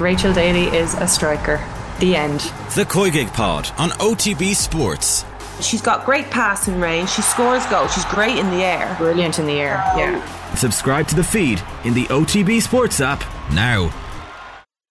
Rachel 0.00 0.32
Daly 0.32 0.66
is 0.76 0.94
a 0.94 1.08
striker. 1.08 1.64
The 2.00 2.14
end. 2.14 2.40
The 2.74 2.86
COYGIG 2.88 3.32
Pod 3.32 3.70
on 3.76 3.90
OTB 3.90 4.54
Sports. 4.54 5.24
She's 5.60 5.82
got 5.82 6.06
great 6.06 6.30
passing 6.30 6.80
range. 6.80 7.10
She 7.10 7.22
scores 7.22 7.66
goals. 7.66 7.92
She's 7.92 8.04
great 8.06 8.38
in 8.38 8.48
the 8.50 8.62
air. 8.62 8.94
Brilliant 8.98 9.38
in 9.40 9.46
the 9.46 9.54
air. 9.54 9.82
Yeah. 9.96 10.54
Subscribe 10.54 11.08
to 11.08 11.16
the 11.16 11.24
feed 11.24 11.60
in 11.84 11.94
the 11.94 12.04
OTB 12.04 12.62
Sports 12.62 13.00
app 13.00 13.24
now. 13.52 13.90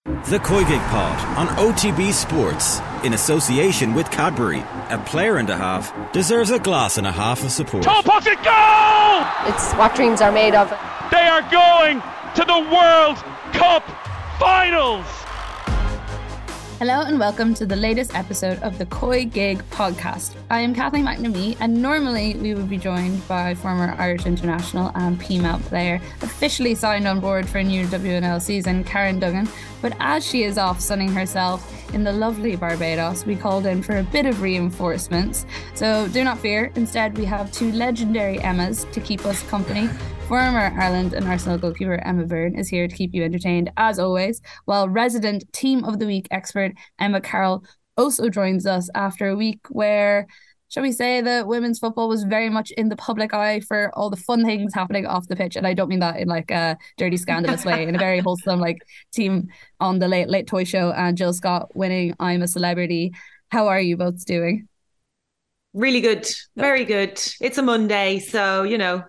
The 0.04 0.38
COYGIG 0.38 0.80
Pod 0.88 1.38
on 1.38 1.46
OTB 1.56 2.12
Sports 2.12 2.80
in 3.04 3.14
association 3.14 3.94
with 3.94 4.10
Cadbury. 4.10 4.60
A 4.90 5.02
player 5.06 5.36
and 5.36 5.48
a 5.48 5.56
half 5.56 5.92
deserves 6.12 6.50
a 6.50 6.58
glass 6.58 6.98
and 6.98 7.06
a 7.06 7.12
half 7.12 7.42
of 7.42 7.50
support. 7.50 7.82
Top 7.84 8.04
pocket 8.04 8.36
goal! 8.44 9.52
It's 9.52 9.72
what 9.74 9.94
dreams 9.94 10.20
are 10.20 10.32
made 10.32 10.54
of. 10.54 10.68
They 11.10 11.26
are 11.26 11.42
going 11.50 12.02
to 12.34 12.44
the 12.44 12.58
World 12.70 13.16
Cup 13.52 13.84
Finals! 14.38 15.04
Hello 16.78 17.00
and 17.00 17.18
welcome 17.18 17.54
to 17.54 17.66
the 17.66 17.74
latest 17.74 18.14
episode 18.14 18.62
of 18.62 18.78
the 18.78 18.86
Koi 18.86 19.24
COYGIG 19.24 19.64
podcast. 19.64 20.36
I 20.48 20.60
am 20.60 20.76
Kathleen 20.76 21.06
McNamee, 21.06 21.56
and 21.58 21.82
normally 21.82 22.36
we 22.36 22.54
would 22.54 22.70
be 22.70 22.78
joined 22.78 23.26
by 23.26 23.56
former 23.56 23.96
Irish 23.98 24.26
international 24.26 24.92
and 24.94 25.20
PMAL 25.20 25.60
player, 25.62 26.00
officially 26.22 26.76
signed 26.76 27.08
on 27.08 27.18
board 27.18 27.48
for 27.48 27.58
a 27.58 27.64
new 27.64 27.84
WNL 27.88 28.40
season, 28.40 28.84
Karen 28.84 29.18
Duggan. 29.18 29.48
But 29.82 29.96
as 29.98 30.24
she 30.24 30.44
is 30.44 30.56
off 30.56 30.80
sunning 30.80 31.12
herself 31.12 31.92
in 31.92 32.04
the 32.04 32.12
lovely 32.12 32.54
Barbados, 32.54 33.26
we 33.26 33.34
called 33.34 33.66
in 33.66 33.82
for 33.82 33.96
a 33.96 34.04
bit 34.04 34.24
of 34.24 34.40
reinforcements. 34.40 35.46
So 35.74 36.06
do 36.06 36.22
not 36.22 36.38
fear, 36.38 36.70
instead, 36.76 37.18
we 37.18 37.24
have 37.24 37.50
two 37.50 37.72
legendary 37.72 38.38
Emmas 38.38 38.84
to 38.92 39.00
keep 39.00 39.26
us 39.26 39.42
company. 39.50 39.88
Former 40.28 40.70
Ireland 40.78 41.14
and 41.14 41.26
Arsenal 41.26 41.56
goalkeeper 41.56 41.94
Emma 42.04 42.26
Byrne 42.26 42.54
is 42.54 42.68
here 42.68 42.86
to 42.86 42.94
keep 42.94 43.14
you 43.14 43.24
entertained 43.24 43.72
as 43.78 43.98
always, 43.98 44.42
while 44.66 44.86
resident 44.86 45.50
Team 45.54 45.84
of 45.84 45.98
the 45.98 46.06
Week 46.06 46.28
expert 46.30 46.72
Emma 46.98 47.22
Carroll 47.22 47.64
also 47.96 48.28
joins 48.28 48.66
us 48.66 48.90
after 48.94 49.28
a 49.28 49.34
week 49.34 49.60
where 49.70 50.26
shall 50.68 50.82
we 50.82 50.92
say 50.92 51.22
that 51.22 51.46
women's 51.46 51.78
football 51.78 52.10
was 52.10 52.24
very 52.24 52.50
much 52.50 52.70
in 52.72 52.90
the 52.90 52.96
public 52.96 53.32
eye 53.32 53.60
for 53.60 53.90
all 53.94 54.10
the 54.10 54.18
fun 54.18 54.44
things 54.44 54.74
happening 54.74 55.06
off 55.06 55.26
the 55.28 55.34
pitch. 55.34 55.56
And 55.56 55.66
i 55.66 55.72
don't 55.72 55.88
mean 55.88 56.00
that 56.00 56.18
in 56.18 56.28
like 56.28 56.50
a 56.50 56.76
dirty 56.98 57.16
scandalous 57.16 57.64
way 57.64 57.84
in 57.84 57.94
a 57.94 57.98
very 57.98 58.18
wholesome 58.18 58.60
like 58.60 58.82
team 59.14 59.48
on 59.80 59.98
the 59.98 60.08
late 60.08 60.28
late 60.28 60.46
toy 60.46 60.64
show 60.64 60.92
and 60.92 61.16
jill 61.16 61.32
scott 61.32 61.74
winning 61.74 62.14
i'm 62.20 62.42
a 62.42 62.48
celebrity. 62.48 63.14
How 63.50 63.68
are 63.68 63.80
you 63.80 63.96
both 63.96 64.26
doing 64.26 64.68
Really 65.78 66.00
good. 66.00 66.26
Very 66.56 66.84
good. 66.84 67.22
It's 67.40 67.56
a 67.56 67.62
Monday, 67.62 68.18
so 68.18 68.64
you 68.64 68.78
know, 68.78 69.04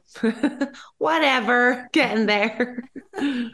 whatever, 1.00 1.90
getting 1.92 2.28
there. 2.28 2.84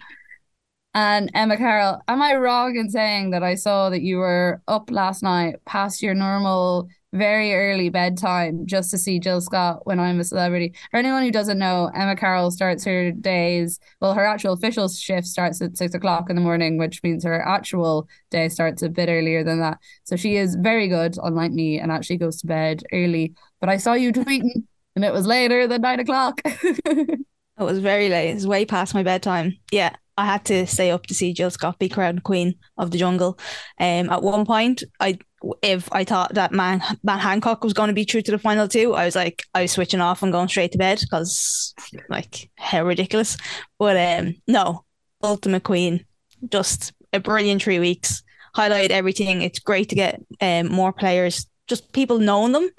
And 0.97 1.30
Emma 1.33 1.58
Carroll, 1.58 1.99
am 2.08 2.21
I 2.21 2.36
wrong 2.36 2.77
in 2.77 2.89
saying 2.89 3.31
that 3.31 3.43
I 3.43 3.55
saw 3.55 3.89
that 3.89 4.02
you 4.02 4.16
were 4.16 4.61
up 4.66 4.89
last 4.89 5.23
night 5.23 5.58
past 5.66 6.02
your 6.02 6.13
normal 6.13 6.88
very 7.16 7.53
early 7.53 7.89
bedtime 7.89 8.66
just 8.66 8.91
to 8.91 8.97
see 8.97 9.19
Jill 9.19 9.41
Scott 9.41 9.85
when 9.85 9.99
I'm 9.99 10.19
a 10.19 10.23
celebrity? 10.23 10.73
For 10.91 10.97
anyone 10.97 11.23
who 11.23 11.31
doesn't 11.31 11.58
know, 11.58 11.91
Emma 11.95 12.16
Carroll 12.16 12.52
starts 12.52 12.83
her 12.85 13.11
days, 13.11 13.80
well, 14.02 14.13
her 14.13 14.25
actual 14.25 14.53
official 14.53 14.88
shift 14.88 15.27
starts 15.27 15.61
at 15.61 15.77
six 15.77 15.93
o'clock 15.93 16.30
in 16.30 16.36
the 16.36 16.41
morning, 16.41 16.77
which 16.77 17.02
means 17.03 17.23
her 17.23 17.41
actual 17.41 18.08
day 18.31 18.49
starts 18.49 18.81
a 18.83 18.89
bit 18.89 19.09
earlier 19.09 19.43
than 19.43 19.59
that. 19.59 19.80
So 20.03 20.16
she 20.16 20.36
is 20.36 20.55
very 20.55 20.88
good, 20.88 21.17
unlike 21.23 21.52
me, 21.52 21.80
and 21.80 21.91
actually 21.91 22.17
goes 22.17 22.41
to 22.41 22.47
bed 22.47 22.83
early. 22.91 23.33
But 23.59 23.69
I 23.69 23.77
saw 23.77 23.93
you 23.93 24.11
tweeting 24.11 24.63
and 24.95 25.03
it 25.03 25.13
was 25.13 25.25
later 25.25 25.67
than 25.67 25.81
nine 25.81 25.99
o'clock. 25.99 26.41
it 26.45 27.25
was 27.58 27.80
very 27.80 28.09
late. 28.09 28.31
It 28.31 28.36
was 28.36 28.47
way 28.47 28.66
past 28.66 28.93
my 28.93 29.03
bedtime. 29.03 29.58
Yeah. 29.71 29.95
I 30.17 30.25
had 30.25 30.45
to 30.45 30.66
stay 30.66 30.91
up 30.91 31.08
to 31.08 31.13
see 31.13 31.33
Jill 31.33 31.52
Scott 31.52 31.77
be 31.77 31.89
crowned 31.89 32.23
queen 32.23 32.55
of 32.77 32.91
the 32.91 32.97
jungle. 32.97 33.38
Um, 33.80 34.09
at 34.09 34.23
one 34.23 34.45
point, 34.45 34.83
I 34.99 35.19
if 35.62 35.92
I 35.92 36.04
thought 36.04 36.34
that 36.36 36.52
man 36.52 36.82
Matt 37.04 37.20
Hancock 37.20 37.64
was 37.64 37.74
going 37.74 37.90
to 37.90 37.94
be 37.94 38.06
true 38.06 38.22
to 38.22 38.32
the 38.32 38.40
final 38.40 38.68
two, 38.68 38.94
I 38.94 39.06
was 39.06 39.16
like, 39.16 39.44
I 39.54 39.64
was 39.64 39.72
switching 39.72 40.02
off 40.02 40.23
and 40.23 40.32
going 40.32 40.48
straight 40.48 40.72
to 40.73 40.78
bed 40.78 41.00
because, 41.00 41.73
like, 42.10 42.50
how 42.56 42.86
ridiculous. 42.86 43.38
But 43.80 43.98
um, 43.98 44.36
no, 44.48 44.86
ultimate 45.23 45.64
queen, 45.64 46.05
just 46.50 46.94
a 47.14 47.20
brilliant 47.20 47.64
three 47.64 47.80
weeks. 47.80 48.23
Highlight 48.54 48.92
everything. 48.92 49.42
It's 49.42 49.60
great 49.60 49.89
to 49.89 49.95
get 49.95 50.22
um, 50.42 50.72
more 50.72 50.94
players, 50.94 51.45
just 51.67 51.92
people 51.92 52.20
knowing 52.20 52.54
them 52.54 52.70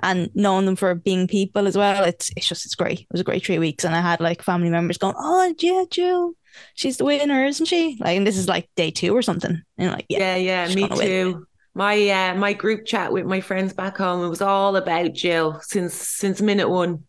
and 0.00 0.30
knowing 0.34 0.66
them 0.66 0.76
for 0.76 0.94
being 0.94 1.26
people 1.26 1.66
as 1.66 1.76
well. 1.76 2.04
It's 2.04 2.30
it's 2.36 2.48
just 2.48 2.66
it's 2.66 2.74
great. 2.74 3.00
It 3.00 3.06
was 3.10 3.20
a 3.20 3.24
great 3.24 3.44
three 3.44 3.58
weeks, 3.58 3.84
and 3.84 3.94
I 3.94 4.00
had 4.00 4.20
like 4.20 4.42
family 4.42 4.70
members 4.70 4.98
going, 4.98 5.14
"Oh 5.16 5.54
yeah, 5.58 5.84
Jill, 5.90 6.34
she's 6.74 6.96
the 6.96 7.04
winner, 7.04 7.44
isn't 7.44 7.66
she? 7.66 7.96
Like, 8.00 8.16
and 8.16 8.26
this 8.26 8.36
is 8.36 8.48
like 8.48 8.68
day 8.76 8.90
two 8.90 9.16
or 9.16 9.22
something. 9.22 9.62
And 9.78 9.90
like, 9.90 10.06
yeah, 10.08 10.36
yeah, 10.36 10.66
yeah 10.66 10.74
me 10.74 10.88
too. 10.88 11.34
Win. 11.34 11.46
My 11.74 12.08
uh, 12.08 12.34
my 12.34 12.52
group 12.52 12.84
chat 12.84 13.12
with 13.12 13.24
my 13.24 13.40
friends 13.40 13.72
back 13.72 13.96
home, 13.96 14.24
it 14.24 14.28
was 14.28 14.42
all 14.42 14.76
about 14.76 15.14
Jill 15.14 15.60
since 15.62 15.94
since 15.94 16.42
minute 16.42 16.68
one. 16.68 17.04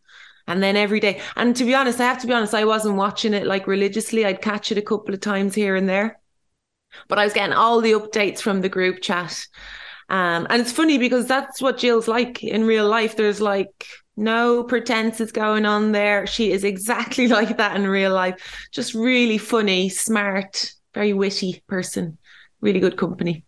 And 0.45 0.61
then 0.61 0.75
every 0.75 0.99
day. 0.99 1.21
And 1.37 1.55
to 1.55 1.63
be 1.63 1.73
honest, 1.73 2.01
I 2.01 2.05
have 2.05 2.19
to 2.19 2.27
be 2.27 2.33
honest, 2.33 2.53
I 2.53 2.65
wasn't 2.65 2.97
watching 2.97 3.33
it 3.33 3.47
like 3.47 3.65
religiously. 3.65 4.25
I'd 4.25 4.41
catch 4.41 4.73
it 4.73 4.77
a 4.77 4.81
couple 4.81 5.13
of 5.13 5.21
times 5.21 5.55
here 5.55 5.75
and 5.77 5.87
there. 5.87 6.19
But 7.07 7.17
I 7.17 7.23
was 7.23 7.33
getting 7.33 7.55
all 7.55 7.79
the 7.79 7.93
updates 7.93 8.41
from 8.41 8.59
the 8.59 8.69
group 8.69 9.01
chat. 9.01 9.45
Um, 10.09 10.45
and 10.49 10.61
it's 10.61 10.71
funny 10.71 10.97
because 10.97 11.27
that's 11.27 11.61
what 11.61 11.77
Jill's 11.77 12.09
like 12.09 12.43
in 12.43 12.65
real 12.65 12.87
life. 12.87 13.15
There's 13.15 13.39
like 13.41 13.87
no 14.15 14.63
pretenses 14.63 15.31
going 15.31 15.65
on 15.65 15.91
there. 15.91 16.27
She 16.27 16.51
is 16.51 16.63
exactly 16.63 17.27
like 17.29 17.57
that 17.57 17.75
in 17.75 17.87
real 17.87 18.13
life. 18.13 18.67
Just 18.71 18.93
really 18.93 19.37
funny, 19.37 19.89
smart, 19.89 20.71
very 20.93 21.13
witty 21.13 21.63
person. 21.67 22.17
Really 22.61 22.79
good 22.79 22.97
company. 22.97 23.45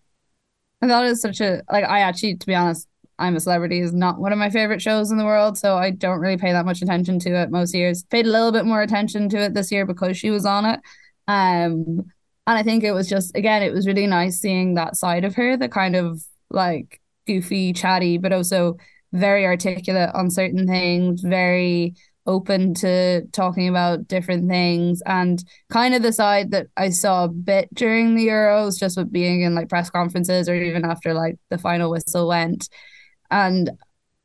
And 0.85 0.91
that 0.91 1.05
is 1.05 1.19
such 1.19 1.41
a 1.41 1.63
like 1.71 1.83
I 1.83 2.01
actually 2.01 2.35
to 2.35 2.45
be 2.45 2.53
honest, 2.53 2.87
I'm 3.17 3.35
a 3.35 3.39
celebrity 3.39 3.79
is 3.79 3.91
not 3.91 4.19
one 4.19 4.31
of 4.31 4.37
my 4.37 4.51
favorite 4.51 4.83
shows 4.83 5.09
in 5.09 5.17
the 5.17 5.25
world, 5.25 5.57
so 5.57 5.77
I 5.77 5.89
don't 5.89 6.19
really 6.19 6.37
pay 6.37 6.51
that 6.51 6.63
much 6.63 6.83
attention 6.83 7.17
to 7.21 7.31
it 7.41 7.49
most 7.49 7.73
years. 7.73 8.03
Paid 8.03 8.27
a 8.27 8.29
little 8.29 8.51
bit 8.51 8.65
more 8.67 8.83
attention 8.83 9.27
to 9.29 9.37
it 9.39 9.55
this 9.55 9.71
year 9.71 9.87
because 9.87 10.15
she 10.15 10.29
was 10.29 10.45
on 10.45 10.63
it. 10.65 10.79
Um 11.27 12.05
and 12.45 12.59
I 12.59 12.61
think 12.61 12.83
it 12.83 12.91
was 12.91 13.09
just 13.09 13.35
again, 13.35 13.63
it 13.63 13.73
was 13.73 13.87
really 13.87 14.05
nice 14.05 14.39
seeing 14.39 14.75
that 14.75 14.95
side 14.95 15.25
of 15.25 15.33
her, 15.33 15.57
the 15.57 15.69
kind 15.69 15.95
of 15.95 16.21
like 16.51 17.01
goofy, 17.25 17.73
chatty, 17.73 18.19
but 18.19 18.31
also 18.31 18.77
very 19.11 19.43
articulate 19.43 20.11
on 20.13 20.29
certain 20.29 20.67
things, 20.67 21.21
very 21.21 21.95
open 22.25 22.73
to 22.75 23.25
talking 23.31 23.67
about 23.67 24.07
different 24.07 24.49
things. 24.49 25.01
And 25.05 25.43
kind 25.69 25.93
of 25.93 26.01
the 26.01 26.13
side 26.13 26.51
that 26.51 26.67
I 26.77 26.89
saw 26.89 27.25
a 27.25 27.29
bit 27.29 27.73
during 27.73 28.15
the 28.15 28.27
Euros, 28.27 28.79
just 28.79 28.97
with 28.97 29.11
being 29.11 29.41
in 29.41 29.55
like 29.55 29.69
press 29.69 29.89
conferences 29.89 30.49
or 30.49 30.55
even 30.55 30.85
after 30.85 31.13
like 31.13 31.37
the 31.49 31.57
final 31.57 31.91
whistle 31.91 32.27
went. 32.27 32.69
And 33.29 33.71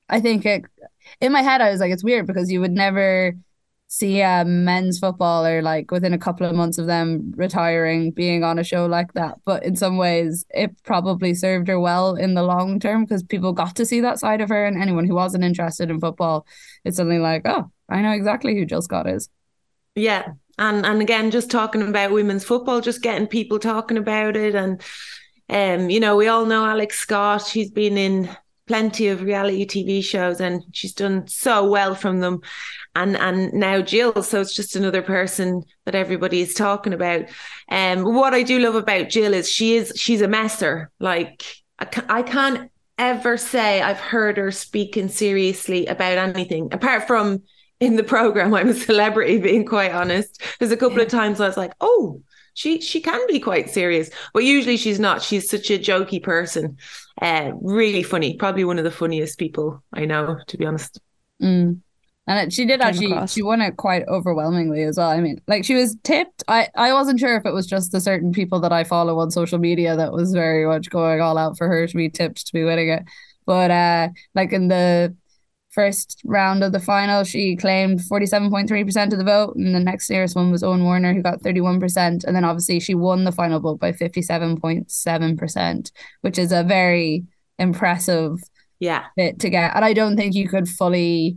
I 0.09 0.21
think 0.21 0.47
it 0.47 0.65
in 1.21 1.33
my 1.33 1.43
head 1.43 1.61
I 1.61 1.71
was 1.71 1.81
like, 1.81 1.93
it's 1.93 2.05
weird 2.05 2.27
because 2.27 2.51
you 2.51 2.61
would 2.61 2.73
never 2.73 3.35
see 3.89 4.21
a 4.21 4.45
men's 4.45 5.01
footballer 5.01 5.63
like 5.63 5.91
within 5.91 6.15
a 6.15 6.19
couple 6.19 6.47
of 6.47 6.55
months 6.55 6.79
of 6.79 6.87
them 6.87 7.33
retiring 7.37 8.13
being 8.13 8.45
on 8.45 8.59
a 8.59 8.65
show 8.65 8.87
like 8.87 9.13
that. 9.15 9.37
But 9.45 9.65
in 9.65 9.75
some 9.75 9.97
ways 9.97 10.45
it 10.51 10.81
probably 10.85 11.35
served 11.35 11.67
her 11.69 11.81
well 11.81 12.15
in 12.15 12.35
the 12.35 12.45
long 12.45 12.79
term 12.79 13.05
because 13.05 13.25
people 13.25 13.53
got 13.53 13.75
to 13.77 13.87
see 13.87 14.01
that 14.03 14.21
side 14.21 14.41
of 14.41 14.49
her. 14.49 14.65
And 14.65 14.81
anyone 14.81 15.07
who 15.07 15.15
wasn't 15.15 15.45
interested 15.45 15.91
in 15.91 16.01
football 16.01 16.47
it's 16.85 16.97
something 16.97 17.21
like 17.21 17.43
oh 17.47 17.71
i 17.91 18.01
know 18.01 18.13
exactly 18.13 18.55
who 18.55 18.65
jill 18.65 18.83
scott 18.83 19.09
is 19.09 19.29
yeah 19.95 20.29
and 20.59 20.87
and 20.87 21.01
again 21.01 21.31
just 21.31 21.51
talking 21.51 21.83
about 21.83 22.13
women's 22.13 22.45
football 22.45 22.81
just 22.81 23.03
getting 23.03 23.27
people 23.27 23.59
talking 23.59 23.97
about 23.97 24.37
it 24.37 24.55
and 24.55 24.83
um 25.49 25.91
you 25.91 26.01
know 26.01 26.17
we 26.17 26.29
all 26.29 26.47
know 26.47 26.65
alex 26.65 26.99
scott 26.99 27.47
she's 27.47 27.71
been 27.71 27.99
in 27.99 28.29
plenty 28.71 29.09
of 29.09 29.21
reality 29.21 29.67
TV 29.67 30.01
shows 30.01 30.41
and 30.41 30.63
she's 30.71 30.93
done 30.93 31.27
so 31.27 31.69
well 31.69 31.93
from 31.93 32.21
them. 32.21 32.41
And 32.95 33.17
and 33.17 33.53
now 33.53 33.83
Jill, 33.83 34.23
so 34.23 34.41
it's 34.41 34.55
just 34.55 34.77
another 34.77 35.03
person 35.03 35.65
that 35.87 35.97
everybody 35.97 36.41
is 36.41 36.55
talking 36.55 36.93
about. 36.93 37.25
And 37.67 38.07
um, 38.07 38.15
what 38.15 38.33
I 38.33 38.45
do 38.45 38.61
love 38.61 38.77
about 38.77 39.09
Jill 39.09 39.35
is 39.35 39.51
she 39.51 39.75
is 39.75 39.93
she's 39.97 40.21
a 40.21 40.29
messer. 40.29 40.93
Like 41.01 41.43
I, 41.81 41.89
I 42.09 42.23
can't 42.23 42.71
ever 42.97 43.37
say 43.37 43.83
I've 43.83 43.99
heard 43.99 44.37
her 44.37 44.53
speaking 44.53 45.09
seriously 45.09 45.87
about 45.87 46.19
anything 46.19 46.69
apart 46.71 47.09
from 47.09 47.43
in 47.81 47.97
the 47.97 48.05
program 48.05 48.55
I'm 48.55 48.69
a 48.69 48.75
celebrity 48.75 49.39
being 49.39 49.67
quite 49.67 49.93
honest 49.93 50.43
there's 50.59 50.73
a 50.73 50.77
couple 50.77 50.99
yeah. 50.99 51.05
of 51.05 51.09
times 51.09 51.41
I 51.41 51.47
was 51.47 51.57
like 51.57 51.73
oh 51.81 52.23
she 52.55 52.81
she 52.81 53.01
can 53.01 53.27
be 53.27 53.41
quite 53.41 53.71
serious, 53.71 54.11
but 54.35 54.45
usually 54.45 54.77
she's 54.77 55.01
not. 55.01 55.23
She's 55.23 55.49
such 55.49 55.71
a 55.71 55.79
jokey 55.79 56.23
person. 56.23 56.77
Uh, 57.21 57.53
really 57.61 58.03
funny. 58.03 58.37
Probably 58.37 58.65
one 58.65 58.79
of 58.79 58.85
the 58.85 58.91
funniest 58.91 59.39
people 59.39 59.83
I 59.93 60.05
know, 60.05 60.39
to 60.47 60.57
be 60.59 60.67
honest. 60.67 61.01
Mm. 61.43 61.81
And 62.27 62.39
it, 62.47 62.53
she 62.53 62.65
did 62.65 62.81
actually 62.81 63.13
across. 63.13 63.33
she 63.33 63.43
won 63.43 63.61
it 63.61 63.77
quite 63.77 64.07
overwhelmingly 64.09 64.83
as 64.83 64.99
well. 64.99 65.09
I 65.09 65.21
mean, 65.21 65.41
like 65.49 65.65
she 65.65 65.75
was 65.75 65.97
tipped. 66.03 66.45
I 66.49 66.69
I 66.77 66.93
wasn't 66.93 67.19
sure 67.19 67.37
if 67.37 67.47
it 67.47 67.55
was 67.55 67.67
just 67.67 67.93
the 67.93 68.01
certain 68.01 68.33
people 68.33 68.61
that 68.61 68.73
I 68.73 68.85
follow 68.85 69.19
on 69.19 69.31
social 69.31 69.59
media 69.59 69.97
that 69.97 70.13
was 70.13 70.33
very 70.33 70.67
much 70.67 70.91
going 70.91 71.21
all 71.21 71.39
out 71.39 71.57
for 71.57 71.67
her 71.67 71.87
to 71.87 71.97
be 71.97 72.11
tipped 72.11 72.47
to 72.47 72.53
be 72.53 72.65
winning 72.65 72.91
it. 72.91 73.05
But 73.47 73.71
uh 73.71 74.09
like 74.35 74.53
in 74.53 74.69
the 74.69 75.17
first 75.71 76.21
round 76.25 76.63
of 76.65 76.73
the 76.73 76.81
final, 76.81 77.23
she 77.25 77.55
claimed 77.57 78.01
47.3% 78.01 79.13
of 79.13 79.19
the 79.19 79.25
vote. 79.25 79.55
And 79.57 79.75
the 79.75 79.81
next 79.81 80.11
nearest 80.11 80.35
one 80.37 80.51
was 80.51 80.63
Owen 80.65 80.83
Warner, 80.85 81.13
who 81.15 81.23
got 81.23 81.41
31%. 81.43 82.25
And 82.25 82.35
then 82.37 82.45
obviously 82.45 82.81
she 82.81 82.95
won 82.95 83.25
the 83.25 83.33
final 83.33 83.61
vote 83.61 83.79
by 83.81 83.93
57.7%, 83.93 85.93
which 86.23 86.39
is 86.39 86.53
a 86.53 86.63
very 86.65 87.25
impressive 87.59 88.39
yeah 88.79 89.05
bit 89.17 89.39
to 89.41 89.51
get. 89.51 89.75
And 89.77 89.85
I 89.85 89.93
don't 89.93 90.17
think 90.17 90.35
you 90.35 90.49
could 90.49 90.67
fully 90.69 91.37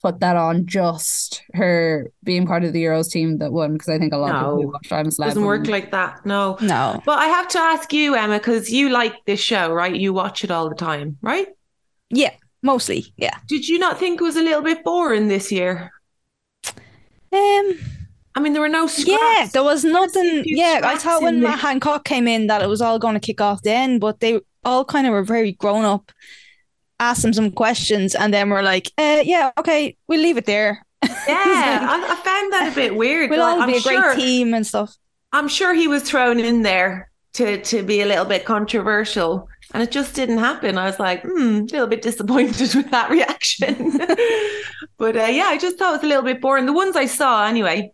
put 0.00 0.20
that 0.20 0.36
on 0.36 0.64
just 0.64 1.42
her 1.54 2.10
being 2.22 2.46
part 2.46 2.64
of 2.64 2.72
the 2.72 2.82
Euros 2.82 3.10
team 3.10 3.36
that 3.38 3.52
won 3.52 3.74
because 3.74 3.88
I 3.90 3.98
think 3.98 4.14
a 4.14 4.16
lot 4.16 4.28
No. 4.32 4.52
of 4.52 4.58
people 4.58 4.72
watched 4.72 4.92
I'm 4.92 5.08
doesn't 5.10 5.44
work 5.44 5.66
like 5.66 5.90
that 5.90 6.24
no 6.24 6.56
No. 6.62 7.02
but 7.04 7.18
i 7.18 7.26
have 7.26 7.48
to 7.48 7.58
ask 7.58 7.92
you 7.92 8.14
emma 8.14 8.38
because 8.38 8.70
you 8.70 8.90
like 8.90 9.14
this 9.26 9.40
show 9.40 9.72
right 9.72 9.92
you 9.94 10.12
watch 10.12 10.44
it 10.44 10.52
all 10.52 10.68
the 10.68 10.76
time 10.76 11.18
right 11.20 11.48
Yeah, 12.10 12.30
mostly. 12.62 13.12
Yeah. 13.16 13.36
did 13.46 13.68
you 13.68 13.78
not 13.78 13.98
think 13.98 14.20
it 14.20 14.24
was 14.24 14.36
a 14.36 14.42
little 14.42 14.62
bit 14.62 14.82
boring 14.84 15.28
this 15.28 15.50
year 15.52 15.90
Um. 17.32 17.78
i 18.34 18.40
mean 18.40 18.52
there 18.52 18.62
were 18.62 18.68
no 18.68 18.86
scraps. 18.86 19.08
Yeah, 19.20 19.46
there 19.52 19.62
was 19.64 19.84
nothing. 19.84 20.42
Yeah, 20.46 20.80
I 20.84 20.96
thought 20.96 21.22
when. 21.22 21.40
Matt 21.40 21.58
Hancock 21.60 22.04
came 22.04 22.26
in 22.28 22.46
that 22.46 22.62
it 22.62 22.68
was 22.68 22.80
all 22.80 22.98
going 22.98 23.14
to 23.14 23.20
kick 23.20 23.40
off 23.40 23.62
then, 23.62 23.98
but 23.98 24.20
they 24.20 24.40
all 24.64 24.84
kind 24.84 25.06
of 25.06 25.12
were 25.12 25.22
very 25.24 25.52
grown 25.52 25.84
up. 25.84 26.10
Asked 27.00 27.22
them 27.22 27.32
some 27.32 27.50
questions, 27.52 28.14
and 28.14 28.32
then 28.34 28.48
we're 28.50 28.62
like, 28.62 28.90
uh, 28.98 29.22
"Yeah, 29.24 29.50
okay, 29.58 29.96
we'll 30.08 30.20
leave 30.20 30.36
it 30.36 30.46
there. 30.46 30.84
yeah 31.04 31.86
I, 31.88 31.96
I 32.12 32.16
found 32.24 32.52
that 32.54 32.70
a 32.72 32.74
bit 32.74 32.96
weird 32.96 33.30
We'll 33.30 33.38
Like, 33.40 33.54
all 33.56 33.62
I'm 33.62 33.70
be 33.70 33.76
a 33.78 33.80
great 33.82 33.98
sure- 33.98 34.14
team 34.16 34.54
and 34.54 34.66
stuff." 34.66 34.96
I'm 35.32 35.46
sure 35.48 35.74
he 35.74 35.86
was 35.88 36.02
thrown 36.02 36.40
in 36.40 36.62
there 36.62 37.10
to 37.34 37.60
to 37.62 37.82
be 37.82 38.00
a 38.00 38.06
little 38.06 38.24
bit 38.24 38.44
controversial, 38.46 39.48
and 39.74 39.82
it 39.82 39.90
just 39.90 40.14
didn't 40.14 40.38
happen. 40.38 40.78
I 40.78 40.86
was 40.86 40.98
like, 40.98 41.22
hmm, 41.22 41.30
a 41.30 41.60
little 41.62 41.86
bit 41.86 42.02
disappointed 42.02 42.74
with 42.74 42.90
that 42.90 43.10
reaction. 43.10 43.98
but 44.98 45.16
uh, 45.16 45.26
yeah, 45.30 45.46
I 45.46 45.58
just 45.58 45.78
thought 45.78 45.90
it 45.90 45.98
was 45.98 46.04
a 46.04 46.06
little 46.06 46.22
bit 46.22 46.40
boring. 46.40 46.66
The 46.66 46.72
ones 46.72 46.96
I 46.96 47.06
saw, 47.06 47.46
anyway. 47.46 47.92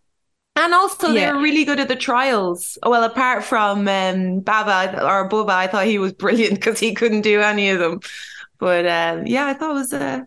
And 0.56 0.72
also, 0.72 1.12
they 1.12 1.26
were 1.32 1.40
really 1.40 1.64
good 1.64 1.80
at 1.80 1.88
the 1.88 1.96
trials. 1.96 2.78
Well, 2.86 3.02
apart 3.02 3.42
from 3.42 3.88
um, 3.88 4.40
Baba 4.40 5.04
or 5.04 5.28
Bubba, 5.28 5.50
I 5.50 5.66
thought 5.66 5.86
he 5.86 5.98
was 5.98 6.12
brilliant 6.24 6.54
because 6.54 6.78
he 6.78 6.94
couldn't 6.94 7.22
do 7.22 7.40
any 7.40 7.70
of 7.70 7.80
them. 7.80 7.98
But 8.58 8.86
um, 8.86 9.26
yeah, 9.26 9.46
I 9.46 9.54
thought 9.54 9.72
it 9.72 9.74
was, 9.74 9.92
uh, 9.92 10.20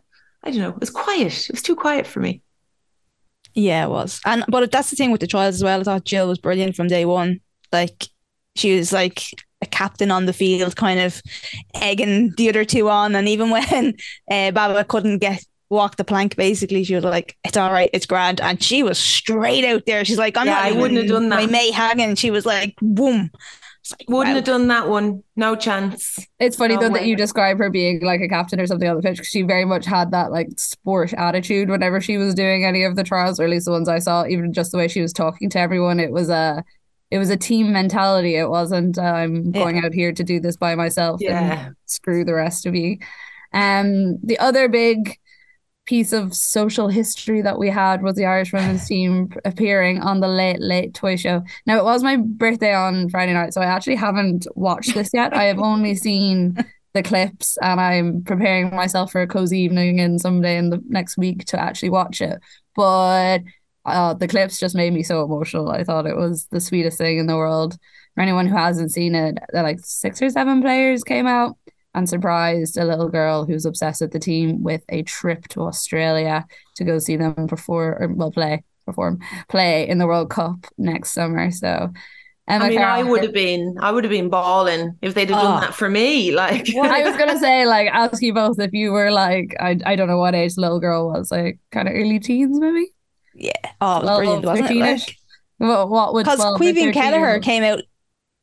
I 0.43 0.51
don't 0.51 0.59
know, 0.59 0.69
it 0.69 0.79
was 0.81 0.89
quiet. 0.89 1.49
It 1.49 1.51
was 1.51 1.61
too 1.61 1.77
quiet 1.77 2.05
for 2.05 2.19
me. 2.19 2.41
Yeah, 3.53 3.85
it 3.85 3.89
was. 3.89 4.19
And 4.25 4.43
but 4.49 4.69
that's 4.69 4.89
the 4.89 4.97
thing 4.97 5.11
with 5.11 5.21
the 5.21 5.27
trials 5.27 5.55
as 5.55 5.63
well. 5.63 5.79
I 5.79 5.83
thought 5.83 6.03
Jill 6.03 6.27
was 6.27 6.37
brilliant 6.39 6.75
from 6.75 6.87
day 6.87 7.05
one. 7.05 7.39
Like 7.71 8.07
she 8.55 8.77
was 8.77 8.91
like 8.91 9.23
a 9.61 9.65
captain 9.65 10.11
on 10.11 10.25
the 10.25 10.33
field, 10.33 10.75
kind 10.75 10.99
of 10.99 11.21
egging 11.75 12.33
the 12.37 12.49
other 12.49 12.65
two 12.65 12.89
on. 12.89 13.15
And 13.15 13.27
even 13.27 13.49
when 13.51 13.95
uh, 14.29 14.51
Baba 14.51 14.83
couldn't 14.83 15.19
get 15.19 15.43
walk 15.69 15.97
the 15.97 16.03
plank, 16.03 16.35
basically, 16.35 16.83
she 16.83 16.95
was 16.95 17.03
like, 17.03 17.37
"It's 17.43 17.57
all 17.57 17.71
right, 17.71 17.89
it's 17.93 18.05
grand." 18.05 18.41
And 18.41 18.61
she 18.61 18.83
was 18.83 18.97
straight 18.97 19.65
out 19.65 19.85
there. 19.85 20.05
She's 20.05 20.17
like, 20.17 20.37
"I'm 20.37 20.47
Yeah, 20.47 20.53
not 20.53 20.65
I 20.65 20.71
wouldn't 20.71 20.99
have 20.99 21.07
done 21.07 21.29
that. 21.29 21.35
My 21.37 21.47
mate 21.47 21.73
hanging. 21.73 22.15
She 22.15 22.31
was 22.31 22.45
like, 22.45 22.75
"Boom." 22.81 23.31
It's 23.81 23.91
like, 23.91 24.09
Wouldn't 24.09 24.31
wow. 24.31 24.35
have 24.35 24.43
done 24.43 24.67
that 24.67 24.89
one. 24.89 25.23
No 25.37 25.55
chance. 25.55 26.19
It's 26.39 26.57
funny 26.57 26.75
No 26.75 26.81
though 26.81 26.89
that 26.89 27.05
you 27.05 27.15
describe 27.15 27.57
her 27.59 27.69
being 27.69 28.01
like 28.01 28.19
a 28.21 28.27
captain 28.27 28.59
or 28.59 28.67
something 28.67 28.87
on 28.87 28.97
the 28.97 29.01
pitch 29.01 29.17
because 29.17 29.27
she 29.29 29.43
very 29.43 29.63
much 29.63 29.85
had 29.85 30.11
that 30.11 30.29
like 30.31 30.49
sport 30.57 31.13
attitude 31.13 31.69
whenever 31.69 32.01
she 32.01 32.17
was 32.17 32.33
doing 32.35 32.65
any 32.65 32.83
of 32.83 32.95
the 32.97 33.03
trials, 33.03 33.39
or 33.39 33.43
at 33.45 33.49
least 33.49 33.65
the 33.65 33.71
ones 33.71 33.87
I 33.87 33.99
saw. 33.99 34.25
Even 34.25 34.51
just 34.51 34.71
the 34.73 34.77
way 34.77 34.87
she 34.89 35.01
was 35.01 35.13
talking 35.13 35.49
to 35.51 35.59
everyone, 35.59 35.99
it 36.01 36.11
was 36.11 36.29
a 36.29 36.63
it 37.11 37.17
was 37.19 37.29
a 37.29 37.37
team 37.37 37.71
mentality. 37.71 38.35
It 38.35 38.49
wasn't 38.49 38.97
I'm 38.99 39.45
Yeah. 39.53 39.63
going 39.63 39.83
out 39.83 39.93
here 39.93 40.11
to 40.11 40.23
do 40.23 40.39
this 40.39 40.57
by 40.57 40.75
myself 40.75 41.21
Yeah. 41.21 41.67
and 41.67 41.75
screw 41.85 42.25
the 42.25 42.33
rest 42.33 42.65
of 42.65 42.75
you. 42.75 42.97
Um, 43.53 44.17
the 44.23 44.37
other 44.39 44.67
big 44.67 45.17
piece 45.85 46.11
of 46.11 46.35
social 46.35 46.89
history 46.89 47.41
that 47.41 47.57
we 47.57 47.69
had 47.69 48.01
was 48.01 48.15
the 48.15 48.25
Irish 48.25 48.51
women's 48.51 48.85
team 48.89 49.29
appearing 49.45 50.01
on 50.01 50.19
the 50.19 50.27
Late 50.27 50.59
Late 50.59 50.93
Toy 50.93 51.15
Show. 51.15 51.43
Now 51.65 51.77
it 51.77 51.85
was 51.85 52.03
my 52.03 52.17
birthday 52.17 52.73
on 52.73 53.09
Friday 53.09 53.33
night, 53.33 53.53
so 53.53 53.61
I 53.61 53.65
actually 53.67 53.95
haven't 53.95 54.45
watched 54.55 54.93
this 54.93 55.09
yet. 55.13 55.33
I 55.33 55.43
have 55.43 55.59
only 55.59 55.95
seen 56.07 56.57
the 56.93 57.03
clips, 57.03 57.57
and 57.61 57.79
I'm 57.79 58.23
preparing 58.23 58.75
myself 58.75 59.11
for 59.13 59.21
a 59.21 59.27
cozy 59.27 59.59
evening 59.59 59.99
and 60.01 60.19
someday 60.19 60.57
in 60.57 60.71
the 60.71 60.81
next 60.89 61.17
week 61.17 61.45
to 61.45 61.59
actually 61.59 61.89
watch 61.91 62.19
it. 62.21 62.39
But 62.75 63.39
uh, 63.87 64.13
the 64.13 64.27
clips 64.27 64.59
just 64.59 64.75
made 64.75 64.93
me 64.93 65.03
so 65.03 65.23
emotional. 65.23 65.69
I 65.69 65.83
thought 65.83 66.05
it 66.05 66.15
was 66.15 66.47
the 66.51 66.59
sweetest 66.59 66.97
thing 66.97 67.17
in 67.17 67.27
the 67.27 67.35
world. 67.37 67.77
For 68.15 68.21
anyone 68.21 68.47
who 68.47 68.55
hasn't 68.55 68.91
seen 68.91 69.15
it, 69.15 69.37
like 69.53 69.79
six 69.83 70.21
or 70.21 70.29
seven 70.29 70.61
players 70.61 71.03
came 71.03 71.27
out 71.27 71.55
and 71.93 72.07
surprised 72.09 72.77
a 72.77 72.85
little 72.85 73.09
girl 73.09 73.45
who's 73.45 73.65
obsessed 73.65 74.01
with 74.01 74.11
the 74.11 74.19
team 74.19 74.63
with 74.63 74.83
a 74.89 75.03
trip 75.03 75.47
to 75.49 75.61
Australia 75.61 76.45
to 76.75 76.83
go 76.83 76.99
see 76.99 77.15
them 77.15 77.47
perform 77.47 77.95
or 77.99 78.07
well 78.13 78.31
play 78.31 78.63
perform 78.85 79.19
play 79.49 79.87
in 79.87 79.97
the 79.97 80.07
World 80.07 80.29
Cup 80.29 80.65
next 80.77 81.11
summer. 81.11 81.51
So 81.51 81.91
Emma 82.47 82.65
I 82.65 82.69
mean, 82.69 82.79
I 82.79 83.03
would 83.03 83.23
have 83.23 83.33
been, 83.33 83.75
I 83.81 83.91
would 83.91 84.05
have 84.05 84.11
been 84.11 84.29
balling 84.29 84.97
if 85.01 85.13
they'd 85.13 85.29
have 85.29 85.39
Oh. 85.39 85.43
done 85.43 85.61
that 85.61 85.75
for 85.75 85.89
me. 85.89 86.31
Like, 86.35 86.73
I 86.75 87.03
was 87.03 87.17
gonna 87.17 87.37
say, 87.37 87.65
like, 87.65 87.89
ask 87.91 88.21
you 88.21 88.33
both 88.33 88.57
if 88.59 88.71
you 88.71 88.91
were 88.93 89.11
like, 89.11 89.53
I, 89.59 89.77
I 89.85 89.95
don't 89.97 90.07
know 90.07 90.17
what 90.17 90.33
age 90.33 90.55
little 90.55 90.79
girl 90.79 91.09
was, 91.09 91.29
like, 91.29 91.59
kind 91.71 91.89
of 91.89 91.93
early 91.93 92.19
teens, 92.19 92.57
maybe. 92.59 92.87
Yeah. 93.37 93.51
Oh, 93.79 93.97
it 93.97 94.01
was 94.01 94.03
Well, 94.05 94.17
brilliant, 94.17 94.45
wasn't 94.45 94.71
it? 94.71 94.75
Like, 94.77 95.17
What, 95.59 95.89
what 95.89 96.13
would 96.13 96.25
Because 96.25 96.39
12 96.39 96.55
or 96.55 96.63
Caoimhín 96.63 96.93
Kelleher 96.93 97.39
came 97.39 97.63
out. 97.63 97.81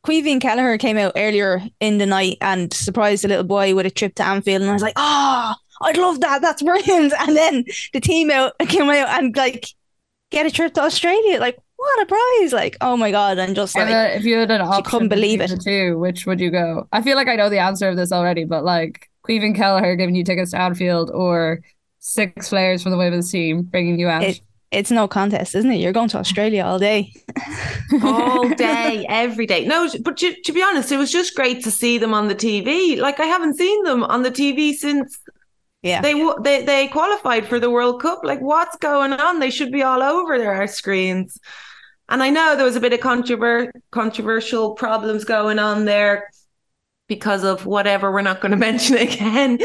Caoimhín 0.07 0.41
Kelleher 0.41 0.79
came 0.79 0.99
out 0.99 1.13
earlier 1.17 1.63
in 1.81 1.99
the 1.99 2.07
night 2.07 2.37
and 2.41 2.73
surprised 2.73 3.25
the 3.25 3.29
little 3.29 3.45
boy 3.45 3.75
with 3.75 3.87
a 3.87 3.91
trip 3.91 4.15
to 4.17 4.25
Anfield, 4.25 4.61
and 4.63 4.71
I 4.71 4.75
was 4.75 4.83
like, 4.83 4.95
"Oh, 4.97 5.55
I'd 5.83 5.97
love 5.97 6.21
that. 6.21 6.43
That's 6.43 6.63
brilliant!" 6.63 7.13
And 7.21 7.37
then 7.37 7.65
the 7.93 8.01
team 8.01 8.31
out 8.31 8.53
came 8.69 8.89
out 8.89 9.09
and 9.09 9.35
like 9.37 9.67
get 10.31 10.47
a 10.47 10.51
trip 10.51 10.75
to 10.75 10.83
Australia. 10.83 11.41
Like, 11.41 11.59
what 11.77 12.03
a 12.03 12.07
prize! 12.07 12.53
Like, 12.53 12.77
oh 12.81 12.97
my 12.97 13.11
god! 13.11 13.39
And 13.39 13.57
just 13.57 13.75
like, 13.77 13.89
if 14.17 14.25
you 14.25 14.37
had 14.37 14.51
an 14.51 14.61
option 14.61 14.85
couldn't 14.85 15.09
believe 15.09 15.41
it. 15.41 15.59
two, 15.61 15.99
which 15.99 16.27
would 16.27 16.39
you 16.39 16.51
go? 16.51 16.87
I 16.93 17.01
feel 17.03 17.17
like 17.17 17.29
I 17.29 17.37
know 17.37 17.49
the 17.49 17.59
answer 17.59 17.89
of 17.89 17.97
this 17.97 18.13
already, 18.13 18.45
but 18.45 18.63
like 18.63 19.09
Caoimhín 19.27 19.57
Kelleher 19.57 19.97
giving 19.97 20.15
you 20.15 20.23
tickets 20.25 20.51
to 20.53 20.61
Anfield 20.61 21.11
or 21.11 21.61
six 21.99 22.51
players 22.51 22.83
from 22.83 22.93
the 22.93 22.99
women's 22.99 23.31
team 23.33 23.63
bringing 23.63 23.99
you 23.99 24.09
out. 24.09 24.23
It- 24.25 24.41
it's 24.71 24.91
no 24.91 25.07
contest, 25.07 25.55
isn't 25.55 25.71
it? 25.71 25.77
You're 25.77 25.93
going 25.93 26.09
to 26.09 26.19
Australia 26.19 26.65
all 26.65 26.79
day. 26.79 27.13
all 28.03 28.49
day, 28.51 29.07
every 29.09 29.47
day. 29.47 29.65
No, 29.67 29.89
but 30.03 30.17
to, 30.19 30.35
to 30.43 30.53
be 30.53 30.63
honest, 30.63 30.91
it 30.93 30.97
was 30.97 31.13
just 31.13 31.35
great 31.35 31.63
to 31.65 31.71
see 31.71 31.99
them 31.99 32.13
on 32.15 32.29
the 32.29 32.35
TV. 32.35 32.99
Like 32.99 33.21
I 33.21 33.27
haven't 33.27 33.57
seen 33.57 33.83
them 33.85 34.03
on 34.05 34.23
the 34.23 34.31
TV 34.31 34.75
since 34.75 35.19
Yeah, 35.83 36.01
they 36.01 36.15
they 36.43 36.65
they 36.65 36.89
qualified 36.89 37.47
for 37.47 37.61
the 37.61 37.71
World 37.71 38.03
Cup. 38.03 38.21
Like 38.25 38.41
what's 38.41 38.77
going 38.77 39.13
on? 39.13 39.39
They 39.39 39.51
should 39.51 39.71
be 39.73 39.83
all 39.83 40.03
over 40.03 40.39
their 40.39 40.67
screens. 40.67 41.39
And 42.09 42.23
I 42.23 42.31
know 42.31 42.55
there 42.57 42.67
was 42.67 42.77
a 42.77 42.81
bit 42.81 42.93
of 42.93 43.01
controver- 43.01 43.71
controversial 43.91 44.75
problems 44.75 45.25
going 45.25 45.59
on 45.59 45.85
there 45.87 46.31
because 47.09 47.45
of 47.45 47.67
whatever 47.67 48.11
we're 48.13 48.23
not 48.23 48.41
going 48.41 48.51
to 48.59 48.59
mention 48.59 48.97
again. 48.97 49.59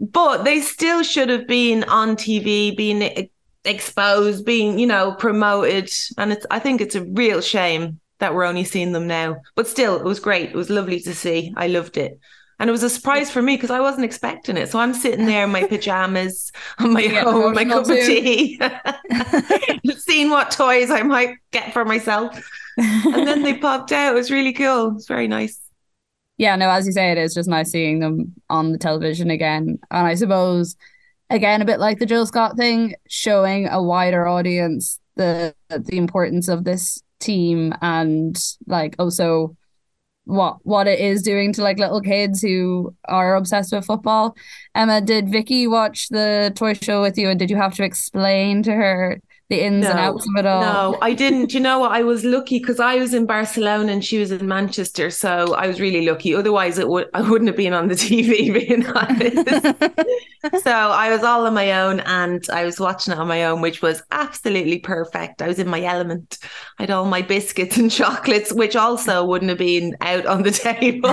But 0.00 0.44
they 0.44 0.60
still 0.60 1.02
should 1.02 1.28
have 1.28 1.46
been 1.46 1.84
on 1.84 2.16
TV, 2.16 2.76
being 2.76 3.28
exposed, 3.66 4.44
being, 4.44 4.78
you 4.78 4.86
know, 4.86 5.12
promoted. 5.14 5.90
And 6.18 6.32
it's 6.32 6.46
I 6.50 6.58
think 6.58 6.80
it's 6.80 6.94
a 6.94 7.04
real 7.04 7.40
shame 7.40 8.00
that 8.18 8.34
we're 8.34 8.44
only 8.44 8.64
seeing 8.64 8.92
them 8.92 9.06
now. 9.06 9.36
But 9.56 9.66
still, 9.68 9.96
it 9.96 10.04
was 10.04 10.20
great. 10.20 10.50
It 10.50 10.56
was 10.56 10.70
lovely 10.70 11.00
to 11.00 11.14
see. 11.14 11.52
I 11.56 11.68
loved 11.68 11.96
it. 11.96 12.18
And 12.58 12.70
it 12.70 12.72
was 12.72 12.82
a 12.82 12.88
surprise 12.90 13.30
for 13.30 13.42
me 13.42 13.56
because 13.56 13.70
I 13.70 13.80
wasn't 13.80 14.06
expecting 14.06 14.56
it. 14.56 14.70
So 14.70 14.78
I'm 14.78 14.94
sitting 14.94 15.26
there 15.26 15.44
in 15.44 15.50
my 15.50 15.64
pajamas 15.68 16.50
on 16.78 16.92
my 16.94 17.02
Yeah, 17.02 17.24
own, 17.24 17.52
my 17.52 17.64
cup 17.66 17.90
emotional 17.90 17.90
of 17.90 18.00
tea, 18.00 18.58
seeing 19.98 20.30
what 20.30 20.50
toys 20.50 20.90
I 20.90 21.02
might 21.02 21.36
get 21.52 21.72
for 21.72 21.84
myself. 21.84 22.38
And 23.12 23.26
then 23.26 23.42
they 23.42 23.54
popped 23.58 23.92
out. 23.92 24.12
It 24.12 24.16
was 24.18 24.30
really 24.30 24.52
cool. 24.52 24.96
It's 24.96 25.06
very 25.08 25.28
nice. 25.28 25.60
yeah, 26.38 26.54
no, 26.56 26.68
as 26.70 26.86
you 26.86 26.92
say, 26.92 27.10
it 27.12 27.18
is 27.18 27.34
just 27.34 27.48
nice 27.48 27.70
seeing 27.70 28.00
them 28.00 28.34
on 28.50 28.72
the 28.72 28.78
television 28.78 29.30
again. 29.30 29.78
And 29.90 30.06
I 30.06 30.14
suppose, 30.14 30.76
again, 31.30 31.62
a 31.62 31.64
bit 31.66 31.80
like 31.80 31.98
the 31.98 32.06
Jill 32.06 32.26
Scott 32.26 32.56
thing, 32.56 32.94
showing 33.08 33.68
a 33.68 33.82
wider 33.82 34.26
audience 34.26 34.98
the 35.16 35.54
the 35.68 35.96
importance 35.96 36.48
of 36.48 36.64
this 36.64 37.02
team 37.20 37.74
and 37.80 38.38
like 38.66 38.94
also 38.98 39.56
what 40.24 40.58
what 40.64 40.86
it 40.86 41.00
is 41.00 41.22
doing 41.22 41.52
to 41.52 41.62
like 41.62 41.78
little 41.78 42.00
kids 42.00 42.42
who 42.42 42.94
are 43.06 43.36
obsessed 43.36 43.72
with 43.72 43.86
football. 43.86 44.36
Emma, 44.74 45.00
did 45.00 45.28
Vicky 45.28 45.66
watch 45.66 46.08
the 46.08 46.52
toy 46.54 46.74
show 46.74 47.00
with 47.00 47.16
you 47.16 47.30
and 47.30 47.38
did 47.38 47.50
you 47.50 47.56
have 47.56 47.74
to 47.74 47.84
explain 47.84 48.62
to 48.64 48.72
her 48.72 49.20
the 49.48 49.64
ins 49.64 49.84
no, 49.84 49.90
and 49.90 49.98
outs 49.98 50.26
of 50.26 50.34
it 50.38 50.46
all. 50.46 50.60
No, 50.60 50.98
I 51.00 51.12
didn't. 51.12 51.54
You 51.54 51.60
know 51.60 51.78
what? 51.78 51.92
I 51.92 52.02
was 52.02 52.24
lucky 52.24 52.58
because 52.58 52.80
I 52.80 52.96
was 52.96 53.14
in 53.14 53.26
Barcelona 53.26 53.92
and 53.92 54.04
she 54.04 54.18
was 54.18 54.32
in 54.32 54.48
Manchester, 54.48 55.08
so 55.08 55.54
I 55.54 55.68
was 55.68 55.80
really 55.80 56.04
lucky. 56.04 56.34
Otherwise, 56.34 56.78
it 56.78 56.88
would 56.88 57.08
I 57.14 57.22
wouldn't 57.22 57.46
have 57.46 57.56
been 57.56 57.72
on 57.72 57.86
the 57.86 57.94
TV. 58.06 58.52
Being 58.52 58.84
honest, 58.86 60.64
so 60.64 60.72
I 60.72 61.10
was 61.10 61.22
all 61.22 61.46
on 61.46 61.54
my 61.54 61.80
own 61.80 62.00
and 62.00 62.44
I 62.52 62.64
was 62.64 62.80
watching 62.80 63.12
it 63.12 63.20
on 63.20 63.28
my 63.28 63.44
own, 63.44 63.60
which 63.60 63.82
was 63.82 64.02
absolutely 64.10 64.80
perfect. 64.80 65.40
I 65.40 65.46
was 65.46 65.60
in 65.60 65.68
my 65.68 65.82
element. 65.82 66.38
I 66.80 66.82
had 66.82 66.90
all 66.90 67.04
my 67.04 67.22
biscuits 67.22 67.76
and 67.76 67.88
chocolates, 67.90 68.52
which 68.52 68.74
also 68.74 69.24
wouldn't 69.24 69.50
have 69.50 69.58
been 69.58 69.96
out 70.00 70.26
on 70.26 70.42
the 70.42 70.50
table. 70.56 71.10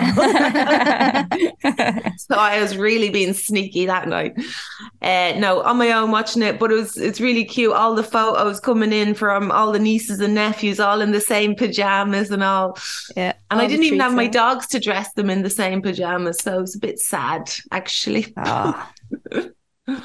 so 2.18 2.36
I 2.36 2.60
was 2.60 2.78
really 2.78 3.12
being 3.12 3.34
sneaky 3.34 3.86
that 3.86 4.08
night. 4.08 4.34
Uh, 5.04 5.34
no, 5.38 5.62
on 5.62 5.78
my 5.78 5.92
own 5.92 6.10
watching 6.10 6.42
it, 6.42 6.58
but 6.58 6.72
it 6.72 6.76
was 6.76 6.98
it's 6.98 7.22
really 7.22 7.46
cute. 7.46 7.74
All 7.74 7.94
the 7.94 8.02
photos 8.02 8.23
coming 8.64 8.94
in 8.94 9.14
from 9.14 9.52
all 9.52 9.72
the 9.72 9.80
nieces 9.80 10.20
and 10.20 10.34
nephews, 10.34 10.80
all 10.80 11.02
in 11.02 11.12
the 11.12 11.22
same 11.22 11.56
pajamas 11.56 12.32
and 12.32 12.44
all. 12.44 12.78
Yeah, 13.16 13.34
and 13.52 13.62
I 13.62 13.68
didn't 13.68 13.86
even 13.86 14.00
have 14.00 14.14
my 14.14 14.28
dogs 14.28 14.68
to 14.68 14.80
dress 14.80 15.14
them 15.14 15.30
in 15.30 15.44
the 15.44 15.50
same 15.50 15.82
pajamas, 15.82 16.40
so 16.40 16.58
it 16.58 16.62
was 16.62 16.76
a 16.76 16.80
bit 16.80 17.00
sad 17.00 17.52
actually. 17.72 18.34
Oh. 18.38 18.90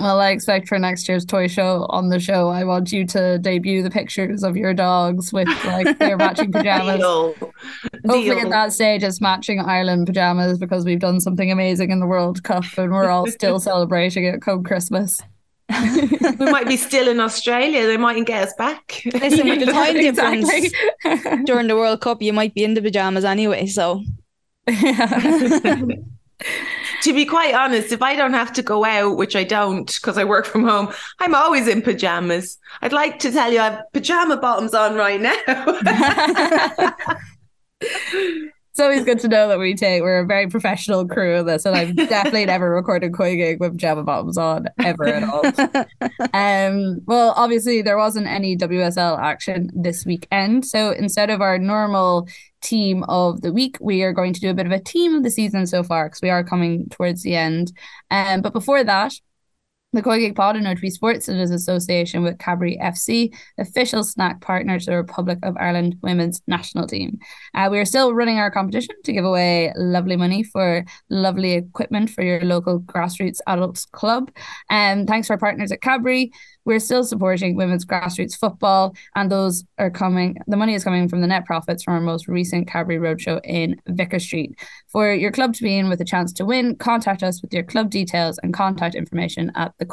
Well, 0.01 0.21
I 0.21 0.31
expect 0.31 0.67
for 0.67 0.77
next 0.77 1.09
year's 1.09 1.25
toy 1.25 1.47
show 1.47 1.87
on 1.91 2.09
the 2.09 2.19
show, 2.19 2.49
I 2.49 2.65
want 2.65 2.91
you 2.91 3.07
to 3.07 3.39
debut 3.39 3.85
the 3.85 3.91
pictures 3.91 4.43
of 4.43 4.57
your 4.57 4.75
dogs 4.75 5.33
with 5.33 5.47
like 5.65 5.99
their 5.99 6.17
matching 6.17 6.51
pajamas. 6.53 6.99
Deal. 6.99 7.35
Hopefully, 7.35 8.25
Deal. 8.25 8.39
at 8.41 8.51
that 8.51 8.73
stage, 8.73 9.05
it's 9.05 9.21
matching 9.21 9.61
Ireland 9.61 10.09
pajamas 10.09 10.59
because 10.59 10.85
we've 10.85 10.99
done 10.99 11.21
something 11.21 11.53
amazing 11.53 11.93
in 11.93 12.01
the 12.01 12.07
World 12.07 12.43
Cup 12.43 12.65
and 12.77 12.91
we're 12.93 13.09
all 13.09 13.29
still 13.29 13.61
celebrating 13.61 14.25
it 14.25 14.43
come 14.43 14.65
Christmas. 14.65 15.21
We 15.69 16.51
might 16.51 16.67
be 16.67 16.77
still 16.77 17.09
in 17.09 17.21
Australia. 17.21 17.87
They 17.87 17.97
mightn't 17.97 18.27
get 18.27 18.49
us 18.49 18.55
back. 18.55 19.03
Listen, 19.05 19.49
with 19.49 19.61
the 19.61 19.67
time 19.73 19.95
difference 19.95 20.73
during 21.45 21.67
the 21.69 21.77
World 21.77 22.01
Cup, 22.01 22.23
you 22.23 22.33
might 22.33 22.55
be 22.55 22.65
in 22.65 22.75
the 22.75 22.83
pajamas 22.83 23.25
anyway. 23.25 23.67
So. 23.67 24.03
To 27.03 27.13
be 27.13 27.25
quite 27.25 27.55
honest, 27.55 27.93
if 27.93 28.03
I 28.03 28.17
don't 28.17 28.35
have 28.35 28.53
to 28.55 28.63
go 28.63 28.85
out, 28.85 29.17
which 29.17 29.37
I 29.37 29.45
don't 29.45 29.87
because 29.87 30.19
I 30.19 30.25
work 30.25 30.47
from 30.47 30.65
home, 30.65 30.93
I'm 31.21 31.35
always 31.35 31.69
in 31.69 31.83
pajamas. 31.83 32.59
I'd 32.83 32.93
like 32.93 33.19
to 33.21 33.31
tell 33.31 33.53
you 33.53 33.61
I 33.61 33.71
have 33.71 33.85
pajama 33.93 34.37
bottoms 34.37 34.75
on 34.75 34.95
right 34.95 35.21
now. 35.21 35.35
it's 38.79 38.85
always 38.85 39.05
good 39.05 39.19
to 39.19 39.27
know 39.27 39.49
that 39.49 39.59
we 39.59 39.75
take 39.75 40.03
we're 40.03 40.21
a 40.21 40.25
very 40.25 40.47
professional 40.47 41.05
crew 41.05 41.43
this, 41.43 41.65
and 41.65 41.75
I've 41.75 41.97
definitely 41.97 42.47
never 42.47 42.71
recorded 42.71 43.11
COYGIG 43.11 43.59
with 43.59 43.73
pajama 43.73 44.05
bottoms 44.05 44.39
on 44.39 44.69
ever 44.79 45.05
at 45.05 45.25
all. 45.25 45.45
um, 46.33 47.01
well, 47.05 47.33
obviously 47.37 47.83
there 47.83 47.97
wasn't 47.97 48.29
any 48.29 48.57
WSL 48.57 49.19
action 49.19 49.69
this 49.75 50.07
weekend, 50.07 50.65
so 50.65 50.93
instead 50.93 51.29
of 51.29 51.41
our 51.41 51.59
normal 51.59 52.29
team 52.61 53.03
of 53.09 53.41
the 53.41 53.53
week, 53.53 53.79
we 53.81 54.05
are 54.05 54.13
going 54.13 54.33
to 54.33 54.41
do 54.41 54.49
a 54.49 54.55
bit 54.55 54.67
of 54.67 54.73
a 54.73 54.79
team 54.79 55.17
of 55.17 55.25
the 55.25 55.31
season 55.33 55.67
so 55.67 55.83
far 55.83 56.07
because 56.07 56.23
we 56.23 56.31
are 56.31 56.45
coming 56.45 56.89
towards 56.89 57.25
the 57.25 57.35
end. 57.35 57.73
Um, 58.13 58.43
but 58.43 58.53
before 58.53 58.85
that, 58.85 59.13
the 59.95 60.03
COYGIG 60.03 60.37
Pod 60.37 60.57
and 60.57 60.67
OTB 60.67 60.91
Sports 60.91 61.29
in 61.29 61.39
association 61.39 62.23
with 62.23 62.39
Cadbury 62.39 62.79
FC, 62.81 63.35
official 63.57 64.05
snack 64.05 64.43
partner 64.43 64.79
to 64.79 64.85
the 64.85 64.97
Republic 64.97 65.39
of 65.43 65.57
Ireland 65.57 65.97
women's 66.03 66.43
national 66.47 66.87
team. 66.87 67.19
Uh, 67.55 67.69
we 67.71 67.79
are 67.79 67.87
still 67.87 68.13
running 68.13 68.39
our 68.39 68.51
competition 68.51 68.95
to 69.05 69.13
give 69.13 69.25
away 69.25 69.73
lovely 69.77 70.17
money 70.17 70.43
for 70.43 70.85
lovely 71.09 71.53
equipment 71.53 72.11
for 72.11 72.23
your 72.23 72.43
local 72.43 72.81
grassroots 72.81 73.39
adults 73.47 73.87
club. 73.87 74.31
And 74.69 75.01
um, 75.01 75.07
thanks 75.07 75.29
to 75.29 75.33
our 75.35 75.39
partners 75.39 75.73
at 75.73 75.81
Cadbury, 75.81 76.33
we're 76.69 76.79
still 76.79 77.03
supporting 77.03 77.57
women's 77.57 77.87
grassroots 77.87 78.37
football, 78.37 78.95
and 79.17 79.33
those 79.33 79.65
are 79.79 79.91
coming. 79.91 80.37
The 80.47 80.57
money 80.59 80.75
is 80.75 80.85
coming 80.85 81.09
from 81.09 81.23
the 81.23 81.27
net 81.27 81.47
profits 81.47 81.83
from 81.83 81.95
our 81.95 82.01
most 82.01 82.29
recent 82.29 82.69
Cadbury 82.69 82.99
Roadshow 82.99 83.41
in 83.43 83.81
Vicar 83.89 84.19
Street. 84.19 84.55
For 84.87 85.11
your 85.15 85.33
club 85.33 85.55
to 85.55 85.63
be 85.63 85.79
in 85.79 85.89
with 85.89 86.03
a 86.03 86.05
chance 86.05 86.31
to 86.35 86.45
win, 86.45 86.77
contact 86.77 87.23
us 87.23 87.41
with 87.41 87.55
your 87.55 87.63
club 87.63 87.89
details 87.89 88.39
and 88.43 88.53
contact 88.53 88.95
information 88.95 89.51
at 89.55 89.73
the 89.79 89.87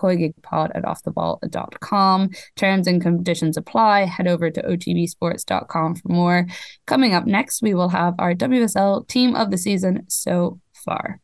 pod 0.43 0.73
at 0.75 0.83
offtheball.com. 0.83 2.29
Terms 2.57 2.87
and 2.87 3.01
conditions 3.01 3.55
apply. 3.55 4.01
Head 4.01 4.27
over 4.27 4.51
to 4.51 4.61
otbsports.com 4.61 5.95
for 5.95 6.09
more. 6.09 6.45
Coming 6.87 7.13
up 7.13 7.25
next, 7.25 7.61
we 7.61 7.73
will 7.73 7.89
have 7.89 8.15
our 8.19 8.33
WSL 8.33 9.07
team 9.07 9.33
of 9.33 9.49
the 9.49 9.57
season 9.57 10.03
so 10.09 10.59
far. 10.73 11.21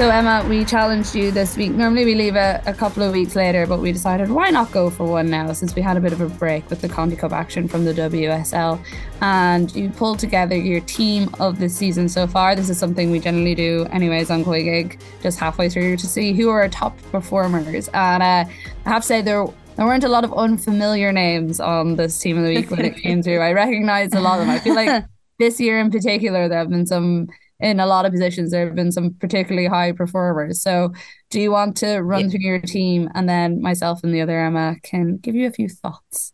So, 0.00 0.08
Emma, 0.08 0.46
we 0.48 0.64
challenged 0.64 1.14
you 1.14 1.30
this 1.30 1.58
week. 1.58 1.72
Normally, 1.72 2.06
we 2.06 2.14
leave 2.14 2.34
it 2.34 2.62
a 2.64 2.72
couple 2.72 3.02
of 3.02 3.12
weeks 3.12 3.36
later, 3.36 3.66
but 3.66 3.80
we 3.80 3.92
decided 3.92 4.30
why 4.30 4.48
not 4.48 4.72
go 4.72 4.88
for 4.88 5.04
one 5.04 5.28
now 5.28 5.52
since 5.52 5.74
we 5.74 5.82
had 5.82 5.98
a 5.98 6.00
bit 6.00 6.14
of 6.14 6.22
a 6.22 6.28
break 6.30 6.70
with 6.70 6.80
the 6.80 6.88
Conti 6.88 7.16
Cup 7.16 7.32
action 7.32 7.68
from 7.68 7.84
the 7.84 7.92
WSL. 7.92 8.82
And 9.20 9.70
you 9.76 9.90
pulled 9.90 10.18
together 10.18 10.56
your 10.56 10.80
team 10.80 11.28
of 11.38 11.58
the 11.58 11.68
season 11.68 12.08
so 12.08 12.26
far. 12.26 12.56
This 12.56 12.70
is 12.70 12.78
something 12.78 13.10
we 13.10 13.20
generally 13.20 13.54
do, 13.54 13.86
anyways, 13.92 14.30
on 14.30 14.42
COYGIG, 14.42 14.98
just 15.22 15.38
halfway 15.38 15.68
through 15.68 15.98
to 15.98 16.06
see 16.06 16.32
who 16.32 16.48
are 16.48 16.62
our 16.62 16.70
top 16.70 16.96
performers. 17.12 17.88
And 17.92 18.22
uh, 18.22 18.46
I 18.86 18.88
have 18.88 19.02
to 19.02 19.06
say, 19.06 19.20
there 19.20 19.44
there 19.76 19.84
weren't 19.84 20.04
a 20.04 20.08
lot 20.08 20.24
of 20.24 20.32
unfamiliar 20.32 21.12
names 21.12 21.60
on 21.60 21.96
this 21.96 22.18
team 22.18 22.38
of 22.38 22.44
the 22.44 22.54
week 22.54 22.70
when 22.70 22.86
it 22.86 22.96
came 22.96 23.22
through. 23.22 23.40
I 23.40 23.52
recognized 23.52 24.14
a 24.14 24.20
lot 24.20 24.40
of 24.40 24.46
them. 24.46 24.56
I 24.56 24.60
feel 24.60 24.74
like 24.74 25.04
this 25.38 25.60
year 25.60 25.78
in 25.78 25.90
particular, 25.90 26.48
there 26.48 26.60
have 26.60 26.70
been 26.70 26.86
some 26.86 27.28
in 27.60 27.80
a 27.80 27.86
lot 27.86 28.06
of 28.06 28.12
positions 28.12 28.50
there 28.50 28.66
have 28.66 28.74
been 28.74 28.92
some 28.92 29.14
particularly 29.14 29.68
high 29.68 29.92
performers. 29.92 30.62
So 30.62 30.92
do 31.30 31.40
you 31.40 31.50
want 31.50 31.76
to 31.78 31.98
run 31.98 32.22
yeah. 32.22 32.28
through 32.30 32.40
your 32.40 32.60
team 32.60 33.08
and 33.14 33.28
then 33.28 33.60
myself 33.60 34.02
and 34.02 34.14
the 34.14 34.20
other 34.20 34.38
Emma 34.38 34.76
can 34.82 35.16
give 35.16 35.34
you 35.34 35.46
a 35.46 35.52
few 35.52 35.68
thoughts? 35.68 36.32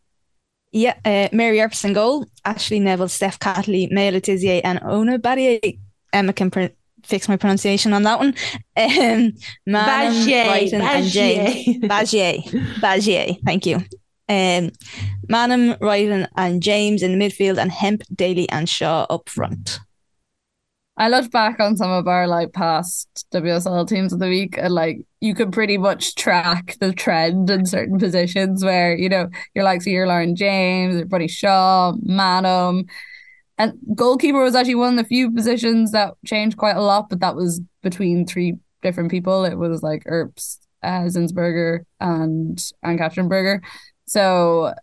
Yeah, 0.73 0.95
uh, 1.05 1.29
Mary 1.33 1.61
Earps 1.61 1.85
goal, 1.95 2.27
Ashley 2.45 2.81
Neville, 2.81 3.09
Steph 3.09 3.39
Catley, 3.39 3.91
Maya 3.91 4.13
Le 4.13 4.21
Tissier, 4.21 4.61
and 4.63 4.81
Ona 4.83 5.19
Batlle. 5.19 5.79
Emma 6.13 6.33
can 6.33 6.51
pr- 6.51 6.75
fix 7.03 7.29
my 7.29 7.37
pronunciation 7.37 7.93
on 7.93 8.03
that 8.03 8.19
one. 8.19 8.35
Um, 8.79 9.33
Bagier, 9.67 10.45
Bagier. 10.45 10.81
and 10.83 11.07
James. 11.07 11.79
Bagier. 11.85 12.43
Bagier, 12.79 13.39
thank 13.47 13.65
you. 13.65 13.77
Um, 14.29 14.71
Maanum, 15.31 15.79
Reiten, 15.79 16.29
and 16.37 16.63
James 16.63 17.03
in 17.03 17.19
the 17.19 17.25
midfield, 17.25 17.57
and 17.57 17.73
Hemp, 17.73 18.03
Daly, 18.15 18.47
and 18.51 18.69
Shaw 18.69 19.07
up 19.09 19.31
front. 19.31 19.81
I 20.99 21.09
looked 21.09 21.31
back 21.31 21.61
on 21.61 21.77
some 21.77 21.91
of 21.91 22.09
our 22.09 22.27
like 22.27 22.53
past 22.55 23.27
WSL 23.31 23.87
teams 23.87 24.13
of 24.15 24.19
the 24.19 24.29
week 24.29 24.57
and 24.57 24.73
like 24.73 24.99
you 25.21 25.35
could 25.35 25.53
pretty 25.53 25.77
much 25.77 26.15
track 26.15 26.77
the 26.81 26.93
trend 26.93 27.51
in 27.51 27.67
certain 27.67 27.99
positions 27.99 28.65
where, 28.65 28.97
you 28.97 29.09
know, 29.09 29.29
you're 29.55 29.65
like 29.65 29.83
so 29.83 29.91
you're 29.91 30.07
Lauren 30.07 30.35
James, 30.35 30.97
your 30.97 31.05
buddy 31.05 31.29
Shaw, 31.29 31.93
Maanum. 31.93 32.89
And 33.59 33.75
goalkeeper 33.95 34.43
was 34.43 34.55
actually 34.55 34.75
one 34.75 34.99
of 34.99 35.05
the 35.05 35.09
few 35.09 35.31
positions 35.31 35.93
that 35.93 36.15
changed 36.25 36.57
quite 36.57 36.77
a 36.77 36.83
lot, 36.83 37.09
but 37.11 37.21
that 37.21 37.37
was 37.37 37.61
between 37.83 38.27
three 38.27 38.57
different 38.83 39.11
people. 39.11 39.45
It 39.45 39.57
was 39.57 39.83
like 39.83 40.03
Earps, 40.07 40.59
uh, 40.83 41.05
Zinsberger, 41.05 41.81
and 42.01 42.63
and 42.83 42.99
Katrin 42.99 43.29
Berger. 43.29 43.63
So 44.07 44.75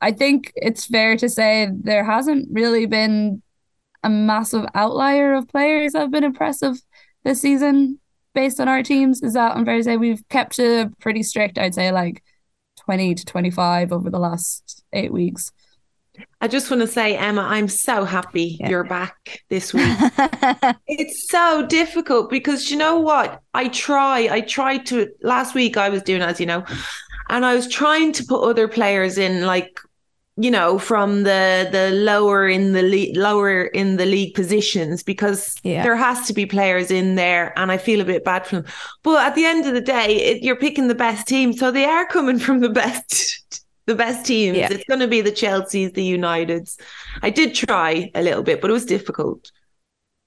I 0.00 0.12
think 0.12 0.52
it's 0.56 0.84
fair 0.86 1.16
to 1.16 1.28
say 1.28 1.68
there 1.72 2.04
hasn't 2.04 2.48
really 2.50 2.86
been 2.86 3.42
a 4.02 4.10
massive 4.10 4.66
outlier 4.74 5.34
of 5.34 5.48
players 5.48 5.92
that 5.92 6.00
have 6.00 6.10
been 6.10 6.24
impressive 6.24 6.76
this 7.24 7.40
season 7.40 7.98
based 8.34 8.60
on 8.60 8.68
our 8.68 8.82
teams. 8.82 9.22
Is 9.22 9.34
that 9.34 9.56
unfair 9.56 9.78
to 9.78 9.84
say? 9.84 9.96
We've 9.96 10.26
kept 10.28 10.58
it 10.58 10.98
pretty 10.98 11.22
strict, 11.22 11.58
I'd 11.58 11.74
say 11.74 11.92
like 11.92 12.22
20 12.84 13.14
to 13.14 13.24
25 13.24 13.92
over 13.92 14.10
the 14.10 14.18
last 14.18 14.84
eight 14.92 15.12
weeks. 15.12 15.52
I 16.40 16.48
just 16.48 16.70
want 16.70 16.82
to 16.82 16.86
say, 16.86 17.16
Emma, 17.16 17.42
I'm 17.42 17.68
so 17.68 18.04
happy 18.04 18.58
yeah. 18.60 18.68
you're 18.68 18.84
back 18.84 19.42
this 19.48 19.72
week. 19.72 19.86
it's 20.86 21.28
so 21.30 21.64
difficult 21.66 22.28
because 22.28 22.70
you 22.70 22.76
know 22.76 23.00
what? 23.00 23.40
I 23.54 23.68
try, 23.68 24.28
I 24.30 24.42
tried 24.42 24.84
to 24.86 25.08
last 25.22 25.54
week 25.54 25.76
I 25.76 25.88
was 25.88 26.02
doing 26.02 26.20
as 26.20 26.38
you 26.38 26.46
know, 26.46 26.64
and 27.30 27.46
I 27.46 27.54
was 27.54 27.66
trying 27.66 28.12
to 28.12 28.24
put 28.24 28.42
other 28.42 28.68
players 28.68 29.16
in 29.16 29.46
like 29.46 29.80
you 30.36 30.50
know 30.50 30.78
from 30.78 31.24
the 31.24 31.68
the 31.72 31.90
lower 31.90 32.48
in 32.48 32.72
the 32.72 32.82
league 32.82 33.16
lower 33.16 33.64
in 33.64 33.96
the 33.96 34.06
league 34.06 34.34
positions 34.34 35.02
because 35.02 35.56
yeah. 35.62 35.82
there 35.82 35.96
has 35.96 36.26
to 36.26 36.32
be 36.32 36.46
players 36.46 36.90
in 36.90 37.16
there 37.16 37.56
and 37.58 37.70
i 37.70 37.76
feel 37.76 38.00
a 38.00 38.04
bit 38.04 38.24
bad 38.24 38.46
for 38.46 38.56
them 38.56 38.64
but 39.02 39.26
at 39.26 39.34
the 39.34 39.44
end 39.44 39.66
of 39.66 39.74
the 39.74 39.80
day 39.80 40.16
it, 40.16 40.42
you're 40.42 40.56
picking 40.56 40.88
the 40.88 40.94
best 40.94 41.28
team 41.28 41.52
so 41.52 41.70
they 41.70 41.84
are 41.84 42.06
coming 42.06 42.38
from 42.38 42.60
the 42.60 42.70
best 42.70 43.64
the 43.86 43.94
best 43.94 44.24
teams 44.24 44.56
yeah. 44.56 44.68
it's 44.70 44.84
going 44.84 45.00
to 45.00 45.08
be 45.08 45.20
the 45.20 45.32
chelseas 45.32 45.92
the 45.92 46.16
uniteds 46.16 46.80
i 47.20 47.28
did 47.28 47.54
try 47.54 48.10
a 48.14 48.22
little 48.22 48.42
bit 48.42 48.62
but 48.62 48.70
it 48.70 48.74
was 48.74 48.86
difficult 48.86 49.50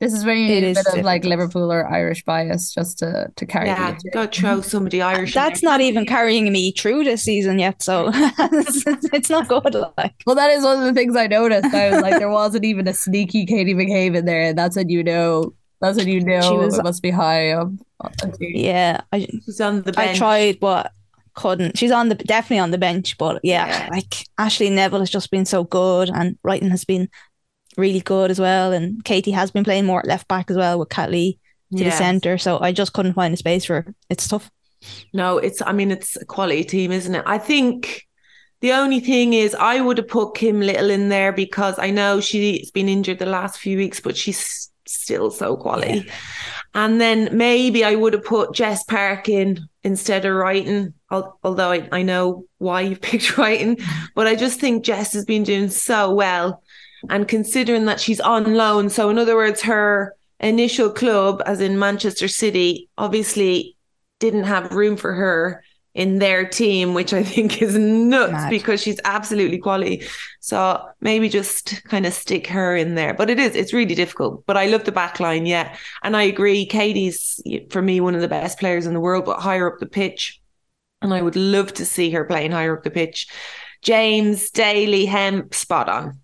this 0.01 0.13
is 0.13 0.25
where 0.25 0.35
you 0.35 0.47
need 0.47 0.57
it 0.57 0.57
a 0.57 0.67
bit 0.67 0.75
difficult. 0.75 0.97
of 0.99 1.05
like 1.05 1.23
Liverpool 1.23 1.71
or 1.71 1.87
Irish 1.87 2.23
bias 2.25 2.73
just 2.73 2.99
to 2.99 3.31
to 3.35 3.45
carry. 3.45 3.67
Yeah, 3.67 3.97
go 4.11 4.27
throw 4.27 4.61
somebody 4.61 5.01
Irish. 5.13 5.33
That's 5.33 5.63
not 5.63 5.79
even 5.81 6.05
carrying 6.05 6.51
me 6.51 6.71
through 6.73 7.05
this 7.05 7.23
season 7.23 7.59
yet, 7.59 7.81
so 7.81 8.11
it's 8.13 9.29
not 9.29 9.47
good. 9.47 9.75
Like, 9.97 10.13
well, 10.25 10.35
that 10.35 10.51
is 10.51 10.63
one 10.63 10.79
of 10.79 10.83
the 10.85 10.93
things 10.93 11.15
I 11.15 11.27
noticed. 11.27 11.73
I 11.73 11.91
was 11.91 12.01
like, 12.01 12.19
there 12.19 12.29
wasn't 12.29 12.65
even 12.65 12.87
a 12.87 12.93
sneaky 12.93 13.45
Katie 13.45 13.73
McCabe 13.73 14.15
in 14.15 14.25
there, 14.25 14.41
and 14.41 14.57
that's 14.57 14.75
when 14.75 14.89
you 14.89 15.03
know 15.03 15.53
That's 15.81 15.97
when 15.97 16.07
you 16.07 16.21
know 16.21 16.41
She 16.41 16.57
was- 16.57 16.77
it 16.77 16.83
must 16.83 17.01
be 17.01 17.11
high 17.11 17.51
up. 17.51 17.69
Yeah, 18.39 19.01
I 19.11 19.19
She's 19.45 19.61
on 19.61 19.81
the 19.83 19.93
bench. 19.93 20.15
I 20.15 20.17
tried, 20.17 20.59
but 20.59 20.91
couldn't. 21.35 21.77
She's 21.77 21.91
on 21.91 22.09
the 22.09 22.15
definitely 22.15 22.59
on 22.59 22.71
the 22.71 22.77
bench, 22.77 23.17
but 23.17 23.39
yeah, 23.43 23.67
Yeah. 23.67 23.89
like 23.91 24.13
Ashley 24.37 24.69
Neville 24.69 24.99
has 24.99 25.09
just 25.09 25.31
been 25.31 25.45
so 25.45 25.63
good, 25.63 26.09
and 26.09 26.37
Reiten 26.45 26.69
has 26.71 26.83
been 26.85 27.09
really 27.77 27.99
good 27.99 28.31
as 28.31 28.39
well, 28.39 28.71
and 28.71 29.03
Katie 29.03 29.31
has 29.31 29.51
been 29.51 29.63
playing 29.63 29.85
more 29.85 29.99
at 29.99 30.07
left 30.07 30.27
back 30.27 30.49
as 30.49 30.57
well 30.57 30.79
with 30.79 30.89
Catley 30.89 31.39
to 31.75 31.83
the 31.83 31.91
centre. 31.91 32.37
So 32.37 32.59
I 32.59 32.71
just 32.71 32.93
couldn't 32.93 33.13
find 33.13 33.33
a 33.33 33.37
space 33.37 33.65
for 33.65 33.81
her. 33.81 33.95
It's 34.09 34.27
tough. 34.27 34.49
No, 35.13 35.37
it's 35.37 35.61
I 35.61 35.71
mean 35.71 35.91
it's 35.91 36.15
a 36.15 36.25
quality 36.25 36.63
team, 36.63 36.91
isn't 36.91 37.15
it? 37.15 37.23
I 37.25 37.37
think 37.37 38.05
the 38.61 38.73
only 38.73 38.99
thing 38.99 39.33
is 39.33 39.55
I 39.55 39.81
would 39.81 39.97
have 39.97 40.07
put 40.07 40.35
Kim 40.35 40.59
Little 40.59 40.89
in 40.89 41.09
there 41.09 41.31
because 41.31 41.77
I 41.79 41.89
know 41.89 42.19
she's 42.19 42.71
been 42.71 42.89
injured 42.89 43.19
the 43.19 43.25
last 43.25 43.59
few 43.59 43.77
weeks, 43.77 43.99
but 43.99 44.15
she's 44.15 44.71
still 44.87 45.31
so 45.31 45.57
quality. 45.57 46.09
And 46.73 46.99
then 46.99 47.29
maybe 47.35 47.83
I 47.83 47.95
would 47.95 48.13
have 48.13 48.23
put 48.25 48.53
Jess 48.53 48.83
Park 48.83 49.29
in 49.29 49.67
instead 49.83 50.25
of 50.25 50.33
Reiten, 50.33 50.93
although 51.09 51.71
I, 51.71 51.87
I 51.91 52.01
know 52.01 52.45
why 52.57 52.81
you 52.81 52.95
picked 53.01 53.33
Reiten, 53.35 53.81
but 54.13 54.27
I 54.27 54.35
just 54.35 54.59
think 54.59 54.83
Jess 54.83 55.13
has 55.13 55.25
been 55.25 55.43
doing 55.43 55.69
so 55.69 56.13
well. 56.13 56.61
And 57.09 57.27
considering 57.27 57.85
that 57.85 57.99
she's 57.99 58.19
on 58.19 58.55
loan, 58.55 58.89
so 58.89 59.09
in 59.09 59.17
other 59.17 59.35
words, 59.35 59.61
her 59.61 60.15
initial 60.39 60.89
club, 60.89 61.41
as 61.45 61.61
in 61.61 61.79
Manchester 61.79 62.27
City, 62.27 62.89
obviously 62.97 63.75
didn't 64.19 64.43
have 64.43 64.71
room 64.71 64.97
for 64.97 65.13
her 65.13 65.63
in 65.93 66.19
their 66.19 66.45
team, 66.45 66.93
which 66.93 67.13
I 67.13 67.23
think 67.23 67.61
is 67.61 67.77
nuts 67.77 68.33
Mad. 68.33 68.49
because 68.49 68.81
she's 68.81 68.99
absolutely 69.05 69.57
quality. 69.57 70.03
So 70.41 70.85
maybe 70.99 71.29
just 71.29 71.83
kind 71.85 72.05
of 72.05 72.13
stick 72.13 72.47
her 72.47 72.75
in 72.75 72.95
there. 72.95 73.13
But 73.13 73.29
it 73.29 73.39
is, 73.39 73.55
it's 73.55 73.73
really 73.73 73.95
difficult. 73.95 74.45
But 74.45 74.57
I 74.57 74.65
love 74.67 74.83
the 74.83 74.91
back 74.91 75.19
line, 75.21 75.45
yeah. 75.45 75.75
And 76.03 76.17
I 76.17 76.23
agree, 76.23 76.65
Katie's 76.65 77.41
for 77.69 77.81
me 77.81 78.01
one 78.01 78.13
of 78.13 78.21
the 78.21 78.27
best 78.27 78.59
players 78.59 78.85
in 78.85 78.93
the 78.93 78.99
world, 78.99 79.25
but 79.25 79.39
higher 79.39 79.71
up 79.71 79.79
the 79.79 79.85
pitch. 79.85 80.41
And 81.01 81.13
I 81.13 81.21
would 81.21 81.37
love 81.37 81.73
to 81.75 81.85
see 81.85 82.11
her 82.11 82.25
playing 82.25 82.51
higher 82.51 82.77
up 82.77 82.83
the 82.83 82.91
pitch. 82.91 83.27
James, 83.81 84.49
Daly, 84.49 85.05
Hemp, 85.05 85.53
spot 85.53 85.87
on. 85.87 86.19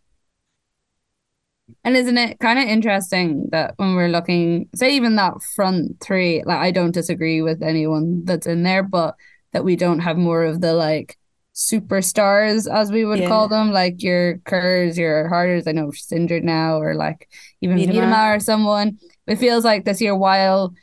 And 1.84 1.96
isn't 1.98 2.18
it 2.18 2.40
kind 2.40 2.60
of 2.60 2.66
interesting 2.66 3.48
that 3.52 3.74
when 3.78 3.96
we're 3.96 4.10
looking, 4.10 4.70
say 4.76 4.96
even 4.96 5.16
that 5.16 5.42
front 5.56 6.00
three, 6.00 6.44
like 6.46 6.60
I 6.60 6.72
don't 6.72 6.92
disagree 6.94 7.42
with 7.42 7.62
anyone 7.62 8.24
that's 8.26 8.48
in 8.48 8.64
there, 8.64 8.84
but 8.84 9.16
that 9.54 9.64
we 9.64 9.76
don't 9.76 10.00
have 10.00 10.18
more 10.18 10.44
of 10.44 10.62
the 10.62 10.74
like 10.74 11.18
superstars 11.54 12.72
as 12.72 12.92
we 12.92 13.04
would 13.04 13.20
Yeah. 13.20 13.28
call 13.28 13.48
them, 13.48 13.72
like 13.72 14.02
your 14.02 14.38
Kerrs, 14.40 14.98
your 14.98 15.28
Harders. 15.28 15.68
I 15.68 15.74
know 15.74 15.92
she's 15.92 16.12
injured 16.12 16.44
now, 16.44 16.78
or 16.80 16.96
like 16.96 17.28
even 17.62 17.78
Miedema. 17.78 18.36
Or 18.36 18.40
someone. 18.40 18.98
It 19.28 19.38
feels 19.38 19.66
like 19.66 19.86
this 19.86 20.02
year, 20.02 20.16
while 20.16 20.74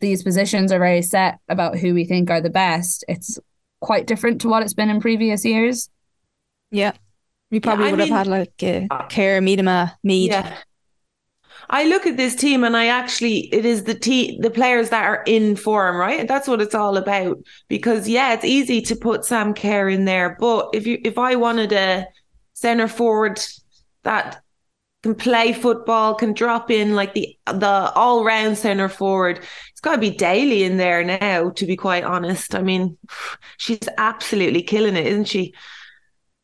these 0.00 0.22
positions 0.22 0.70
are 0.70 0.78
very 0.78 1.02
set 1.02 1.38
about 1.48 1.78
who 1.78 1.94
we 1.94 2.04
think 2.04 2.30
are 2.30 2.40
the 2.40 2.50
best, 2.50 3.04
it's 3.08 3.38
quite 3.80 4.06
different 4.06 4.40
to 4.42 4.48
what 4.48 4.62
it's 4.62 4.74
been 4.74 4.90
in 4.90 5.00
previous 5.00 5.44
years. 5.44 5.88
Yeah, 6.70 6.92
we 7.52 7.60
probably 7.60 7.86
I 7.86 7.90
would 7.90 7.98
mean- 7.98 8.08
have 8.08 8.26
had 8.26 8.26
like 8.26 8.88
uh, 8.90 9.06
Kerr, 9.08 9.40
Miedema, 9.40 9.92
Mead. 10.02 10.32
Yeah. 10.32 10.56
I 11.70 11.84
look 11.84 12.06
at 12.06 12.16
this 12.16 12.34
team 12.34 12.64
and 12.64 12.76
I 12.76 12.86
actually 12.86 13.46
it 13.54 13.64
is 13.64 13.84
the 13.84 13.94
te- 13.94 14.38
the 14.40 14.50
players 14.50 14.90
that 14.90 15.04
are 15.04 15.22
in 15.26 15.54
form, 15.56 15.96
right? 15.96 16.26
That's 16.26 16.48
what 16.48 16.60
it's 16.60 16.74
all 16.74 16.96
about. 16.96 17.38
Because 17.68 18.08
yeah, 18.08 18.34
it's 18.34 18.44
easy 18.44 18.82
to 18.82 18.96
put 18.96 19.24
Sam 19.24 19.54
Kerr 19.54 19.88
in 19.88 20.04
there, 20.04 20.36
but 20.40 20.70
if 20.74 20.86
you 20.86 20.98
if 21.04 21.18
I 21.18 21.36
wanted 21.36 21.72
a 21.72 22.06
center 22.54 22.88
forward 22.88 23.40
that 24.02 24.42
can 25.02 25.14
play 25.14 25.52
football, 25.52 26.14
can 26.14 26.32
drop 26.32 26.70
in 26.70 26.94
like 26.94 27.14
the 27.14 27.36
the 27.46 27.92
all 27.94 28.24
round 28.24 28.58
center 28.58 28.88
forward, 28.88 29.38
it's 29.70 29.80
got 29.80 29.94
to 29.94 30.00
be 30.00 30.10
Daly 30.10 30.64
in 30.64 30.76
there 30.76 31.04
now. 31.04 31.50
To 31.50 31.66
be 31.66 31.76
quite 31.76 32.04
honest, 32.04 32.54
I 32.54 32.62
mean, 32.62 32.98
she's 33.56 33.88
absolutely 33.98 34.62
killing 34.62 34.96
it, 34.96 35.06
isn't 35.06 35.28
she? 35.28 35.54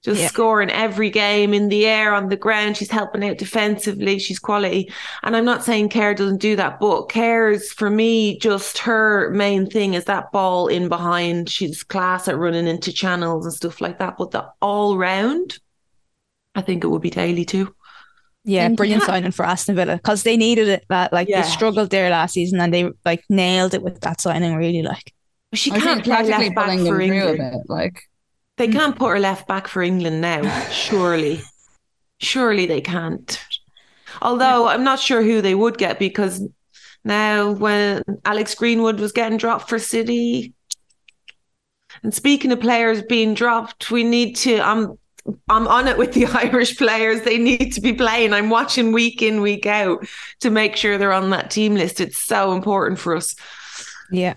Just 0.04 0.20
Yeah. 0.20 0.28
scoring 0.28 0.70
every 0.70 1.10
game 1.10 1.52
in 1.52 1.68
the 1.70 1.84
air, 1.84 2.14
on 2.14 2.28
the 2.28 2.36
ground. 2.36 2.76
She's 2.76 2.90
helping 2.90 3.24
out 3.28 3.36
defensively. 3.38 4.20
She's 4.20 4.38
quality. 4.38 4.92
And 5.24 5.36
I'm 5.36 5.44
not 5.44 5.64
saying 5.64 5.88
Kerr 5.88 6.14
doesn't 6.14 6.40
do 6.40 6.54
that, 6.54 6.78
but 6.78 7.08
Kerr's 7.08 7.72
for 7.72 7.90
me, 7.90 8.38
just 8.38 8.78
her 8.78 9.30
main 9.30 9.68
thing 9.68 9.94
is 9.94 10.04
that 10.04 10.30
ball 10.30 10.68
in 10.68 10.88
behind. 10.88 11.50
She's 11.50 11.82
class 11.82 12.28
at 12.28 12.38
running 12.38 12.68
into 12.68 12.92
channels 12.92 13.44
and 13.44 13.52
stuff 13.52 13.80
like 13.80 13.98
that. 13.98 14.16
But 14.16 14.30
the 14.30 14.46
all 14.62 14.96
round, 14.96 15.58
I 16.54 16.62
think 16.62 16.84
it 16.84 16.88
would 16.88 17.02
be 17.02 17.10
Daly 17.10 17.44
too. 17.44 17.74
Yeah, 18.44 18.66
And 18.66 18.76
brilliant 18.76 19.02
yeah. 19.02 19.06
signing 19.08 19.32
for 19.32 19.44
Aston 19.44 19.74
Villa 19.74 19.96
because 19.96 20.22
they 20.22 20.36
needed 20.36 20.68
it. 20.68 20.84
That 20.88 21.12
like 21.12 21.28
Yeah. 21.28 21.42
they 21.42 21.48
struggled 21.48 21.90
there 21.90 22.08
last 22.08 22.34
season 22.34 22.60
and 22.60 22.72
they 22.72 22.88
like 23.04 23.24
nailed 23.28 23.74
it 23.74 23.82
with 23.82 24.00
that 24.02 24.20
signing. 24.20 24.54
Really, 24.54 24.82
like 24.82 25.12
she 25.54 25.72
I 25.72 25.80
can't 25.80 26.04
play 26.04 26.22
left 26.22 26.54
back 26.54 26.78
for 26.78 26.84
through 26.86 27.00
a 27.00 27.02
England. 27.02 27.38
bit, 27.38 27.60
like. 27.68 28.04
They 28.58 28.68
can't 28.68 28.96
put 28.96 29.10
her 29.10 29.20
left 29.20 29.46
back 29.46 29.68
for 29.68 29.82
England 29.82 30.20
now, 30.20 30.42
surely. 30.70 31.40
Surely 32.18 32.66
they 32.66 32.80
can't. 32.80 33.40
Although 34.20 34.66
I'm 34.66 34.84
not 34.84 34.98
sure 34.98 35.22
who 35.22 35.40
they 35.40 35.54
would 35.54 35.78
get 35.78 35.98
because 35.98 36.46
now 37.04 37.52
when 37.52 38.02
Alex 38.24 38.54
Greenwood 38.54 38.98
was 38.98 39.12
getting 39.12 39.38
dropped 39.38 39.68
for 39.68 39.78
City. 39.78 40.52
And 42.02 42.12
speaking 42.12 42.52
of 42.52 42.60
players 42.60 43.02
being 43.02 43.34
dropped, 43.34 43.90
we 43.90 44.04
need 44.04 44.34
to 44.36 44.60
I'm 44.60 44.98
I'm 45.48 45.68
on 45.68 45.88
it 45.88 45.98
with 45.98 46.12
the 46.12 46.26
Irish 46.32 46.76
players. 46.76 47.22
They 47.22 47.38
need 47.38 47.72
to 47.74 47.80
be 47.80 47.92
playing. 47.92 48.32
I'm 48.32 48.50
watching 48.50 48.92
week 48.92 49.22
in, 49.22 49.40
week 49.40 49.66
out 49.66 50.06
to 50.40 50.50
make 50.50 50.76
sure 50.76 50.98
they're 50.98 51.12
on 51.12 51.30
that 51.30 51.50
team 51.50 51.74
list. 51.74 52.00
It's 52.00 52.18
so 52.20 52.52
important 52.52 52.98
for 52.98 53.14
us. 53.14 53.34
yeah, 54.10 54.34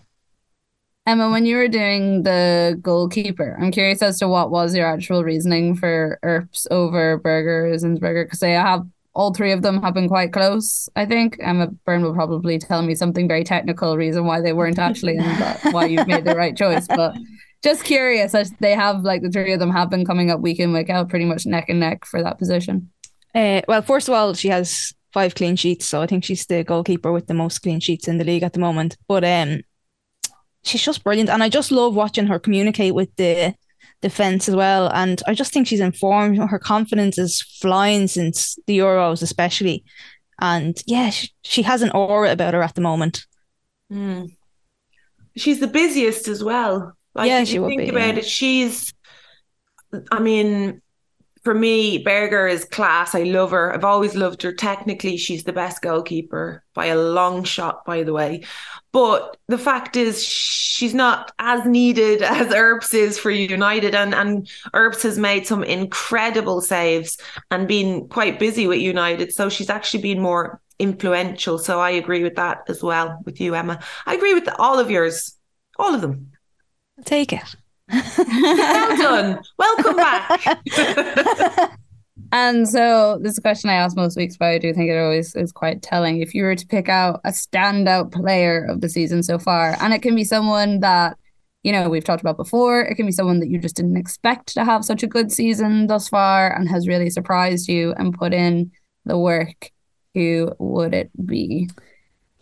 Emma, 1.08 1.32
when 1.32 1.46
you 1.48 1.58
were 1.58 1.68
doing 1.68 2.24
the 2.24 2.78
goalkeeper, 2.82 3.58
I'm 3.60 3.72
curious 3.72 4.04
as 4.04 4.20
to 4.20 4.28
what 4.28 4.52
was 4.52 4.76
your 4.76 4.86
actual 4.86 5.24
reasoning 5.24 5.76
for 5.76 6.20
Earps 6.22 6.68
over 6.70 7.18
Berger 7.18 7.76
Zinsberger 7.76 8.26
because 8.26 8.40
they 8.40 8.52
have 8.52 8.86
all 9.14 9.34
three 9.34 9.52
of 9.52 9.64
them 9.64 9.82
have 9.82 9.96
been 9.96 10.08
quite 10.08 10.32
close. 10.32 10.88
I 10.96 11.06
think 11.06 11.38
Emma 11.42 11.68
Byrne 11.86 12.04
will 12.04 12.14
probably 12.14 12.60
tell 12.60 12.84
me 12.84 12.94
something 12.94 13.28
very 13.28 13.44
technical 13.44 13.98
reason 13.98 14.26
why 14.26 14.42
they 14.42 14.54
weren't 14.54 14.80
actually 14.80 15.18
and 15.18 15.26
that, 15.42 15.60
why 15.72 15.86
you've 15.86 16.08
made 16.08 16.24
the 16.24 16.36
right 16.36 16.56
choice. 16.56 16.88
But 16.88 17.16
just 17.64 17.84
curious, 17.84 18.36
as 18.36 18.52
they 18.60 18.74
have 18.74 19.04
like 19.04 19.24
the 19.24 19.32
three 19.32 19.54
of 19.54 19.60
them 19.60 19.72
have 19.72 19.90
been 19.90 20.06
coming 20.06 20.30
up 20.30 20.40
week 20.40 20.60
in 20.60 20.72
week 20.72 20.90
out, 20.90 21.10
pretty 21.10 21.26
much 21.26 21.46
neck 21.48 21.66
and 21.68 21.80
neck 21.80 22.06
for 22.06 22.22
that 22.22 22.38
position. 22.38 22.92
Uh, 23.34 23.62
well, 23.68 23.82
first 23.82 24.08
of 24.08 24.14
all, 24.14 24.34
she 24.34 24.50
has 24.50 24.94
five 25.14 25.36
clean 25.36 25.56
sheets, 25.56 25.88
so 25.88 26.02
I 26.02 26.08
think 26.08 26.24
she's 26.24 26.46
the 26.46 26.64
goalkeeper 26.64 27.12
with 27.12 27.28
the 27.28 27.34
most 27.34 27.60
clean 27.60 27.80
sheets 27.80 28.08
in 28.08 28.18
the 28.18 28.24
league 28.24 28.44
at 28.44 28.54
the 28.54 28.60
moment. 28.60 28.98
But 29.08 29.24
um, 29.24 29.62
she's 30.64 30.84
just 30.84 31.04
brilliant, 31.04 31.30
and 31.30 31.44
I 31.44 31.50
just 31.50 31.72
love 31.72 31.96
watching 31.96 32.28
her 32.28 32.40
communicate 32.40 32.96
with 32.96 33.16
the 33.16 33.56
defense 34.02 34.50
as 34.50 34.56
well. 34.56 34.90
And 34.94 35.22
I 35.28 35.34
just 35.34 35.54
think 35.54 35.68
she's 35.68 35.80
informed. 35.80 36.38
Her 36.38 36.60
confidence 36.60 37.18
is 37.18 37.42
flying 37.42 38.08
since 38.08 38.58
the 38.68 38.80
Euros, 38.80 39.22
especially. 39.22 39.84
And 40.40 40.82
yeah, 40.88 41.10
she, 41.12 41.30
she 41.44 41.62
has 41.64 41.82
an 41.82 41.92
aura 41.92 42.32
about 42.32 42.54
her 42.54 42.64
at 42.64 42.76
the 42.76 42.82
moment. 42.82 43.26
Mm. 43.92 44.36
She's 45.36 45.60
the 45.60 45.68
busiest 45.68 46.28
as 46.28 46.44
well. 46.44 46.94
Like 47.16 47.28
Yeah, 47.28 47.40
if 47.42 47.48
she 47.48 47.56
you 47.56 47.62
think 47.66 47.86
be, 47.86 47.90
about 47.90 48.16
yeah. 48.16 48.20
it, 48.20 48.26
she's 48.26 48.94
I 50.12 50.20
mean, 50.20 50.82
for 51.44 51.54
me, 51.54 51.98
Berger 52.00 52.48
is 52.48 52.66
class. 52.66 53.16
I 53.16 53.24
love 53.24 53.52
her. 53.52 53.74
I've 53.74 53.84
always 53.84 54.16
loved 54.16 54.42
her. 54.44 54.54
Technically, 54.54 55.18
she's 55.18 55.44
the 55.44 55.54
best 55.54 55.82
goalkeeper 55.82 56.64
by 56.74 56.88
a 56.88 56.98
long 56.98 57.44
shot, 57.44 57.86
by 57.86 58.04
the 58.04 58.14
way. 58.14 58.44
But 58.94 59.38
the 59.48 59.58
fact 59.58 59.96
is, 59.96 60.24
she's 60.24 60.94
not 60.94 61.32
as 61.40 61.66
needed 61.66 62.22
as 62.22 62.54
Earps 62.54 62.94
is 62.94 63.18
for 63.18 63.32
United. 63.32 63.96
And, 63.96 64.14
and 64.14 64.50
Earps 64.74 65.04
has 65.04 65.18
made 65.18 65.48
some 65.48 65.64
incredible 65.64 66.62
saves 66.62 67.18
and 67.50 67.68
been 67.68 68.08
quite 68.10 68.40
busy 68.40 68.68
with 68.68 68.80
United. 68.80 69.34
So 69.34 69.50
she's 69.50 69.70
actually 69.70 70.04
been 70.04 70.22
more 70.22 70.62
influential. 70.80 71.58
So 71.58 71.80
I 71.80 71.92
agree 71.92 72.24
with 72.24 72.36
that 72.36 72.64
as 72.68 72.84
well 72.84 73.22
with 73.26 73.40
you, 73.40 73.56
Emma. 73.56 73.80
I 74.06 74.16
agree 74.16 74.34
with 74.34 74.50
all 74.58 74.80
of 74.80 74.90
yours, 74.92 75.38
all 75.78 75.94
of 75.94 76.02
them. 76.02 76.32
Take 77.06 77.34
it. 77.34 77.56
Well 78.18 78.98
done. 78.98 79.44
Welcome 79.58 79.96
back. 79.98 80.62
And 82.32 82.68
so 82.68 83.20
this 83.22 83.34
is 83.34 83.38
a 83.38 83.42
question 83.42 83.70
I 83.70 83.76
ask 83.76 83.96
most 83.96 84.18
weeks, 84.18 84.38
but 84.38 84.48
I 84.48 84.58
do 84.58 84.74
think 84.74 84.90
it 84.90 84.98
always 84.98 85.36
is 85.36 85.52
quite 85.52 85.82
telling. 85.82 86.22
If 86.22 86.34
you 86.34 86.44
were 86.44 86.56
to 86.56 86.68
pick 86.68 86.90
out 86.90 87.20
a 87.26 87.30
standout 87.30 88.12
player 88.12 88.66
of 88.70 88.82
the 88.82 88.90
season 88.90 89.24
so 89.24 89.38
far, 89.38 89.76
and 89.82 89.94
it 89.94 90.02
can 90.02 90.16
be 90.16 90.24
someone 90.24 90.80
that, 90.80 91.18
you 91.64 91.72
know, 91.72 91.90
we've 91.90 92.04
talked 92.04 92.22
about 92.22 92.38
before, 92.38 92.82
it 92.82 92.96
can 92.96 93.06
be 93.06 93.12
someone 93.12 93.40
that 93.40 93.50
you 93.50 93.60
just 93.60 93.76
didn't 93.76 93.98
expect 93.98 94.54
to 94.54 94.64
have 94.64 94.86
such 94.86 95.04
a 95.04 95.08
good 95.08 95.32
season 95.32 95.88
thus 95.88 96.10
far 96.10 96.56
and 96.56 96.70
has 96.70 96.88
really 96.88 97.10
surprised 97.10 97.68
you 97.68 97.94
and 97.98 98.14
put 98.14 98.34
in 98.34 98.72
the 99.06 99.18
work, 99.18 99.70
who 100.14 100.52
would 100.60 100.94
it 100.94 101.12
be? 101.26 101.70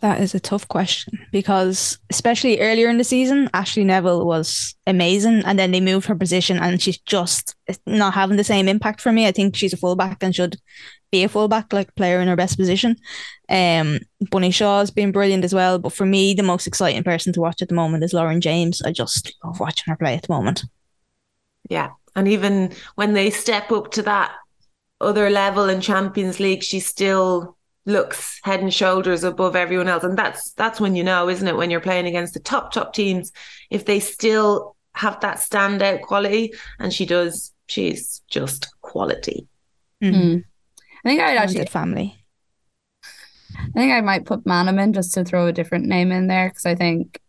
That 0.00 0.20
is 0.20 0.34
a 0.34 0.40
tough 0.40 0.66
question 0.66 1.18
because, 1.30 1.98
especially 2.08 2.60
earlier 2.60 2.88
in 2.88 2.96
the 2.96 3.04
season, 3.04 3.50
Ashley 3.52 3.84
Neville 3.84 4.26
was 4.26 4.74
amazing, 4.86 5.42
and 5.44 5.58
then 5.58 5.72
they 5.72 5.80
moved 5.80 6.06
her 6.06 6.14
position, 6.14 6.56
and 6.58 6.80
she's 6.80 6.98
just 6.98 7.54
not 7.86 8.14
having 8.14 8.38
the 8.38 8.44
same 8.44 8.66
impact 8.66 9.02
for 9.02 9.12
me. 9.12 9.26
I 9.26 9.32
think 9.32 9.54
she's 9.54 9.74
a 9.74 9.76
fullback 9.76 10.22
and 10.22 10.34
should 10.34 10.56
be 11.12 11.22
a 11.22 11.28
fullback, 11.28 11.72
like 11.74 11.94
player 11.96 12.20
in 12.20 12.28
her 12.28 12.36
best 12.36 12.56
position. 12.56 12.96
Um, 13.50 13.98
Bunny 14.30 14.50
Shaw's 14.50 14.90
been 14.90 15.12
brilliant 15.12 15.44
as 15.44 15.54
well, 15.54 15.78
but 15.78 15.92
for 15.92 16.06
me, 16.06 16.32
the 16.32 16.42
most 16.42 16.66
exciting 16.66 17.04
person 17.04 17.34
to 17.34 17.40
watch 17.40 17.60
at 17.60 17.68
the 17.68 17.74
moment 17.74 18.02
is 18.02 18.14
Lauren 18.14 18.40
James. 18.40 18.80
I 18.80 18.92
just 18.92 19.34
love 19.44 19.60
watching 19.60 19.90
her 19.90 19.96
play 19.96 20.14
at 20.14 20.22
the 20.22 20.32
moment. 20.32 20.64
Yeah, 21.68 21.90
and 22.16 22.26
even 22.26 22.72
when 22.94 23.12
they 23.12 23.28
step 23.28 23.70
up 23.70 23.90
to 23.92 24.02
that 24.02 24.32
other 24.98 25.28
level 25.28 25.68
in 25.68 25.82
Champions 25.82 26.40
League, 26.40 26.62
she's 26.62 26.86
still 26.86 27.58
looks 27.86 28.38
head 28.42 28.60
and 28.60 28.72
shoulders 28.72 29.24
above 29.24 29.56
everyone 29.56 29.88
else 29.88 30.04
and 30.04 30.18
that's 30.18 30.52
that's 30.52 30.80
when 30.80 30.94
you 30.94 31.02
know 31.02 31.28
isn't 31.28 31.48
it 31.48 31.56
when 31.56 31.70
you're 31.70 31.80
playing 31.80 32.06
against 32.06 32.34
the 32.34 32.40
top 32.40 32.72
top 32.72 32.92
teams 32.92 33.32
if 33.70 33.86
they 33.86 33.98
still 33.98 34.76
have 34.94 35.18
that 35.20 35.38
standout 35.38 36.02
quality 36.02 36.52
and 36.78 36.92
she 36.92 37.06
does 37.06 37.52
she's 37.68 38.22
just 38.28 38.68
quality 38.82 39.46
mm-hmm. 40.02 40.38
i 41.04 41.08
think 41.08 41.20
i'd 41.20 41.38
actually 41.38 41.64
family 41.66 42.14
i 43.04 43.70
think 43.74 43.92
i 43.92 44.00
might 44.00 44.26
put 44.26 44.44
Maanum 44.44 44.92
just 44.92 45.14
to 45.14 45.24
throw 45.24 45.46
a 45.46 45.52
different 45.52 45.86
name 45.86 46.12
in 46.12 46.26
there 46.26 46.50
because 46.50 46.66
i 46.66 46.74
think 46.74 47.20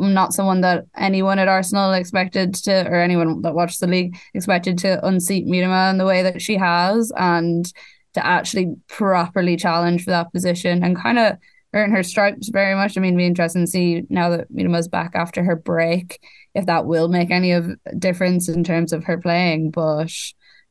I'm 0.00 0.14
not 0.14 0.32
someone 0.32 0.62
that 0.62 0.86
anyone 0.96 1.38
at 1.38 1.48
Arsenal 1.48 1.92
expected 1.92 2.54
to, 2.54 2.88
or 2.88 3.00
anyone 3.00 3.42
that 3.42 3.54
watched 3.54 3.80
the 3.80 3.86
league 3.86 4.16
expected 4.34 4.78
to 4.78 5.04
unseat 5.06 5.46
Miedema 5.46 5.90
in 5.90 5.98
the 5.98 6.06
way 6.06 6.22
that 6.22 6.40
she 6.40 6.56
has. 6.56 7.12
And 7.16 7.70
to 8.14 8.24
actually 8.24 8.74
properly 8.88 9.56
challenge 9.56 10.04
for 10.04 10.10
that 10.10 10.32
position 10.32 10.82
and 10.82 10.96
kind 10.96 11.18
of 11.18 11.36
earn 11.72 11.92
her 11.92 12.02
stripes 12.02 12.48
very 12.48 12.74
much. 12.74 12.96
I 12.96 13.00
mean, 13.00 13.16
be 13.16 13.26
interesting 13.26 13.64
to 13.64 13.70
see 13.70 14.02
now 14.08 14.30
that 14.30 14.52
Miedema's 14.52 14.88
back 14.88 15.12
after 15.14 15.44
her 15.44 15.56
break 15.56 16.18
if 16.54 16.66
that 16.66 16.86
will 16.86 17.08
make 17.08 17.30
any 17.30 17.52
of 17.52 17.70
difference 17.98 18.48
in 18.48 18.64
terms 18.64 18.92
of 18.92 19.04
her 19.04 19.18
playing. 19.18 19.70
But 19.70 20.12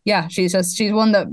yeah, 0.06 0.28
she's 0.28 0.52
just 0.52 0.76
she's 0.78 0.92
one 0.92 1.12
that 1.14 1.28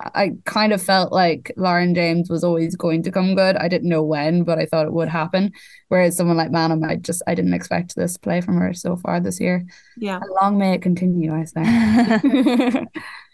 I 0.00 0.32
kind 0.44 0.72
of 0.72 0.82
felt 0.82 1.12
like 1.12 1.52
Lauren 1.56 1.94
James 1.94 2.30
was 2.30 2.42
always 2.42 2.74
going 2.74 3.02
to 3.02 3.12
come 3.12 3.34
good. 3.34 3.56
I 3.56 3.68
didn't 3.68 3.88
know 3.88 4.02
when, 4.02 4.44
but 4.44 4.58
I 4.58 4.64
thought 4.64 4.86
it 4.86 4.92
would 4.92 5.08
happen. 5.08 5.52
Whereas 5.88 6.16
someone 6.16 6.36
like 6.36 6.50
Maanum, 6.50 6.88
I 6.88 6.96
just 6.96 7.22
I 7.26 7.34
didn't 7.34 7.54
expect 7.54 7.96
this 7.96 8.16
play 8.16 8.40
from 8.40 8.56
her 8.58 8.72
so 8.72 8.96
far 8.96 9.20
this 9.20 9.40
year. 9.40 9.64
Yeah, 9.96 10.16
and 10.16 10.30
long 10.40 10.58
may 10.58 10.74
it 10.74 10.82
continue. 10.82 11.34
I 11.34 11.44
say. 11.44 12.86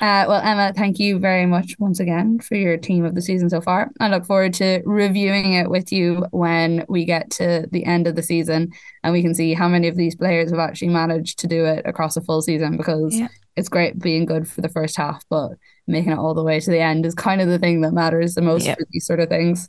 Uh, 0.00 0.24
well, 0.28 0.40
Emma, 0.40 0.72
thank 0.74 0.98
you 0.98 1.18
very 1.18 1.46
much 1.46 1.76
once 1.78 2.00
again 2.00 2.40
for 2.40 2.56
your 2.56 2.76
team 2.76 3.04
of 3.04 3.14
the 3.14 3.22
season 3.22 3.48
so 3.48 3.60
far. 3.60 3.90
I 4.00 4.08
look 4.08 4.24
forward 4.24 4.54
to 4.54 4.82
reviewing 4.84 5.54
it 5.54 5.70
with 5.70 5.92
you 5.92 6.26
when 6.30 6.84
we 6.88 7.04
get 7.04 7.30
to 7.32 7.68
the 7.70 7.84
end 7.84 8.06
of 8.06 8.16
the 8.16 8.22
season 8.22 8.72
and 9.02 9.12
we 9.12 9.22
can 9.22 9.34
see 9.34 9.54
how 9.54 9.68
many 9.68 9.86
of 9.86 9.96
these 9.96 10.16
players 10.16 10.50
have 10.50 10.58
actually 10.58 10.88
managed 10.88 11.38
to 11.40 11.46
do 11.46 11.64
it 11.64 11.86
across 11.86 12.16
a 12.16 12.20
full 12.20 12.42
season 12.42 12.76
because 12.76 13.16
yeah. 13.16 13.28
it's 13.56 13.68
great 13.68 13.98
being 13.98 14.26
good 14.26 14.48
for 14.48 14.60
the 14.60 14.68
first 14.68 14.96
half, 14.96 15.24
but 15.30 15.52
making 15.86 16.12
it 16.12 16.18
all 16.18 16.34
the 16.34 16.42
way 16.42 16.58
to 16.58 16.70
the 16.70 16.80
end 16.80 17.06
is 17.06 17.14
kind 17.14 17.40
of 17.40 17.48
the 17.48 17.58
thing 17.58 17.82
that 17.82 17.92
matters 17.92 18.34
the 18.34 18.42
most 18.42 18.66
yep. 18.66 18.78
for 18.78 18.86
these 18.90 19.06
sort 19.06 19.20
of 19.20 19.28
things. 19.28 19.68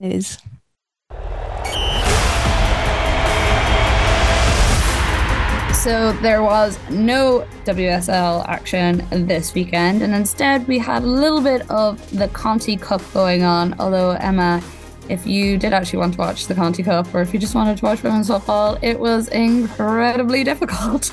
It 0.00 0.12
is. 0.12 0.38
So 5.82 6.12
there 6.22 6.44
was 6.44 6.78
no 6.90 7.44
WSL 7.64 8.46
action 8.46 9.04
this 9.10 9.52
weekend, 9.52 10.02
and 10.02 10.14
instead 10.14 10.68
we 10.68 10.78
had 10.78 11.02
a 11.02 11.06
little 11.06 11.40
bit 11.40 11.68
of 11.68 11.98
the 12.16 12.28
Conti 12.28 12.76
Cup 12.76 13.02
going 13.12 13.42
on. 13.42 13.74
Although, 13.80 14.12
Emma, 14.12 14.62
if 15.08 15.26
you 15.26 15.58
did 15.58 15.72
actually 15.72 15.98
want 15.98 16.14
to 16.14 16.20
watch 16.20 16.46
the 16.46 16.54
Conti 16.54 16.84
Cup 16.84 17.12
or 17.12 17.20
if 17.20 17.34
you 17.34 17.40
just 17.40 17.56
wanted 17.56 17.78
to 17.78 17.84
watch 17.84 18.04
women's 18.04 18.28
football, 18.28 18.78
it 18.80 18.96
was 18.96 19.26
incredibly 19.30 20.44
difficult. 20.50 21.10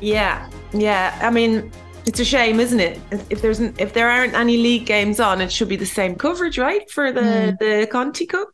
yeah, 0.00 0.50
yeah. 0.72 1.16
I 1.22 1.30
mean, 1.30 1.70
it's 2.04 2.18
a 2.18 2.24
shame, 2.24 2.58
isn't 2.58 2.80
it? 2.80 3.00
If 3.30 3.40
there's 3.40 3.60
if 3.60 3.92
there 3.92 4.10
aren't 4.10 4.34
any 4.34 4.56
league 4.56 4.84
games 4.84 5.20
on, 5.20 5.40
it 5.40 5.52
should 5.52 5.68
be 5.68 5.76
the 5.76 5.86
same 5.86 6.16
coverage, 6.16 6.58
right, 6.58 6.90
for 6.90 7.12
the 7.12 7.20
mm. 7.20 7.58
the 7.60 7.86
Conti 7.86 8.26
Cup. 8.26 8.48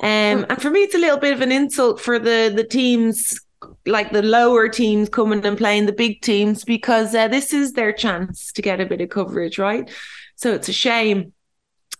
Um, 0.00 0.44
and 0.50 0.60
for 0.60 0.70
me, 0.70 0.80
it's 0.80 0.96
a 0.96 0.98
little 0.98 1.18
bit 1.18 1.34
of 1.34 1.40
an 1.40 1.52
insult 1.52 2.00
for 2.00 2.18
the 2.18 2.52
the 2.52 2.64
teams 2.64 3.38
like 3.86 4.12
the 4.12 4.22
lower 4.22 4.68
teams 4.68 5.08
coming 5.08 5.44
and 5.44 5.58
playing 5.58 5.86
the 5.86 5.92
big 5.92 6.20
teams 6.22 6.64
because 6.64 7.14
uh, 7.14 7.28
this 7.28 7.52
is 7.52 7.72
their 7.72 7.92
chance 7.92 8.52
to 8.52 8.62
get 8.62 8.80
a 8.80 8.86
bit 8.86 9.00
of 9.00 9.10
coverage, 9.10 9.58
right? 9.58 9.90
So 10.36 10.52
it's 10.52 10.68
a 10.68 10.72
shame. 10.72 11.32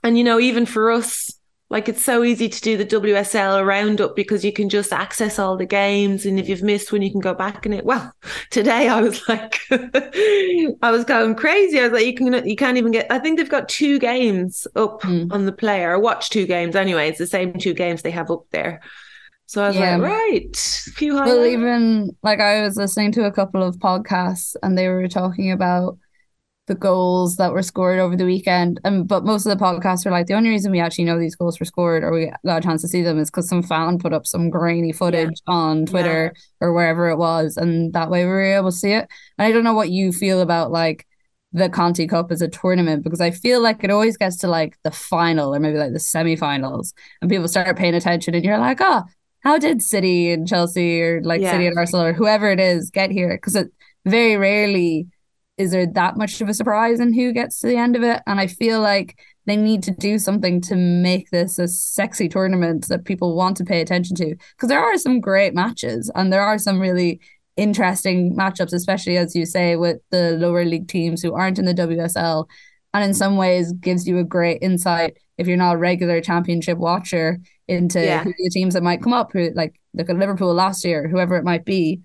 And, 0.05 0.16
you 0.16 0.25
know, 0.25 0.40
even 0.40 0.66
for 0.66 0.90
us, 0.90 1.33
like 1.73 1.88
it's 1.88 2.03
so 2.03 2.23
easy 2.23 2.51
to 2.51 2.61
do 2.61 2.77
the 2.77 2.85
WSL 2.85 3.64
roundup 3.66 4.14
because 4.14 4.45
you 4.45 4.53
can 4.53 4.68
just 4.68 4.92
access 4.92 5.38
all 5.38 5.57
the 5.57 5.64
games. 5.64 6.27
And 6.27 6.38
if 6.38 6.47
you've 6.47 6.62
missed 6.62 6.92
one, 6.92 7.01
you 7.01 7.11
can 7.11 7.21
go 7.21 7.33
back 7.33 7.64
in 7.64 7.73
it. 7.73 7.85
Well, 7.85 8.12
today 8.51 8.88
I 8.88 9.01
was 9.01 9.27
like, 9.27 9.59
I 9.71 10.90
was 10.90 11.05
going 11.05 11.35
crazy. 11.35 11.81
I 11.81 11.85
was 11.85 11.92
like, 11.92 12.05
you 12.05 12.14
can, 12.14 12.47
you 12.47 12.57
can't 12.57 12.77
even 12.77 12.92
get, 12.92 13.11
I 13.11 13.18
think 13.18 13.38
they've 13.38 13.49
got 13.49 13.71
two 13.71 13.99
games 13.99 14.66
up 14.77 15.01
mm. 15.01 15.33
on 15.33 15.47
the 15.47 15.53
player. 15.53 15.95
I 15.95 15.97
watch 15.97 16.29
two 16.29 16.47
games 16.47 16.77
anyway. 16.77 17.09
It's 17.09 17.18
the 17.18 17.27
same 17.27 17.55
two 17.55 17.73
games 17.73 18.03
they 18.03 18.11
have 18.11 18.31
up 18.31 18.45
there. 18.51 18.83
So 19.52 19.62
I 19.62 19.66
was 19.66 19.76
yeah. 19.76 19.96
like, 19.98 20.10
right, 20.10 20.56
few 20.56 21.12
highlights. 21.12 21.36
Well, 21.36 21.44
even 21.44 22.16
like 22.22 22.40
I 22.40 22.62
was 22.62 22.78
listening 22.78 23.12
to 23.12 23.26
a 23.26 23.30
couple 23.30 23.62
of 23.62 23.76
podcasts 23.76 24.56
and 24.62 24.78
they 24.78 24.88
were 24.88 25.08
talking 25.08 25.52
about 25.52 25.98
the 26.68 26.74
goals 26.74 27.36
that 27.36 27.52
were 27.52 27.62
scored 27.62 27.98
over 27.98 28.16
the 28.16 28.24
weekend. 28.24 28.80
And 28.82 29.06
but 29.06 29.26
most 29.26 29.44
of 29.44 29.50
the 29.50 29.62
podcasts 29.62 30.06
were 30.06 30.10
like 30.10 30.26
the 30.26 30.32
only 30.32 30.48
reason 30.48 30.72
we 30.72 30.80
actually 30.80 31.04
know 31.04 31.18
these 31.18 31.36
goals 31.36 31.60
were 31.60 31.66
scored 31.66 32.02
or 32.02 32.12
we 32.12 32.32
got 32.46 32.60
a 32.60 32.62
chance 32.62 32.80
to 32.80 32.88
see 32.88 33.02
them 33.02 33.18
is 33.18 33.30
because 33.30 33.46
some 33.46 33.62
fan 33.62 33.98
put 33.98 34.14
up 34.14 34.26
some 34.26 34.48
grainy 34.48 34.90
footage 34.90 35.42
yeah. 35.46 35.54
on 35.54 35.84
Twitter 35.84 36.32
yeah. 36.34 36.66
or 36.66 36.72
wherever 36.72 37.10
it 37.10 37.18
was, 37.18 37.58
and 37.58 37.92
that 37.92 38.08
way 38.08 38.24
we 38.24 38.30
were 38.30 38.40
able 38.40 38.70
to 38.70 38.76
see 38.76 38.92
it. 38.92 39.06
And 39.36 39.46
I 39.46 39.52
don't 39.52 39.64
know 39.64 39.74
what 39.74 39.90
you 39.90 40.12
feel 40.12 40.40
about 40.40 40.72
like 40.72 41.06
the 41.52 41.68
Conti 41.68 42.06
Cup 42.06 42.32
as 42.32 42.40
a 42.40 42.48
tournament 42.48 43.04
because 43.04 43.20
I 43.20 43.32
feel 43.32 43.60
like 43.60 43.84
it 43.84 43.90
always 43.90 44.16
gets 44.16 44.36
to 44.38 44.48
like 44.48 44.78
the 44.82 44.90
final 44.90 45.54
or 45.54 45.60
maybe 45.60 45.76
like 45.76 45.92
the 45.92 45.98
semifinals 45.98 46.94
and 47.20 47.30
people 47.30 47.48
start 47.48 47.76
paying 47.76 47.94
attention 47.94 48.34
and 48.34 48.42
you're 48.42 48.56
like, 48.56 48.78
oh, 48.80 49.02
how 49.42 49.59
did 49.59 49.83
City 49.83 50.31
and 50.31 50.46
Chelsea 50.46 51.02
or 51.02 51.20
like 51.22 51.40
yeah. 51.40 51.52
City 51.52 51.66
and 51.66 51.76
Arsenal 51.76 52.07
or 52.07 52.12
whoever 52.12 52.50
it 52.50 52.61
is 52.61 52.90
get 52.90 53.11
here? 53.11 53.37
Because 53.37 53.57
it 53.57 53.72
very 54.05 54.37
rarely 54.37 55.09
is 55.59 55.72
there 55.72 55.87
that 55.87 56.16
much 56.16 56.40
of 56.40 56.48
a 56.48 56.55
surprise 56.55 56.98
in 56.98 57.12
who 57.12 57.33
gets 57.33 57.61
to 57.61 57.66
the 57.66 57.76
end 57.76 57.96
of 57.96 58.02
it. 58.02 58.22
And 58.26 58.40
I 58.40 58.46
feel 58.46 58.81
like 58.81 59.18
they 59.46 59.57
need 59.57 59.83
to 59.85 59.90
do 59.90 60.18
something 60.18 60.61
to 60.62 60.76
make 60.76 61.31
this 61.31 61.59
a 61.59 61.68
sexy 61.68 62.28
tournament 62.28 62.88
that 62.88 63.05
people 63.05 63.37
want 63.37 63.57
to 63.59 63.64
pay 63.64 63.81
attention 63.81 64.16
to. 64.16 64.35
Because 64.35 64.68
there 64.68 64.83
are 64.83 64.96
some 64.96 65.20
great 65.20 65.55
matches 65.55 66.11
and 66.14 66.33
there 66.33 66.42
are 66.42 66.59
some 66.59 66.81
really 66.81 67.20
interesting 67.57 68.35
matchups, 68.37 68.72
especially 68.72 69.16
as 69.18 69.35
you 69.35 69.44
say, 69.44 69.76
with 69.76 69.98
the 70.11 70.33
lower 70.33 70.64
league 70.64 70.88
teams 70.88 71.20
who 71.20 71.35
aren't 71.35 71.59
in 71.59 71.64
the 71.64 71.74
WSL. 71.74 72.46
And 72.94 73.05
in 73.05 73.14
some 73.14 73.37
ways 73.37 73.72
gives 73.72 74.07
you 74.07 74.18
a 74.18 74.24
great 74.24 74.59
insight 74.62 75.16
if 75.37 75.46
you're 75.46 75.57
not 75.57 75.74
a 75.74 75.78
regular 75.78 76.20
championship 76.20 76.78
watcher 76.78 77.40
into 77.68 78.01
yeah. 78.01 78.25
the 78.25 78.51
teams 78.51 78.75
that 78.75 78.83
might 78.83 79.03
come 79.03 79.12
up, 79.12 79.33
who 79.33 79.51
like 79.55 79.81
look 79.94 80.11
at 80.11 80.16
Liverpool 80.16 80.53
last 80.53 80.85
year, 80.85 81.09
whoever 81.09 81.37
it 81.37 81.44
might 81.44 81.64
be. 81.64 82.01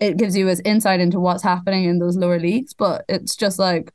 It 0.00 0.16
gives 0.16 0.36
you 0.36 0.48
as 0.48 0.60
insight 0.64 1.00
into 1.00 1.20
what's 1.20 1.42
happening 1.42 1.84
in 1.84 1.98
those 1.98 2.16
lower 2.16 2.38
leagues, 2.38 2.74
but 2.74 3.04
it's 3.08 3.36
just 3.36 3.58
like 3.58 3.92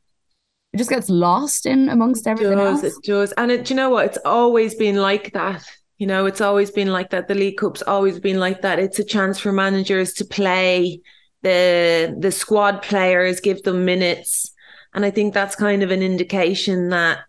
it 0.74 0.78
just 0.78 0.90
gets 0.90 1.10
lost 1.10 1.66
in 1.66 1.90
amongst 1.90 2.28
everything 2.28 2.54
it 2.54 2.56
does, 2.56 2.84
else. 2.84 2.98
It 2.98 3.04
does, 3.04 3.32
and 3.34 3.52
it, 3.52 3.70
you 3.70 3.76
know 3.76 3.90
what? 3.90 4.06
It's 4.06 4.18
always 4.24 4.76
been 4.76 4.96
like 4.96 5.34
that. 5.34 5.66
You 5.98 6.08
know, 6.08 6.26
it's 6.26 6.42
always 6.42 6.72
been 6.72 6.92
like 6.92 7.10
that. 7.10 7.28
The 7.28 7.36
League 7.36 7.58
Cup's 7.58 7.82
always 7.82 8.20
been 8.20 8.40
like 8.40 8.62
that. 8.62 8.80
It's 8.80 9.00
a 9.00 9.04
chance 9.04 9.40
for 9.40 9.52
managers 9.52 10.14
to 10.14 10.26
play 10.26 11.02
the 11.42 12.16
the 12.18 12.32
squad 12.32 12.82
players, 12.82 13.40
give 13.40 13.64
them 13.64 13.86
minutes, 13.86 14.52
and 14.94 15.06
I 15.06 15.12
think 15.12 15.34
that's 15.34 15.56
kind 15.56 15.84
of 15.84 15.92
an 15.92 16.02
indication 16.02 16.90
that 16.90 17.20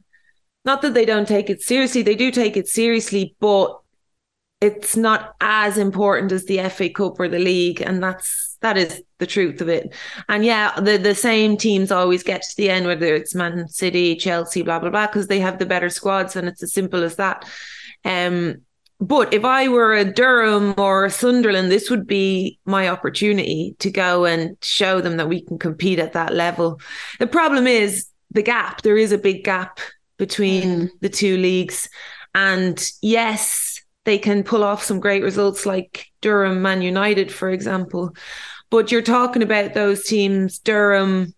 not 0.64 0.82
that 0.82 0.94
they 0.94 1.04
don't 1.04 1.28
take 1.28 1.50
it 1.50 1.62
seriously, 1.62 2.02
they 2.02 2.14
do 2.14 2.30
take 2.30 2.56
it 2.56 2.68
seriously, 2.68 3.34
but 3.40 3.80
it's 4.60 4.96
not 4.96 5.34
as 5.40 5.78
important 5.78 6.32
as 6.32 6.44
the 6.44 6.68
FA 6.68 6.90
Cup 6.90 7.18
or 7.18 7.28
the 7.28 7.38
league, 7.38 7.80
and 7.80 8.02
that's 8.02 8.58
that 8.60 8.76
is 8.76 9.02
the 9.18 9.26
truth 9.26 9.62
of 9.62 9.68
it. 9.68 9.94
And 10.28 10.44
yeah, 10.44 10.78
the 10.78 10.98
the 10.98 11.14
same 11.14 11.56
teams 11.56 11.90
always 11.90 12.22
get 12.22 12.42
to 12.42 12.56
the 12.56 12.68
end, 12.68 12.86
whether 12.86 13.14
it's 13.14 13.34
Man 13.34 13.68
City, 13.68 14.16
Chelsea, 14.16 14.62
blah 14.62 14.78
blah 14.78 14.90
blah, 14.90 15.06
because 15.06 15.28
they 15.28 15.40
have 15.40 15.58
the 15.58 15.66
better 15.66 15.88
squads, 15.88 16.36
and 16.36 16.46
it's 16.46 16.62
as 16.62 16.74
simple 16.74 17.02
as 17.02 17.16
that. 17.16 17.48
Um, 18.04 18.62
but 19.00 19.32
if 19.32 19.46
I 19.46 19.68
were 19.68 19.94
a 19.94 20.04
Durham 20.04 20.74
or 20.76 21.06
a 21.06 21.10
Sunderland, 21.10 21.72
this 21.72 21.88
would 21.88 22.06
be 22.06 22.58
my 22.66 22.88
opportunity 22.88 23.74
to 23.78 23.90
go 23.90 24.26
and 24.26 24.58
show 24.60 25.00
them 25.00 25.16
that 25.16 25.28
we 25.28 25.40
can 25.40 25.58
compete 25.58 25.98
at 25.98 26.12
that 26.12 26.34
level. 26.34 26.80
The 27.18 27.26
problem 27.26 27.66
is 27.66 28.08
the 28.30 28.42
gap. 28.42 28.82
There 28.82 28.98
is 28.98 29.10
a 29.10 29.16
big 29.16 29.42
gap 29.42 29.80
between 30.20 30.62
mm. 30.62 30.90
the 31.00 31.08
two 31.08 31.36
leagues. 31.36 31.88
And 32.32 32.80
yes, 33.02 33.80
they 34.04 34.18
can 34.18 34.44
pull 34.44 34.62
off 34.62 34.84
some 34.84 35.00
great 35.00 35.24
results 35.24 35.66
like 35.66 36.06
Durham, 36.20 36.62
Man 36.62 36.82
United, 36.82 37.32
for 37.32 37.50
example. 37.50 38.14
But 38.70 38.92
you're 38.92 39.02
talking 39.02 39.42
about 39.42 39.74
those 39.74 40.04
teams, 40.04 40.60
Durham, 40.60 41.34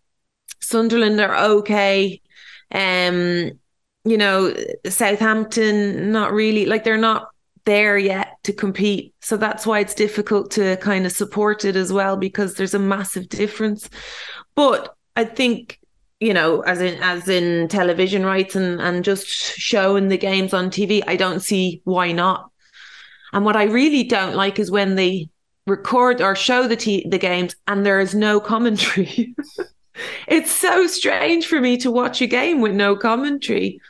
Sunderland 0.61 1.19
are 1.21 1.37
okay. 1.37 2.21
Um, 2.71 3.53
you 4.05 4.19
know, 4.19 4.55
Southampton, 4.87 6.13
not 6.13 6.33
really, 6.33 6.67
like 6.67 6.85
they're 6.85 6.99
not 6.99 7.29
there 7.65 7.97
yet 7.97 8.37
to 8.43 8.53
compete. 8.53 9.15
So 9.21 9.37
that's 9.37 9.67
why 9.67 9.79
it's 9.79 9.95
difficult 9.95 10.51
to 10.53 10.77
kind 10.79 11.07
of 11.07 11.13
support 11.13 11.65
it 11.65 11.77
as 11.77 11.93
well 11.93 12.17
because 12.17 12.55
there's 12.55 12.75
a 12.75 12.79
massive 12.79 13.29
difference. 13.29 13.89
But 14.55 14.95
I 15.17 15.25
think 15.25 15.79
you 16.23 16.33
know 16.33 16.61
as 16.61 16.81
in 16.81 17.03
as 17.03 17.29
in 17.29 17.67
television 17.69 18.25
rights 18.25 18.55
and 18.55 18.81
and 18.81 19.05
just 19.05 19.27
showing 19.27 20.09
the 20.09 20.17
games 20.17 20.55
on 20.55 20.71
TV 20.71 21.03
I 21.07 21.17
don't 21.17 21.41
see 21.41 21.83
why 21.85 22.13
not. 22.13 22.51
And 23.33 23.45
what 23.45 23.57
I 23.57 23.65
really 23.65 24.05
don't 24.05 24.37
like 24.37 24.59
is 24.59 24.71
when 24.71 24.95
they 24.95 25.29
record 25.67 26.21
or 26.21 26.37
show 26.37 26.69
the 26.69 26.77
t- 26.77 27.07
the 27.09 27.19
games 27.19 27.57
and 27.67 27.85
there 27.85 28.01
is 28.01 28.15
no 28.15 28.41
commentary. 28.41 29.35
it's 30.29 30.53
so 30.53 30.87
strange 30.87 31.47
for 31.47 31.61
me 31.61 31.77
to 31.79 31.91
watch 31.91 32.23
a 32.23 32.27
game 32.27 32.61
with 32.61 32.73
no 32.73 32.95
commentary 32.95 33.81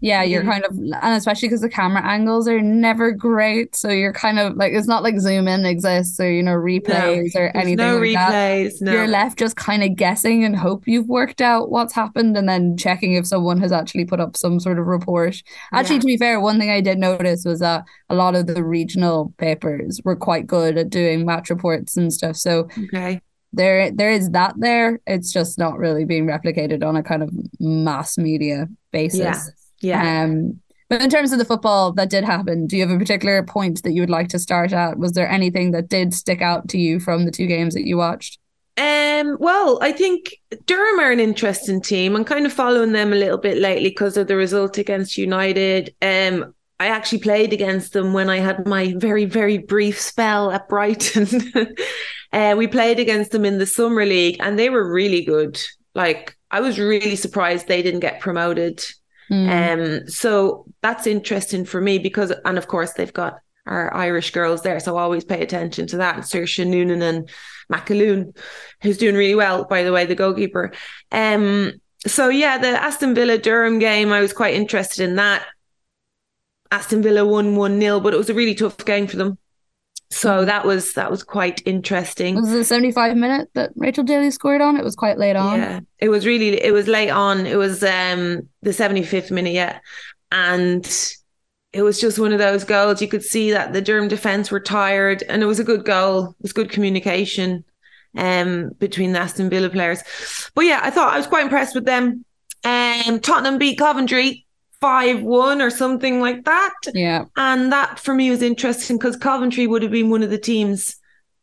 yeah 0.00 0.22
you're 0.22 0.42
mm-hmm. 0.42 0.50
kind 0.50 0.64
of 0.64 0.76
and 0.76 1.16
especially 1.16 1.48
because 1.48 1.60
the 1.60 1.68
camera 1.68 2.02
angles 2.04 2.48
are 2.48 2.60
never 2.60 3.12
great 3.12 3.76
so 3.76 3.88
you're 3.88 4.12
kind 4.12 4.38
of 4.38 4.56
like 4.56 4.72
it's 4.72 4.86
not 4.86 5.02
like 5.02 5.18
zoom 5.18 5.46
in 5.46 5.64
exists 5.66 6.18
or 6.18 6.30
you 6.30 6.42
know 6.42 6.54
replays 6.54 7.34
no, 7.34 7.40
or 7.40 7.56
anything 7.56 7.76
no 7.76 7.98
like 7.98 8.10
replays 8.10 8.78
that. 8.78 8.86
no. 8.86 8.92
you're 8.92 9.06
left 9.06 9.38
just 9.38 9.56
kind 9.56 9.82
of 9.82 9.94
guessing 9.94 10.44
and 10.44 10.56
hope 10.56 10.86
you've 10.86 11.08
worked 11.08 11.40
out 11.40 11.70
what's 11.70 11.94
happened 11.94 12.36
and 12.36 12.48
then 12.48 12.76
checking 12.76 13.14
if 13.14 13.26
someone 13.26 13.60
has 13.60 13.72
actually 13.72 14.04
put 14.04 14.20
up 14.20 14.36
some 14.36 14.58
sort 14.58 14.78
of 14.78 14.86
report. 14.86 15.42
Actually 15.72 15.96
Yeah. 15.96 16.00
to 16.00 16.06
be 16.06 16.16
fair 16.16 16.40
one 16.40 16.58
thing 16.58 16.70
i 16.70 16.80
did 16.80 16.98
notice 16.98 17.44
was 17.44 17.60
that 17.60 17.84
a 18.08 18.14
lot 18.14 18.34
of 18.34 18.46
the 18.46 18.64
regional 18.64 19.34
papers 19.38 20.00
were 20.04 20.16
quite 20.16 20.46
good 20.46 20.78
at 20.78 20.90
doing 20.90 21.26
match 21.26 21.50
reports 21.50 21.96
and 21.96 22.12
stuff 22.12 22.36
so 22.36 22.68
okay. 22.84 23.20
there 23.52 23.90
there 23.90 24.10
is 24.10 24.30
that 24.30 24.54
there. 24.56 25.00
It's 25.06 25.32
just 25.32 25.58
not 25.58 25.78
really 25.78 26.04
being 26.04 26.26
replicated 26.26 26.84
on 26.84 26.96
a 26.96 27.02
kind 27.02 27.22
of 27.22 27.30
mass 27.58 28.16
media 28.16 28.68
basis. 28.92 29.20
yeah 29.20 29.40
yeah 29.80 30.24
um, 30.24 30.60
but 30.90 31.00
in 31.00 31.08
terms 31.08 31.30
of 31.30 31.38
the 31.38 31.44
football 31.44 31.92
that 31.92 32.10
did 32.10 32.24
happen, 32.24 32.66
do 32.66 32.76
you 32.76 32.84
have 32.84 32.94
a 32.94 32.98
particular 32.98 33.44
point 33.44 33.84
that 33.84 33.92
you 33.92 34.02
would 34.02 34.10
like 34.10 34.26
to 34.30 34.40
start 34.40 34.72
at? 34.72 34.98
Was 34.98 35.12
there 35.12 35.30
anything 35.30 35.70
that 35.70 35.88
did 35.88 36.12
stick 36.12 36.42
out 36.42 36.68
to 36.70 36.78
you 36.78 36.98
from 36.98 37.24
the 37.24 37.30
two 37.30 37.46
games 37.46 37.74
that 37.74 37.86
you 37.86 37.96
watched? 37.96 38.40
Um, 38.76 39.36
well, 39.38 39.78
I 39.80 39.92
think 39.92 40.34
Durham 40.66 40.98
are 40.98 41.12
an 41.12 41.20
interesting 41.20 41.80
team. 41.80 42.16
I'm 42.16 42.24
kind 42.24 42.44
of 42.44 42.52
following 42.52 42.90
them 42.90 43.12
a 43.12 43.16
little 43.16 43.38
bit 43.38 43.58
lately 43.58 43.90
because 43.90 44.16
of 44.16 44.26
the 44.26 44.34
result 44.34 44.78
against 44.78 45.16
United. 45.16 45.94
Um, 46.02 46.54
I 46.80 46.86
actually 46.86 47.18
played 47.20 47.52
against 47.52 47.92
them 47.92 48.12
when 48.12 48.28
I 48.28 48.38
had 48.38 48.66
my 48.66 48.94
very, 48.96 49.26
very 49.26 49.58
brief 49.58 50.00
spell 50.00 50.50
at 50.50 50.68
Brighton. 50.68 51.52
uh, 52.32 52.54
we 52.58 52.66
played 52.66 52.98
against 52.98 53.30
them 53.30 53.44
in 53.44 53.58
the 53.58 53.66
Summer 53.66 54.04
League 54.04 54.38
and 54.40 54.58
they 54.58 54.70
were 54.70 54.92
really 54.92 55.24
good. 55.24 55.60
Like, 55.94 56.36
I 56.50 56.60
was 56.60 56.80
really 56.80 57.16
surprised 57.16 57.68
they 57.68 57.82
didn't 57.82 58.00
get 58.00 58.18
promoted. 58.18 58.82
Mm. 59.30 60.02
Um, 60.02 60.08
so 60.08 60.66
that's 60.82 61.06
interesting 61.06 61.64
for 61.64 61.80
me 61.80 61.98
because, 61.98 62.32
and 62.44 62.58
of 62.58 62.66
course, 62.66 62.94
they've 62.94 63.12
got 63.12 63.38
our 63.66 63.94
Irish 63.94 64.32
girls 64.32 64.62
there, 64.62 64.80
so 64.80 64.96
always 64.96 65.24
pay 65.24 65.42
attention 65.42 65.86
to 65.88 65.98
that. 65.98 66.18
Saoirse 66.18 66.66
Noonan 66.66 67.02
and 67.02 67.30
McAloon, 67.72 68.36
who's 68.82 68.98
doing 68.98 69.14
really 69.14 69.34
well, 69.34 69.64
by 69.64 69.82
the 69.82 69.92
way, 69.92 70.06
the 70.06 70.14
goalkeeper. 70.14 70.72
Um, 71.12 71.74
so 72.06 72.28
yeah, 72.28 72.58
the 72.58 72.68
Aston 72.68 73.14
Villa 73.14 73.38
Durham 73.38 73.78
game, 73.78 74.12
I 74.12 74.20
was 74.20 74.32
quite 74.32 74.54
interested 74.54 75.08
in 75.08 75.16
that. 75.16 75.46
Aston 76.72 77.02
Villa 77.02 77.26
won 77.26 77.56
one 77.56 77.80
0 77.80 77.98
but 78.00 78.14
it 78.14 78.16
was 78.16 78.30
a 78.30 78.34
really 78.34 78.54
tough 78.54 78.76
game 78.84 79.06
for 79.06 79.16
them. 79.16 79.38
So 80.12 80.44
that 80.44 80.66
was 80.66 80.94
that 80.94 81.10
was 81.10 81.22
quite 81.22 81.62
interesting. 81.66 82.34
Was 82.34 82.52
it 82.52 82.56
the 82.56 82.64
75 82.64 83.16
minute 83.16 83.48
that 83.54 83.70
Rachel 83.76 84.02
Daly 84.02 84.30
scored 84.32 84.60
on? 84.60 84.76
It 84.76 84.82
was 84.82 84.96
quite 84.96 85.18
late 85.18 85.36
on. 85.36 85.58
Yeah, 85.58 85.80
it 85.98 86.08
was 86.08 86.26
really 86.26 86.60
it 86.60 86.72
was 86.72 86.88
late 86.88 87.10
on. 87.10 87.46
It 87.46 87.56
was 87.56 87.82
um 87.84 88.48
the 88.62 88.70
75th 88.70 89.30
minute, 89.30 89.52
yeah. 89.52 89.78
And 90.32 90.84
it 91.72 91.82
was 91.82 92.00
just 92.00 92.18
one 92.18 92.32
of 92.32 92.40
those 92.40 92.64
goals. 92.64 93.00
You 93.00 93.06
could 93.06 93.22
see 93.22 93.52
that 93.52 93.72
the 93.72 93.80
Durham 93.80 94.08
defense 94.08 94.50
were 94.50 94.60
tired 94.60 95.22
and 95.28 95.42
it 95.44 95.46
was 95.46 95.60
a 95.60 95.64
good 95.64 95.84
goal. 95.84 96.30
It 96.30 96.42
was 96.42 96.52
good 96.52 96.70
communication 96.70 97.64
um 98.16 98.70
between 98.80 99.12
the 99.12 99.20
Aston 99.20 99.48
Villa 99.48 99.70
players. 99.70 100.02
But 100.56 100.62
yeah, 100.62 100.80
I 100.82 100.90
thought 100.90 101.14
I 101.14 101.18
was 101.18 101.28
quite 101.28 101.44
impressed 101.44 101.76
with 101.76 101.84
them. 101.84 102.24
Um 102.64 103.20
Tottenham 103.20 103.58
beat 103.58 103.78
Coventry 103.78 104.44
5-1 104.82 105.60
or 105.60 105.70
something 105.70 106.20
like 106.20 106.44
that. 106.44 106.74
Yeah. 106.94 107.24
And 107.36 107.72
that 107.72 107.98
for 107.98 108.14
me 108.14 108.30
was 108.30 108.42
interesting 108.42 108.96
because 108.96 109.16
Coventry 109.16 109.66
would 109.66 109.82
have 109.82 109.92
been 109.92 110.10
one 110.10 110.22
of 110.22 110.30
the 110.30 110.38
teams 110.38 110.96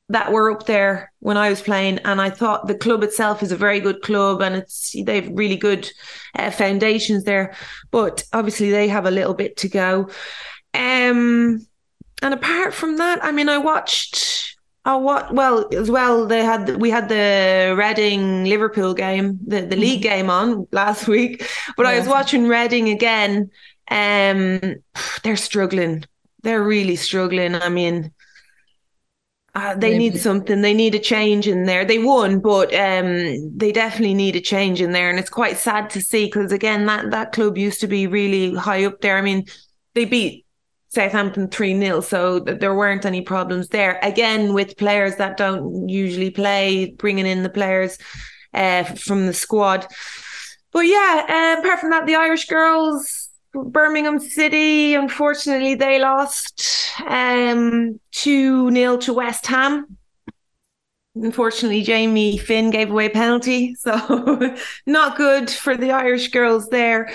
that 0.09 0.31
were 0.31 0.51
up 0.51 0.65
there 0.65 1.11
when 1.19 1.37
I 1.37 1.49
was 1.49 1.61
playing. 1.61 1.99
And 1.99 2.21
I 2.21 2.29
thought 2.29 2.67
the 2.67 2.75
club 2.75 3.03
itself 3.03 3.43
is 3.43 3.51
a 3.51 3.57
very 3.57 3.79
good 3.79 4.01
club 4.01 4.41
and 4.41 4.55
it's 4.55 4.95
they've 5.03 5.29
really 5.31 5.57
good 5.57 5.89
uh, 6.35 6.49
foundations 6.49 7.25
there. 7.25 7.55
But 7.91 8.23
obviously 8.33 8.71
they 8.71 8.87
have 8.87 9.05
a 9.05 9.11
little 9.11 9.33
bit 9.33 9.57
to 9.57 9.69
go. 9.69 10.09
Um, 10.73 11.65
and 12.21 12.33
apart 12.33 12.73
from 12.73 12.97
that, 12.97 13.23
I 13.23 13.31
mean, 13.31 13.49
I 13.49 13.57
watched. 13.57 14.56
Oh, 14.89 14.99
what? 14.99 15.33
Well, 15.33 15.67
as 15.73 15.91
well, 15.91 16.25
they 16.25 16.45
had 16.45 16.77
we 16.77 16.89
had 16.89 17.09
the 17.09 17.75
Reading 17.77 18.45
Liverpool 18.45 18.93
game, 18.93 19.37
the, 19.45 19.59
the 19.59 19.75
league 19.75 20.01
game 20.01 20.29
on 20.29 20.65
last 20.71 21.07
week. 21.09 21.45
But 21.75 21.85
I 21.85 21.99
was 21.99 22.07
watching 22.07 22.47
Reading 22.47 22.87
again. 22.87 23.51
Um, 23.91 24.75
they're 25.23 25.35
struggling. 25.35 26.05
They're 26.43 26.63
really 26.63 26.95
struggling. 26.95 27.55
I 27.55 27.67
mean, 27.67 28.13
uh, 29.55 29.75
they 29.75 29.91
Maybe. 29.91 29.97
need 29.97 30.21
something. 30.21 30.61
They 30.61 30.73
need 30.73 30.95
a 30.95 30.99
change 30.99 31.49
in 31.49 31.65
there. 31.65 31.83
They 31.83 31.99
won, 31.99 32.39
but 32.39 32.73
um, 32.73 33.57
they 33.57 33.73
definitely 33.73 34.13
need 34.13 34.37
a 34.37 34.41
change 34.41 34.79
in 34.79 34.93
there, 34.93 35.09
and 35.09 35.19
it's 35.19 35.29
quite 35.29 35.57
sad 35.57 35.89
to 35.91 36.01
see 36.01 36.27
because 36.27 36.53
again, 36.53 36.85
that 36.85 37.11
that 37.11 37.33
club 37.33 37.57
used 37.57 37.81
to 37.81 37.87
be 37.87 38.07
really 38.07 38.55
high 38.55 38.85
up 38.85 39.01
there. 39.01 39.17
I 39.17 39.21
mean, 39.21 39.47
they 39.95 40.05
beat 40.05 40.45
Southampton 40.89 41.49
3 41.49 41.79
0, 41.79 42.01
so 42.01 42.39
there 42.39 42.73
weren't 42.73 43.05
any 43.05 43.21
problems 43.21 43.69
there. 43.69 43.99
Again, 44.01 44.53
with 44.53 44.77
players 44.77 45.15
that 45.17 45.37
don't 45.37 45.89
usually 45.89 46.29
play, 46.29 46.95
bringing 46.97 47.25
in 47.25 47.43
the 47.43 47.49
players 47.49 47.97
uh, 48.53 48.83
from 48.83 49.27
the 49.27 49.33
squad. 49.33 49.85
But 50.71 50.81
yeah, 50.81 51.55
uh, 51.57 51.59
apart 51.59 51.79
from 51.79 51.89
that, 51.89 52.05
the 52.05 52.15
Irish 52.15 52.45
girls, 52.45 53.29
Birmingham 53.53 54.19
City, 54.19 54.93
unfortunately, 54.93 55.75
they 55.75 55.99
lost 55.99 56.91
um, 57.07 57.99
2 58.11 58.71
0 58.71 58.97
to 58.97 59.13
West 59.13 59.47
Ham. 59.47 59.97
Unfortunately, 61.15 61.81
Jamie 61.81 62.37
Finn 62.37 62.69
gave 62.69 62.91
away 62.91 63.07
a 63.07 63.09
penalty, 63.09 63.75
so 63.79 64.55
not 64.85 65.17
good 65.17 65.49
for 65.49 65.75
the 65.75 65.91
Irish 65.91 66.29
girls 66.29 66.69
there. 66.69 67.11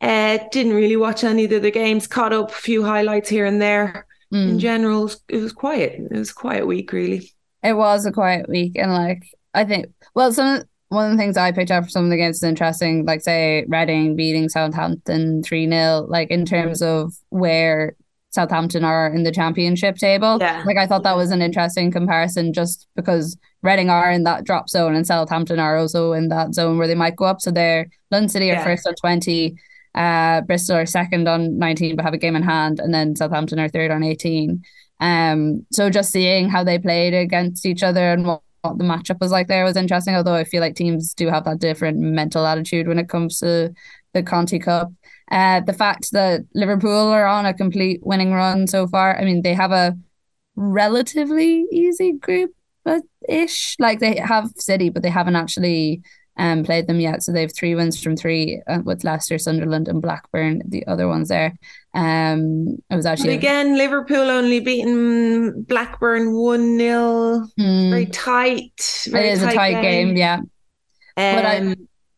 Uh, 0.00 0.38
didn't 0.52 0.74
really 0.74 0.96
watch 0.96 1.24
any 1.24 1.44
of 1.44 1.50
the 1.50 1.56
other 1.56 1.70
games. 1.70 2.06
Caught 2.06 2.32
up 2.32 2.50
a 2.50 2.54
few 2.54 2.84
highlights 2.84 3.28
here 3.28 3.46
and 3.46 3.60
there. 3.60 4.06
In 4.30 4.56
Mm. 4.56 4.58
general, 4.58 5.10
it 5.28 5.38
was, 5.38 5.52
quiet. 5.52 5.94
It 6.10 6.12
was 6.18 6.30
a 6.30 6.34
quiet 6.34 6.66
week, 6.66 6.92
really. 6.92 7.32
It 7.62 7.72
was 7.72 8.04
a 8.04 8.12
quiet 8.12 8.46
week, 8.48 8.72
and 8.76 8.92
like 8.92 9.22
I 9.54 9.64
think, 9.64 9.86
well, 10.14 10.32
some 10.32 10.62
one 10.90 11.06
of 11.06 11.10
the 11.12 11.18
things 11.18 11.36
I 11.36 11.50
picked 11.52 11.70
up 11.70 11.84
for 11.84 11.90
some 11.90 12.04
of 12.04 12.10
the 12.10 12.16
games 12.16 12.36
is 12.36 12.42
interesting. 12.42 13.04
Like 13.06 13.20
say 13.22 13.64
Reading 13.68 14.16
beating 14.16 14.48
Southampton 14.48 15.42
three 15.42 15.68
0 15.68 16.06
like 16.08 16.30
in 16.30 16.44
terms 16.46 16.80
of 16.82 17.12
where 17.30 17.94
Southampton 18.30 18.84
are 18.84 19.08
in 19.12 19.22
the 19.22 19.32
championship 19.32 19.96
table. 19.96 20.36
Yeah. 20.40 20.62
Like 20.66 20.76
I 20.76 20.86
thought 20.86 21.02
that 21.04 21.16
was 21.16 21.30
an 21.30 21.40
interesting 21.42 21.90
comparison, 21.90 22.52
just 22.52 22.86
because 22.96 23.36
Reading 23.62 23.88
are 23.90 24.10
in 24.10 24.24
that 24.24 24.44
drop 24.44 24.68
zone 24.68 24.94
and 24.94 25.06
Southampton 25.06 25.58
are 25.58 25.76
also 25.78 26.12
in 26.12 26.28
that 26.28 26.54
zone 26.54 26.76
where 26.78 26.86
they 26.86 26.94
might 26.94 27.16
go 27.16 27.24
up. 27.24 27.40
So 27.40 27.50
they're 27.50 27.88
London 28.10 28.28
City 28.28 28.50
are 28.50 28.54
Yeah. 28.54 28.64
first 28.64 28.86
on 28.86 28.94
twenty. 28.94 29.56
Uh, 29.94 30.42
Bristol 30.42 30.76
are 30.76 30.86
second 30.86 31.28
on 31.28 31.58
19 31.58 31.96
but 31.96 32.04
have 32.04 32.14
a 32.14 32.18
game 32.18 32.36
in 32.36 32.42
hand, 32.42 32.80
and 32.80 32.92
then 32.92 33.16
Southampton 33.16 33.58
are 33.58 33.68
third 33.68 33.90
on 33.90 34.02
18. 34.02 34.62
Um, 35.00 35.66
so 35.70 35.90
just 35.90 36.10
seeing 36.10 36.48
how 36.48 36.64
they 36.64 36.78
played 36.78 37.14
against 37.14 37.64
each 37.66 37.82
other 37.82 38.10
and 38.12 38.26
what, 38.26 38.42
what 38.62 38.78
the 38.78 38.84
matchup 38.84 39.20
was 39.20 39.30
like 39.30 39.46
there 39.46 39.64
was 39.64 39.76
interesting. 39.76 40.14
Although 40.14 40.34
I 40.34 40.44
feel 40.44 40.60
like 40.60 40.74
teams 40.74 41.14
do 41.14 41.28
have 41.28 41.44
that 41.44 41.60
different 41.60 41.98
mental 41.98 42.46
attitude 42.46 42.88
when 42.88 42.98
it 42.98 43.08
comes 43.08 43.38
to 43.38 43.72
the 44.14 44.22
Conti 44.22 44.58
Cup. 44.58 44.92
Uh, 45.30 45.60
the 45.60 45.72
fact 45.74 46.12
that 46.12 46.40
Liverpool 46.54 46.90
are 46.90 47.26
on 47.26 47.46
a 47.46 47.54
complete 47.54 48.00
winning 48.02 48.32
run 48.32 48.66
so 48.66 48.86
far. 48.86 49.16
I 49.18 49.24
mean, 49.24 49.42
they 49.42 49.54
have 49.54 49.72
a 49.72 49.96
relatively 50.56 51.66
easy 51.70 52.12
group 52.12 52.52
but 52.88 53.02
ish. 53.28 53.76
Like 53.78 54.00
they 54.00 54.16
have 54.16 54.50
City, 54.56 54.88
but 54.88 55.02
they 55.02 55.10
haven't 55.10 55.36
actually 55.36 56.02
um 56.38 56.64
played 56.64 56.86
them 56.86 57.00
yet. 57.00 57.22
So 57.22 57.32
they 57.32 57.40
have 57.42 57.54
three 57.54 57.74
wins 57.74 58.00
from 58.02 58.16
three 58.16 58.62
uh, 58.66 58.80
with 58.84 59.04
Leicester, 59.04 59.38
Sunderland, 59.38 59.88
and 59.88 60.00
Blackburn. 60.00 60.62
The 60.66 60.86
other 60.86 61.08
ones 61.08 61.28
there. 61.28 61.54
Um, 61.94 62.78
it 62.90 62.94
was 62.94 63.04
But 63.04 63.10
actually 63.12 63.34
again, 63.34 63.76
Liverpool 63.76 64.30
only 64.30 64.60
beaten 64.60 65.62
Blackburn 65.62 66.32
1 66.34 66.78
0. 66.78 67.46
Mm, 67.58 67.90
Very 67.90 68.06
tight. 68.06 68.72
it 69.06 69.10
Very 69.10 69.28
is 69.30 69.42
a 69.42 69.52
tight 69.52 69.82
game. 69.82 70.16
Yeah, 70.16 70.40
but 71.16 71.44
I- 71.44 71.58
Um, 71.58 71.74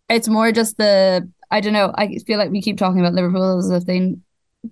it's 0.08 0.28
more 0.28 0.52
just 0.52 0.76
the 0.76 1.28
I 1.52 1.60
don't 1.60 1.72
know. 1.72 1.92
I 1.96 2.16
feel 2.26 2.38
like 2.38 2.50
we 2.50 2.62
keep 2.62 2.78
talking 2.78 3.00
about 3.00 3.14
Liverpool 3.14 3.58
as 3.58 3.70
if 3.70 3.84
they 3.86 4.14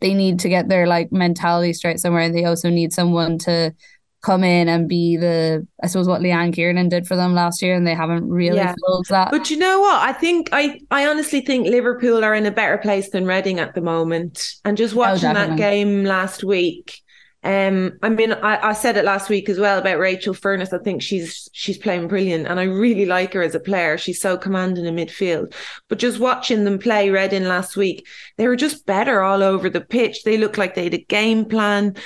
they 0.00 0.12
need 0.12 0.40
to 0.40 0.48
get 0.48 0.68
their 0.68 0.86
like 0.86 1.10
mentality 1.12 1.72
straight 1.72 1.98
somewhere, 2.00 2.22
and 2.22 2.34
they 2.34 2.44
also 2.44 2.68
need 2.70 2.92
someone 2.92 3.38
to 3.38 3.72
come 4.20 4.42
in 4.42 4.68
and 4.68 4.88
be 4.88 5.16
the 5.16 5.66
I 5.82 5.86
suppose 5.86 6.08
what 6.08 6.20
Leanne 6.20 6.52
Kiernan 6.52 6.88
did 6.88 7.06
for 7.06 7.14
them 7.14 7.34
last 7.34 7.62
year 7.62 7.74
and 7.74 7.86
they 7.86 7.94
haven't 7.94 8.28
really 8.28 8.56
Yeah. 8.56 8.74
filled 8.84 9.06
that. 9.10 9.30
But 9.30 9.48
you 9.50 9.56
know 9.56 9.80
what? 9.80 10.02
I 10.02 10.12
think 10.12 10.48
I 10.52 10.80
I 10.90 11.06
honestly 11.06 11.40
think 11.40 11.68
Liverpool 11.68 12.24
are 12.24 12.34
in 12.34 12.46
a 12.46 12.50
better 12.50 12.78
place 12.78 13.10
than 13.10 13.26
Reading 13.26 13.60
at 13.60 13.74
the 13.74 13.80
moment. 13.80 14.54
And 14.64 14.76
just 14.76 14.94
oh, 14.94 14.98
watching 14.98 15.34
that 15.34 15.56
game 15.56 16.04
last 16.04 16.42
week, 16.42 17.00
um, 17.48 17.98
I 18.02 18.10
mean, 18.10 18.32
I, 18.32 18.68
I 18.68 18.72
said 18.74 18.98
it 18.98 19.06
last 19.06 19.30
week 19.30 19.48
as 19.48 19.58
well 19.58 19.78
about 19.78 19.98
Rachel 19.98 20.34
Furness. 20.34 20.72
I 20.74 20.78
think 20.78 21.00
she's 21.00 21.48
she's 21.52 21.78
playing 21.78 22.06
brilliant, 22.06 22.46
and 22.46 22.60
I 22.60 22.64
really 22.64 23.06
like 23.06 23.32
her 23.32 23.40
as 23.42 23.54
a 23.54 23.60
player. 23.60 23.96
She's 23.96 24.20
so 24.20 24.36
commanding 24.36 24.84
in 24.84 24.94
midfield. 24.96 25.54
But 25.88 25.98
just 25.98 26.18
watching 26.20 26.64
them 26.64 26.78
play 26.78 27.08
Reading 27.08 27.44
last 27.44 27.74
week, 27.74 28.06
they 28.36 28.46
were 28.48 28.56
just 28.56 28.84
better 28.84 29.22
all 29.22 29.42
over 29.42 29.70
the 29.70 29.80
pitch. 29.80 30.24
They 30.24 30.36
looked 30.36 30.58
like 30.58 30.74
they 30.74 30.84
had 30.84 30.94
a 30.94 30.98
game 31.04 31.46
plan. 31.46 31.96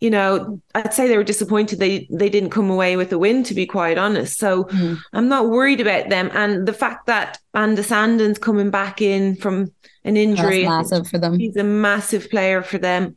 You 0.00 0.10
know, 0.10 0.62
I'd 0.74 0.94
say 0.94 1.08
they 1.08 1.16
were 1.18 1.24
disappointed 1.24 1.78
they 1.78 2.08
they 2.10 2.30
didn't 2.30 2.50
come 2.50 2.70
away 2.70 2.96
with 2.96 3.12
a 3.12 3.18
win. 3.18 3.44
To 3.44 3.54
be 3.54 3.66
quite 3.66 3.98
honest, 3.98 4.38
so 4.38 4.64
Mhm. 4.64 4.98
I'm 5.12 5.28
not 5.28 5.50
worried 5.50 5.80
about 5.82 6.08
them. 6.08 6.30
And 6.32 6.66
the 6.66 6.72
fact 6.72 7.06
that 7.06 7.38
Banda 7.52 7.82
Sandon's 7.82 8.38
coming 8.38 8.70
back 8.70 9.02
in 9.02 9.36
from 9.36 9.72
an 10.04 10.14
That's 10.14 10.18
injury, 10.18 10.64
massive 10.64 11.06
for 11.06 11.18
them. 11.18 11.38
he's 11.38 11.56
a 11.56 11.64
massive 11.64 12.30
player 12.30 12.62
for 12.62 12.78
them. 12.78 13.16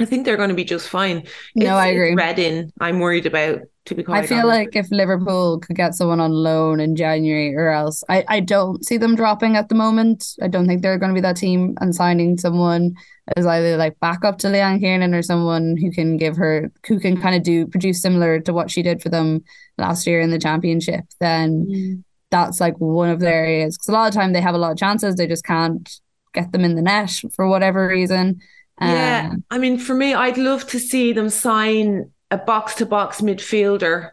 I 0.00 0.04
think 0.04 0.24
they're 0.24 0.36
going 0.36 0.50
to 0.50 0.54
be 0.54 0.64
just 0.64 0.88
fine. 0.88 1.26
No, 1.56 1.76
I 1.76 1.88
it's 1.88 1.94
agree. 1.94 2.14
Reading, 2.14 2.72
I'm 2.80 3.00
worried 3.00 3.26
about. 3.26 3.60
To 3.86 3.94
be 3.94 4.02
quite 4.02 4.24
I 4.24 4.26
feel 4.26 4.38
honest. 4.46 4.48
like 4.58 4.76
if 4.76 4.90
Liverpool 4.90 5.60
could 5.60 5.74
get 5.74 5.94
someone 5.94 6.20
on 6.20 6.30
loan 6.30 6.78
in 6.78 6.94
January 6.94 7.56
or 7.56 7.70
else, 7.70 8.04
I, 8.10 8.22
I 8.28 8.40
don't 8.40 8.84
see 8.84 8.98
them 8.98 9.16
dropping 9.16 9.56
at 9.56 9.70
the 9.70 9.74
moment. 9.74 10.26
I 10.42 10.48
don't 10.48 10.66
think 10.66 10.82
they're 10.82 10.98
going 10.98 11.08
to 11.08 11.14
be 11.14 11.22
that 11.22 11.36
team 11.38 11.74
and 11.80 11.94
signing 11.94 12.36
someone 12.36 12.92
as 13.38 13.46
either 13.46 13.78
like 13.78 13.98
backup 13.98 14.36
to 14.40 14.48
Leanne 14.48 14.78
Kiernan 14.80 15.14
or 15.14 15.22
someone 15.22 15.78
who 15.78 15.90
can 15.90 16.18
give 16.18 16.36
her, 16.36 16.70
who 16.86 17.00
can 17.00 17.18
kind 17.18 17.34
of 17.34 17.42
do, 17.42 17.66
produce 17.66 18.02
similar 18.02 18.40
to 18.40 18.52
what 18.52 18.70
she 18.70 18.82
did 18.82 19.00
for 19.02 19.08
them 19.08 19.42
last 19.78 20.06
year 20.06 20.20
in 20.20 20.30
the 20.30 20.38
championship, 20.38 21.04
then 21.18 21.66
Mm. 21.66 22.04
that's 22.30 22.60
like 22.60 22.76
one 22.78 23.08
of 23.08 23.20
their 23.20 23.42
areas. 23.46 23.78
Because 23.78 23.88
a 23.88 23.92
lot 23.92 24.08
of 24.08 24.14
time 24.14 24.34
they 24.34 24.42
have 24.42 24.54
a 24.54 24.58
lot 24.58 24.72
of 24.72 24.76
chances, 24.76 25.14
they 25.14 25.26
just 25.26 25.44
can't 25.46 25.90
get 26.34 26.52
them 26.52 26.62
in 26.62 26.74
the 26.74 26.82
net 26.82 27.22
for 27.34 27.48
whatever 27.48 27.88
reason. 27.88 28.40
Yeah, 28.80 29.30
Um, 29.32 29.44
I 29.50 29.58
mean, 29.58 29.78
for 29.78 29.94
me, 29.94 30.14
I'd 30.14 30.38
love 30.38 30.66
to 30.68 30.78
see 30.78 31.12
them 31.12 31.30
sign 31.30 32.10
a 32.30 32.38
box 32.38 32.74
to 32.76 32.86
box 32.86 33.20
midfielder 33.20 34.10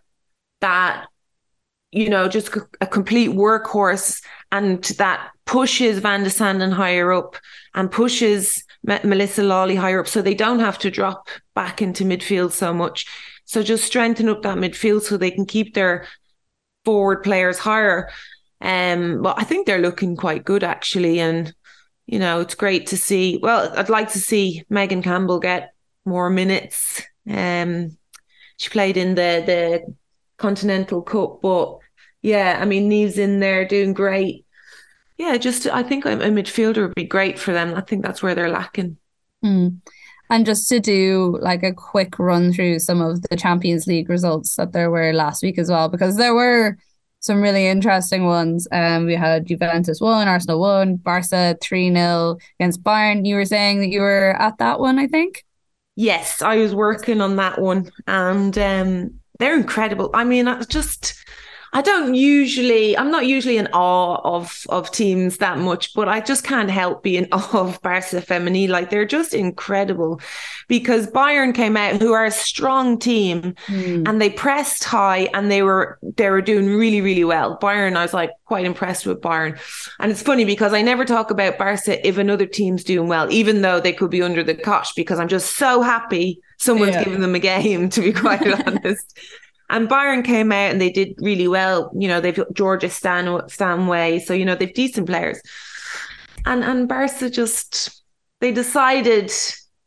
that, 0.61 1.05
you 1.91 2.09
know, 2.09 2.27
just 2.27 2.49
a 2.81 2.87
complete 2.87 3.29
workhorse 3.29 4.23
and 4.51 4.83
that 4.97 5.29
pushes 5.45 5.99
Van 5.99 6.23
de 6.23 6.29
Sanden 6.29 6.71
higher 6.71 7.11
up 7.11 7.35
and 7.73 7.91
pushes 7.91 8.63
Melissa 8.83 9.43
Lawley 9.43 9.75
higher 9.75 9.99
up 9.99 10.07
so 10.07 10.21
they 10.21 10.33
don't 10.33 10.59
have 10.59 10.79
to 10.79 10.91
drop 10.91 11.27
back 11.53 11.81
into 11.81 12.03
midfield 12.03 12.51
so 12.51 12.73
much. 12.73 13.05
So 13.45 13.61
just 13.61 13.83
strengthen 13.83 14.29
up 14.29 14.41
that 14.41 14.57
midfield 14.57 15.01
so 15.01 15.17
they 15.17 15.31
can 15.31 15.45
keep 15.45 15.73
their 15.73 16.07
forward 16.83 17.23
players 17.23 17.59
higher. 17.59 18.09
Um, 18.61 19.21
but 19.21 19.37
I 19.37 19.43
think 19.43 19.67
they're 19.67 19.77
looking 19.79 20.15
quite 20.15 20.45
good 20.45 20.63
actually, 20.63 21.19
and 21.19 21.53
you 22.05 22.19
know 22.19 22.39
it's 22.39 22.55
great 22.55 22.87
to 22.87 22.97
see. 22.97 23.39
Well, 23.41 23.71
I'd 23.75 23.89
like 23.89 24.11
to 24.13 24.19
see 24.19 24.63
Megan 24.69 25.01
Campbell 25.01 25.39
get 25.39 25.73
more 26.05 26.29
minutes. 26.29 27.01
Um, 27.29 27.97
she 28.57 28.69
played 28.69 28.97
in 28.97 29.15
the 29.15 29.43
the 29.45 29.95
Continental 30.37 31.01
Cup, 31.01 31.41
but 31.41 31.79
yeah, 32.21 32.57
I 32.61 32.65
mean 32.65 32.89
Niamh's 32.89 33.17
in 33.17 33.39
there 33.39 33.67
doing 33.67 33.93
great. 33.93 34.45
Yeah, 35.17 35.37
just 35.37 35.67
I 35.67 35.83
think 35.83 36.05
a 36.05 36.13
a 36.13 36.29
midfielder 36.29 36.87
would 36.87 36.95
be 36.95 37.05
great 37.05 37.39
for 37.39 37.53
them. 37.53 37.73
I 37.75 37.81
think 37.81 38.03
that's 38.03 38.21
where 38.21 38.35
they're 38.35 38.49
lacking. 38.49 38.97
Mm. 39.43 39.77
And 40.29 40.45
just 40.45 40.67
to 40.69 40.79
do 40.79 41.37
like 41.41 41.61
a 41.61 41.73
quick 41.73 42.17
run 42.17 42.51
through 42.51 42.79
some 42.79 42.99
of 42.99 43.21
the 43.23 43.35
Champions 43.35 43.85
League 43.85 44.09
results 44.09 44.55
that 44.55 44.73
there 44.73 44.89
were 44.89 45.13
last 45.13 45.43
week 45.43 45.59
as 45.59 45.69
well, 45.69 45.87
because 45.87 46.17
there 46.17 46.33
were 46.33 46.77
some 47.25 47.41
really 47.41 47.67
interesting 47.67 48.25
ones. 48.25 48.67
Um, 48.71 49.05
we 49.05 49.15
had 49.15 49.45
Juventus 49.45 49.99
one, 49.99 50.27
Arsenal 50.27 50.59
one, 50.59 50.95
Barca 50.97 51.57
3 51.61 51.93
0 51.93 52.37
against 52.59 52.83
Bayern. 52.83 53.25
You 53.25 53.35
were 53.35 53.45
saying 53.45 53.79
that 53.79 53.89
you 53.89 54.01
were 54.01 54.35
at 54.39 54.57
that 54.59 54.79
one, 54.79 54.99
I 54.99 55.07
think. 55.07 55.43
Yes, 55.95 56.41
I 56.41 56.57
was 56.57 56.75
working 56.75 57.21
on 57.21 57.37
that 57.37 57.59
one, 57.59 57.89
and 58.05 58.57
um, 58.57 59.19
they're 59.39 59.57
incredible. 59.57 60.09
I 60.13 60.25
mean, 60.25 60.47
just 60.67 61.15
I 61.75 61.81
don't 61.81 62.15
usually 62.15 62.97
I'm 62.97 63.11
not 63.11 63.25
usually 63.25 63.57
in 63.57 63.67
awe 63.73 64.21
of 64.23 64.65
of 64.69 64.91
teams 64.91 65.39
that 65.39 65.57
much, 65.57 65.93
but 65.93 66.07
I 66.07 66.21
just 66.21 66.45
can't 66.45 66.69
help 66.69 67.03
being 67.03 67.27
awe 67.33 67.59
of 67.67 67.81
Barca 67.81 68.21
Femení. 68.21 68.69
Like 68.69 68.89
they're 68.89 69.03
just 69.03 69.33
incredible 69.33 70.21
because 70.69 71.07
Bayern 71.07 71.53
came 71.53 71.75
out 71.75 72.01
who 72.01 72.13
are 72.13 72.23
a 72.23 72.31
strong 72.31 72.97
team 72.97 73.55
hmm. 73.65 74.03
and 74.07 74.21
they 74.21 74.29
pressed 74.29 74.85
high 74.85 75.27
and 75.33 75.51
they 75.51 75.63
were 75.63 75.99
they 76.15 76.29
were 76.29 76.41
doing 76.41 76.69
really 76.77 77.01
really 77.01 77.25
well. 77.25 77.59
Bayern, 77.59 77.97
I 77.97 78.03
was 78.03 78.13
like 78.13 78.31
quite 78.45 78.65
impressed 78.65 79.05
with 79.05 79.19
Bayern, 79.19 79.59
and 79.99 80.13
it's 80.13 80.21
funny 80.21 80.45
because 80.45 80.71
I 80.73 80.81
never 80.81 81.03
talk 81.03 81.29
about 81.29 81.57
Barca 81.57 82.07
if 82.07 82.17
another 82.17 82.45
team's 82.45 82.85
doing 82.85 83.09
well, 83.09 83.29
even 83.29 83.63
though 83.63 83.81
they 83.81 83.91
could 83.91 84.11
be 84.11 84.21
under 84.21 84.43
the 84.43 84.55
cosh, 84.55 84.93
because 84.93 85.19
I'm 85.19 85.27
just 85.27 85.57
so 85.57 85.81
happy 85.81 86.41
someone's 86.57 86.95
Yeah. 86.95 87.03
giving 87.03 87.19
them 87.19 87.35
a 87.35 87.39
game. 87.39 87.89
To 87.89 88.01
be 88.01 88.13
quite 88.13 88.47
honest. 88.67 89.19
And 89.69 89.87
Bayern 89.89 90.23
came 90.23 90.51
out 90.51 90.71
and 90.71 90.79
they 90.79 90.91
did 90.91 91.15
really 91.19 91.47
well. 91.47 91.91
You 91.97 92.07
know, 92.07 92.21
they've 92.21 92.35
got 92.35 92.53
Georgia 92.53 92.89
Stan 92.89 93.41
Stanway, 93.49 94.19
so 94.19 94.33
you 94.33 94.45
know 94.45 94.55
they've 94.55 94.73
decent 94.73 95.07
players. 95.07 95.41
And 96.45 96.63
and 96.63 96.87
Barca 96.87 97.29
just 97.29 98.03
they 98.41 98.51
decided 98.51 99.31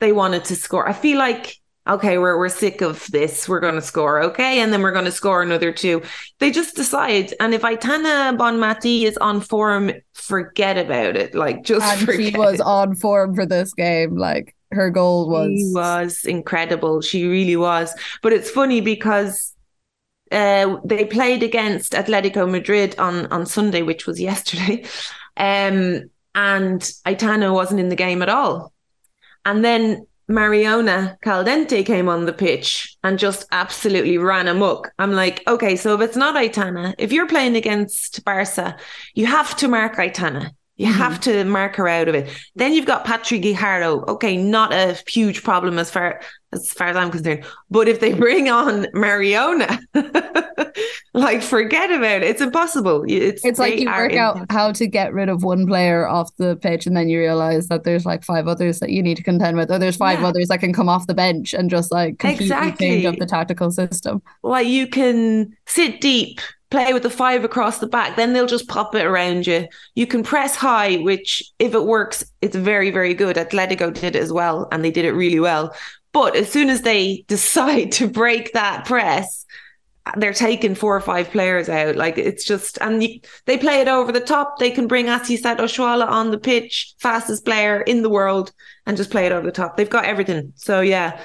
they 0.00 0.12
wanted 0.12 0.44
to 0.46 0.56
score. 0.56 0.88
I 0.88 0.92
feel 0.92 1.18
like 1.18 1.56
okay, 1.86 2.18
we're 2.18 2.36
we're 2.38 2.48
sick 2.48 2.80
of 2.82 3.06
this. 3.08 3.48
We're 3.48 3.60
going 3.60 3.74
to 3.76 3.82
score, 3.82 4.20
okay, 4.22 4.60
and 4.60 4.72
then 4.72 4.82
we're 4.82 4.92
going 4.92 5.04
to 5.06 5.12
score 5.12 5.42
another 5.42 5.72
two. 5.72 6.02
They 6.38 6.50
just 6.50 6.76
decide. 6.76 7.32
And 7.40 7.54
if 7.54 7.62
Aitana 7.62 8.36
Bonmati 8.36 9.04
is 9.04 9.16
on 9.18 9.40
form, 9.40 9.92
forget 10.14 10.76
about 10.76 11.16
it. 11.16 11.34
Like 11.34 11.64
just 11.64 11.86
And 11.86 12.00
forget. 12.06 12.32
she 12.32 12.38
was 12.38 12.60
on 12.60 12.94
form 12.96 13.34
for 13.34 13.46
this 13.46 13.72
game. 13.74 14.16
Like 14.16 14.54
her 14.72 14.90
goal 14.90 15.30
was. 15.30 15.48
She 15.48 15.72
was 15.74 16.24
incredible. 16.24 17.00
She 17.00 17.26
really 17.26 17.56
was. 17.56 17.94
But 18.22 18.32
it's 18.32 18.50
funny 18.50 18.80
because 18.80 19.54
uh, 20.30 20.76
they 20.84 21.04
played 21.04 21.42
against 21.42 21.92
Atletico 21.92 22.50
Madrid 22.50 22.94
on 22.98 23.26
on 23.26 23.46
Sunday, 23.46 23.82
which 23.82 24.06
was 24.06 24.20
yesterday, 24.20 24.84
um, 25.36 26.10
and 26.34 26.80
Aitana 27.06 27.52
wasn't 27.52 27.80
in 27.80 27.88
the 27.88 27.96
game 27.96 28.22
at 28.22 28.28
all. 28.28 28.72
And 29.44 29.64
then 29.64 30.06
Mariona 30.30 31.18
Caldentey 31.20 31.84
came 31.86 32.08
on 32.08 32.26
the 32.26 32.32
pitch 32.32 32.96
and 33.02 33.18
just 33.18 33.46
absolutely 33.50 34.18
ran 34.18 34.46
amok. 34.46 34.90
I'm 34.98 35.12
like, 35.12 35.42
okay, 35.48 35.74
so 35.74 35.94
if 35.94 36.02
it's 36.02 36.16
not 36.16 36.36
Aitana, 36.36 36.94
if 36.98 37.12
you're 37.12 37.26
playing 37.26 37.56
against 37.56 38.22
Barca, 38.24 38.76
you 39.14 39.26
have 39.26 39.56
to 39.56 39.68
mark 39.68 39.96
Aitana. 39.96 40.50
You 40.76 40.92
have 40.92 41.20
to 41.22 41.42
mark 41.44 41.74
her 41.74 41.88
out 41.88 42.06
of 42.06 42.14
it. 42.14 42.30
Then 42.54 42.72
you've 42.72 42.86
got 42.86 43.04
Patri 43.04 43.40
Guijarro. 43.40 44.06
Okay, 44.06 44.36
not 44.36 44.72
a 44.72 44.96
huge 45.08 45.42
problem 45.42 45.76
as 45.76 45.90
far 45.90 46.20
as 46.52 46.72
far 46.72 46.88
as 46.88 46.96
I'm 46.96 47.10
concerned. 47.10 47.44
But 47.70 47.88
if 47.88 48.00
they 48.00 48.12
bring 48.14 48.48
on 48.48 48.84
Mariona, 48.94 49.78
like 51.14 51.42
forget 51.42 51.90
about 51.90 52.22
it. 52.22 52.24
It's 52.24 52.40
impossible. 52.40 53.04
It's 53.08 53.44
It's 53.44 53.58
like 53.58 53.78
you 53.78 53.86
work 53.86 54.14
out 54.14 54.46
how 54.50 54.72
to 54.72 54.86
get 54.86 55.12
rid 55.12 55.28
of 55.28 55.42
one 55.44 55.66
player 55.66 56.06
off 56.06 56.34
the 56.36 56.56
pitch, 56.56 56.86
and 56.86 56.96
then 56.96 57.08
you 57.08 57.18
realize 57.18 57.68
that 57.68 57.84
there's 57.84 58.06
like 58.06 58.24
five 58.24 58.46
others 58.48 58.80
that 58.80 58.90
you 58.90 59.02
need 59.02 59.16
to 59.16 59.22
contend 59.22 59.56
with, 59.56 59.70
or 59.70 59.78
there's 59.78 59.96
five 59.96 60.20
Yeah. 60.20 60.28
others 60.28 60.48
that 60.48 60.60
can 60.60 60.72
come 60.72 60.88
off 60.88 61.06
the 61.06 61.14
bench 61.14 61.52
and 61.54 61.70
just 61.70 61.92
like 61.92 62.18
completely 62.18 62.48
change 62.48 62.60
Exactly. 62.70 63.06
up 63.06 63.16
the 63.18 63.26
tactical 63.26 63.70
system. 63.70 64.22
like 64.42 64.66
you 64.66 64.86
can 64.86 65.54
sit 65.66 66.00
deep, 66.00 66.40
play 66.70 66.92
with 66.92 67.02
the 67.02 67.10
five 67.10 67.44
across 67.44 67.78
the 67.78 67.86
back, 67.86 68.16
then 68.16 68.32
they'll 68.32 68.46
just 68.46 68.68
pop 68.68 68.94
it 68.94 69.04
around 69.06 69.46
you. 69.46 69.66
You 69.94 70.06
can 70.06 70.22
press 70.22 70.54
high, 70.54 70.96
which 70.96 71.42
if 71.58 71.74
it 71.74 71.84
works, 71.84 72.24
it's 72.42 72.56
very, 72.56 72.90
very 72.90 73.14
good. 73.14 73.36
Atletico 73.36 73.92
did 73.92 74.14
it 74.14 74.16
as 74.16 74.32
well, 74.32 74.68
and 74.70 74.84
they 74.84 74.90
did 74.90 75.04
it 75.04 75.12
really 75.12 75.40
well. 75.40 75.74
But 76.18 76.34
as 76.34 76.50
soon 76.50 76.68
as 76.68 76.82
they 76.82 77.24
decide 77.28 77.92
to 77.92 78.08
break 78.08 78.52
that 78.52 78.84
press, 78.84 79.46
they're 80.16 80.32
taking 80.32 80.74
four 80.74 80.96
or 80.96 81.00
five 81.00 81.30
players 81.30 81.68
out. 81.68 81.94
Like 81.94 82.18
it's 82.18 82.44
just, 82.44 82.76
and 82.80 83.00
you, 83.00 83.20
they 83.44 83.56
play 83.56 83.82
it 83.82 83.86
over 83.86 84.10
the 84.10 84.20
top. 84.20 84.58
They 84.58 84.72
can 84.72 84.88
bring 84.88 85.06
Asisat 85.06 85.58
Oshoala 85.58 86.08
on 86.08 86.32
the 86.32 86.38
pitch, 86.38 86.94
fastest 86.98 87.44
player 87.44 87.82
in 87.82 88.02
the 88.02 88.10
world, 88.10 88.50
and 88.84 88.96
just 88.96 89.12
play 89.12 89.26
it 89.26 89.32
over 89.32 89.46
the 89.46 89.52
top. 89.52 89.76
They've 89.76 89.88
got 89.88 90.06
everything. 90.06 90.52
So 90.56 90.80
yeah, 90.80 91.20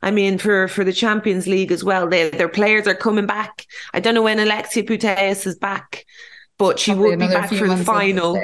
I 0.00 0.12
mean, 0.12 0.38
for 0.38 0.66
for 0.68 0.82
the 0.82 0.94
Champions 0.94 1.46
League 1.46 1.70
as 1.70 1.84
well, 1.84 2.08
they, 2.08 2.30
their 2.30 2.48
players 2.48 2.86
are 2.86 2.94
coming 2.94 3.26
back. 3.26 3.66
I 3.92 4.00
don't 4.00 4.14
know 4.14 4.22
when 4.22 4.40
Alexia 4.40 4.82
Putellas 4.82 5.46
is 5.46 5.58
back, 5.58 6.06
but 6.56 6.78
she 6.78 6.92
Probably 6.92 7.10
would 7.10 7.18
be 7.18 7.26
back 7.26 7.50
for 7.50 7.56
the 7.56 7.66
months 7.66 7.86
at 7.86 7.86
this 7.86 7.86
final. 7.86 8.42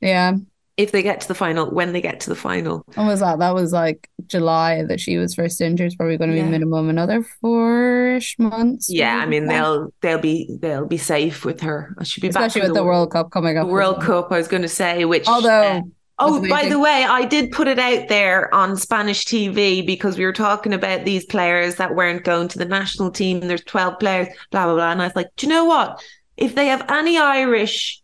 Yeah. 0.00 0.36
If 0.76 0.90
they 0.92 1.02
get 1.02 1.20
to 1.20 1.28
the 1.28 1.34
final. 1.34 1.70
When 1.70 1.92
they 1.92 2.00
get 2.00 2.20
to 2.20 2.30
the 2.30 2.36
final, 2.36 2.84
When 2.94 3.06
was 3.06 3.20
that? 3.20 3.38
That 3.38 3.54
was 3.54 3.72
like 3.72 4.08
July 4.26 4.84
that 4.84 5.00
she 5.00 5.16
was 5.16 5.34
first 5.34 5.60
injured. 5.60 5.86
It's 5.86 5.96
probably 5.96 6.16
going 6.16 6.30
to 6.30 6.34
be 6.34 6.40
Yeah. 6.40 6.48
minimum 6.48 6.88
another 6.88 7.24
four-ish 7.40 8.38
months. 8.38 8.90
yeah, 8.90 9.16
I 9.18 9.26
mean 9.26 9.46
they'll 9.46 9.92
they'll 10.00 10.18
be 10.18 10.56
they'll 10.60 10.86
be 10.86 10.96
safe 10.98 11.44
with 11.44 11.60
her. 11.60 11.94
She'll 12.02 12.22
be 12.22 12.28
back 12.28 12.46
especially 12.48 12.68
with 12.68 12.76
the 12.76 12.84
World 12.84 13.12
Cup 13.12 13.30
coming 13.30 13.56
up. 13.58 13.68
World. 13.68 14.02
Cup. 14.02 14.32
I 14.32 14.38
was 14.38 14.48
going 14.48 14.62
to 14.62 14.68
say, 14.68 15.04
which 15.04 15.26
Although 15.28 15.48
uh, 15.48 15.80
Oh, 16.20 16.48
by 16.48 16.68
the 16.68 16.78
way, 16.78 17.04
I 17.08 17.24
did 17.24 17.50
put 17.50 17.66
it 17.66 17.80
out 17.80 18.06
there 18.08 18.52
on 18.54 18.76
Spanish 18.76 19.24
TV 19.24 19.84
because 19.84 20.16
we 20.16 20.24
were 20.24 20.32
talking 20.32 20.72
about 20.72 21.04
these 21.04 21.24
players 21.26 21.74
that 21.76 21.96
weren't 21.96 22.22
going 22.22 22.46
to 22.48 22.58
the 22.58 22.64
national 22.64 23.10
team. 23.10 23.40
There's 23.40 23.64
12 23.64 23.98
players, 23.98 24.28
blah, 24.52 24.66
blah, 24.66 24.74
blah. 24.76 24.92
And 24.92 25.02
I 25.02 25.06
was 25.06 25.16
like, 25.16 25.26
do 25.36 25.46
you 25.46 25.52
know 25.52 25.64
what? 25.64 26.00
If 26.36 26.54
they 26.54 26.66
have 26.66 26.88
any 26.88 27.18
Irish 27.18 28.00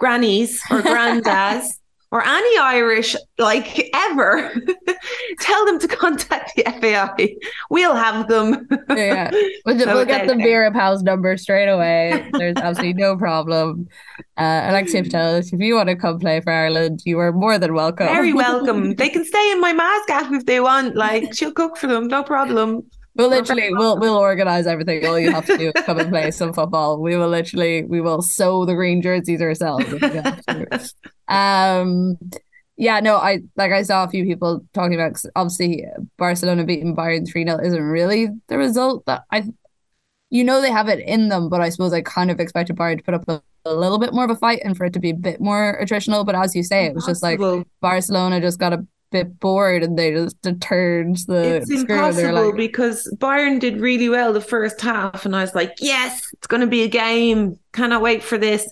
grannies 0.00 0.60
or 0.72 0.82
granddads 0.82 1.66
or 2.12 2.22
any 2.22 2.58
Irish 2.58 3.16
like 3.38 3.90
ever, 3.94 4.54
tell 5.40 5.64
them 5.64 5.78
to 5.78 5.88
contact 5.88 6.52
the 6.54 6.62
FAI. 6.64 7.36
We'll 7.70 7.94
have 7.94 8.28
them. 8.28 8.68
yeah, 8.90 9.30
we'll, 9.64 9.78
so 9.78 9.94
we'll 9.94 10.04
get 10.04 10.26
the 10.26 10.36
Vera 10.36 10.70
Pauw's 10.70 11.02
number 11.02 11.38
straight 11.38 11.68
away. 11.68 12.28
There's 12.34 12.56
absolutely 12.58 13.00
no 13.00 13.16
problem. 13.16 13.88
Uh, 14.36 14.66
Alexia 14.68 15.02
Patel, 15.02 15.36
if 15.36 15.52
you 15.52 15.74
want 15.74 15.88
to 15.88 15.96
come 15.96 16.18
play 16.18 16.42
for 16.42 16.52
Ireland, 16.52 17.00
you 17.06 17.18
are 17.18 17.32
more 17.32 17.58
than 17.58 17.72
welcome. 17.72 18.06
Very 18.06 18.34
welcome. 18.34 18.94
they 18.96 19.08
can 19.08 19.24
stay 19.24 19.50
in 19.50 19.60
my 19.60 19.72
Mascaf 19.72 20.36
if 20.36 20.44
they 20.44 20.60
want. 20.60 20.94
Like 20.94 21.34
she'll 21.34 21.52
cook 21.52 21.78
for 21.78 21.86
them, 21.86 22.08
no 22.08 22.22
problem. 22.22 22.84
We'll 23.14 23.28
literally 23.28 23.72
we'll 23.74 23.98
we'll 23.98 24.16
organize 24.16 24.66
everything. 24.66 25.06
All 25.06 25.18
you 25.18 25.32
have 25.32 25.46
to 25.46 25.58
do 25.58 25.72
is 25.74 25.84
come 25.84 25.98
and 25.98 26.10
play 26.10 26.30
some 26.30 26.52
football. 26.52 27.00
We 27.00 27.16
will 27.16 27.28
literally 27.28 27.84
we 27.84 28.00
will 28.00 28.22
sew 28.22 28.64
the 28.64 28.74
green 28.74 29.02
jerseys 29.02 29.42
ourselves. 29.42 29.84
um 31.28 32.16
yeah, 32.76 33.00
no, 33.00 33.16
I 33.16 33.40
like 33.56 33.70
I 33.70 33.82
saw 33.82 34.04
a 34.04 34.08
few 34.08 34.24
people 34.24 34.64
talking 34.72 34.94
about 34.94 35.22
obviously 35.36 35.84
Barcelona 36.16 36.64
beating 36.64 36.96
Bayern 36.96 37.30
3 37.30 37.44
0 37.44 37.60
isn't 37.62 37.82
really 37.82 38.28
the 38.48 38.56
result 38.56 39.04
that 39.06 39.24
I 39.30 39.44
you 40.30 40.42
know 40.44 40.62
they 40.62 40.70
have 40.70 40.88
it 40.88 41.00
in 41.00 41.28
them, 41.28 41.50
but 41.50 41.60
I 41.60 41.68
suppose 41.68 41.92
I 41.92 42.00
kind 42.00 42.30
of 42.30 42.40
expected 42.40 42.76
Bayern 42.76 42.96
to 42.96 43.04
put 43.04 43.12
up 43.12 43.28
a, 43.28 43.42
a 43.66 43.74
little 43.74 43.98
bit 43.98 44.14
more 44.14 44.24
of 44.24 44.30
a 44.30 44.36
fight 44.36 44.62
and 44.64 44.74
for 44.74 44.86
it 44.86 44.94
to 44.94 45.00
be 45.00 45.10
a 45.10 45.14
bit 45.14 45.38
more 45.38 45.78
attritional. 45.82 46.24
But 46.24 46.34
as 46.34 46.56
you 46.56 46.62
say, 46.62 46.86
it 46.86 46.94
was 46.94 47.04
just 47.04 47.22
like 47.22 47.38
Barcelona 47.82 48.40
just 48.40 48.58
got 48.58 48.72
a 48.72 48.86
bit 49.12 49.38
bored 49.38 49.82
and 49.82 49.98
they 49.98 50.12
just 50.12 50.36
turned 50.60 51.18
the 51.28 51.56
it's 51.56 51.70
impossible 51.70 52.46
like, 52.46 52.56
because 52.56 53.08
Bayern 53.18 53.60
did 53.60 53.80
really 53.80 54.08
well 54.08 54.32
the 54.32 54.40
first 54.40 54.80
half 54.80 55.24
and 55.24 55.36
I 55.36 55.42
was 55.42 55.54
like 55.54 55.74
yes 55.80 56.32
it's 56.42 56.48
going 56.48 56.60
to 56.60 56.66
be 56.66 56.82
a 56.82 56.88
game. 56.88 57.56
Cannot 57.72 58.02
wait 58.02 58.22
for 58.22 58.36
this. 58.36 58.68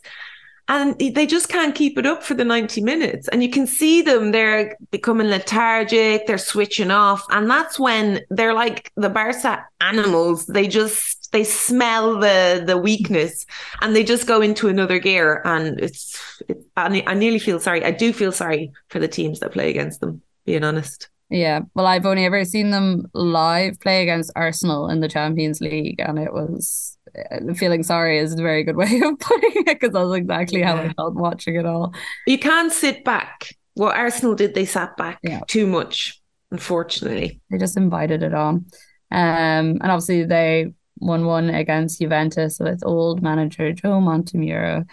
And 0.66 0.96
they 0.98 1.26
just 1.26 1.48
can't 1.48 1.74
keep 1.74 1.98
it 1.98 2.06
up 2.06 2.22
for 2.22 2.34
the 2.34 2.44
90 2.44 2.80
minutes. 2.80 3.28
And 3.28 3.42
you 3.42 3.50
can 3.50 3.66
see 3.66 4.02
them 4.02 4.30
they're 4.30 4.76
becoming 4.90 5.28
lethargic 5.28 6.26
they're 6.26 6.38
switching 6.38 6.90
off. 6.90 7.24
And 7.30 7.50
that's 7.50 7.78
when 7.78 8.20
they're 8.30 8.54
like 8.54 8.92
the 8.96 9.08
Barca 9.08 9.64
animals. 9.80 10.46
They 10.46 10.66
just 10.66 11.30
they 11.32 11.44
smell 11.44 12.18
the 12.18 12.62
the 12.66 12.76
weakness 12.76 13.46
and 13.80 13.94
they 13.94 14.02
just 14.02 14.26
go 14.26 14.40
into 14.40 14.68
another 14.68 14.98
gear. 14.98 15.42
And 15.44 15.80
it's 15.80 16.42
it, 16.48 16.64
I, 16.76 17.04
I 17.06 17.14
nearly 17.14 17.38
feel 17.40 17.58
sorry. 17.60 17.84
I 17.84 17.90
do 17.90 18.12
feel 18.12 18.32
sorry 18.32 18.72
for 18.88 18.98
the 18.98 19.08
teams 19.08 19.40
that 19.40 19.52
play 19.52 19.70
against 19.70 20.00
them 20.00 20.22
being 20.44 20.64
honest. 20.64 21.08
Yeah, 21.30 21.60
well, 21.74 21.86
I've 21.86 22.06
only 22.06 22.24
ever 22.24 22.44
seen 22.44 22.70
them 22.70 23.06
live 23.14 23.78
play 23.78 24.02
against 24.02 24.32
Arsenal 24.34 24.88
in 24.88 24.98
the 24.98 25.08
Champions 25.08 25.60
League, 25.60 26.00
and 26.00 26.18
it 26.18 26.32
was 26.32 26.98
uh, 27.16 27.54
feeling 27.54 27.84
sorry 27.84 28.18
is 28.18 28.32
a 28.32 28.42
very 28.42 28.64
good 28.64 28.76
way 28.76 29.00
of 29.00 29.18
putting 29.18 29.52
it 29.54 29.80
because 29.80 29.92
that's 29.92 30.12
exactly 30.12 30.60
how 30.62 30.76
I 30.76 30.92
felt 30.92 31.14
watching 31.14 31.54
it 31.54 31.66
all. 31.66 31.94
You 32.26 32.38
can't 32.38 32.72
sit 32.72 33.04
back. 33.04 33.54
What 33.74 33.96
Arsenal 33.96 34.34
did, 34.34 34.54
they 34.54 34.64
sat 34.64 34.96
back 34.96 35.20
yeah. 35.22 35.40
too 35.46 35.66
much, 35.66 36.20
unfortunately. 36.50 37.40
They 37.50 37.58
just 37.58 37.76
invited 37.76 38.24
it 38.24 38.34
on. 38.34 38.66
Um, 39.12 39.78
and 39.80 39.82
obviously 39.82 40.24
they 40.24 40.72
won 40.98 41.26
one 41.26 41.48
against 41.48 42.00
Juventus 42.00 42.58
with 42.60 42.84
old 42.84 43.22
manager 43.22 43.72
Joe 43.72 44.00
Montemurro 44.00 44.84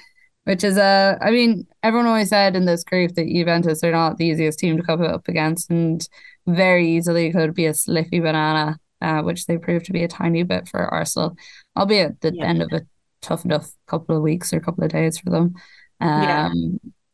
which 0.47 0.63
is 0.63 0.77
a, 0.77 0.81
uh, 0.81 1.17
I 1.19 1.31
mean, 1.31 1.67
everyone 1.83 2.07
always 2.07 2.29
said 2.29 2.55
in 2.55 2.63
this 2.63 2.85
group 2.85 3.15
that 3.15 3.27
Juventus 3.27 3.83
are 3.83 3.91
not 3.91 4.15
the 4.15 4.27
easiest 4.27 4.59
team 4.59 4.77
to 4.77 4.83
come 4.83 5.01
up 5.01 5.27
against 5.27 5.69
and 5.69 6.07
very 6.47 6.89
easily 6.89 7.33
could 7.33 7.53
be 7.53 7.65
a 7.65 7.73
slippy 7.73 8.21
banana, 8.21 8.79
uh, 9.01 9.23
which 9.23 9.45
they 9.45 9.57
proved 9.57 9.85
to 9.87 9.91
be 9.91 10.05
a 10.05 10.07
tiny 10.07 10.43
bit 10.43 10.69
for 10.69 10.79
Arsenal, 10.79 11.35
albeit 11.75 12.21
the 12.21 12.33
yeah. 12.33 12.45
end 12.45 12.61
of 12.61 12.71
a 12.71 12.85
tough 13.21 13.43
enough 13.43 13.69
couple 13.87 14.15
of 14.15 14.21
weeks 14.21 14.53
or 14.53 14.61
couple 14.61 14.85
of 14.85 14.89
days 14.89 15.17
for 15.17 15.31
them. 15.31 15.53
Um, 15.99 16.23
yeah. 16.23 16.49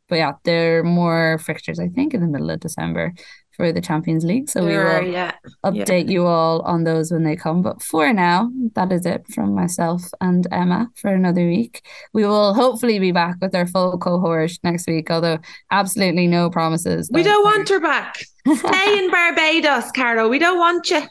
But 0.10 0.16
yeah, 0.18 0.34
there 0.44 0.80
are 0.80 0.84
more 0.84 1.40
fixtures, 1.40 1.80
I 1.80 1.88
think, 1.88 2.14
in 2.14 2.22
the 2.22 2.28
middle 2.28 2.52
of 2.52 2.60
December 2.60 3.14
for 3.56 3.72
the 3.72 3.82
Champions 3.82 4.24
League. 4.24 4.50
So 4.50 4.66
we 4.66 4.78
will 4.78 5.04
yeah. 5.04 5.34
update 5.64 6.06
yeah. 6.06 6.12
you 6.12 6.26
all 6.26 6.62
on 6.62 6.84
those 6.84 7.12
when 7.12 7.24
they 7.24 7.36
come. 7.36 7.62
But 7.62 7.82
for 7.82 8.12
now, 8.12 8.52
that 8.76 8.92
is 8.92 9.06
it 9.06 9.26
from 9.34 9.54
myself 9.54 10.04
and 10.22 10.48
Emma 10.52 10.90
for 10.96 11.14
another 11.14 11.48
week. 11.48 11.86
We 12.14 12.26
will 12.26 12.54
hopefully 12.54 13.00
be 13.00 13.12
back 13.12 13.38
with 13.42 13.56
our 13.56 13.68
full 13.68 13.98
cohort 13.98 14.52
next 14.64 14.88
week, 14.88 15.12
although 15.12 15.40
absolutely 15.72 16.28
no 16.28 16.50
promises. 16.50 17.10
We 17.12 17.24
don't 17.24 17.44
want 17.44 17.70
her 17.70 17.80
back. 17.80 18.26
Stay 18.46 19.00
in 19.00 19.10
Barbados, 19.12 19.92
Carol. 19.92 20.30
We 20.30 20.40
don't 20.40 20.58
want 20.58 20.90
you. 20.90 21.02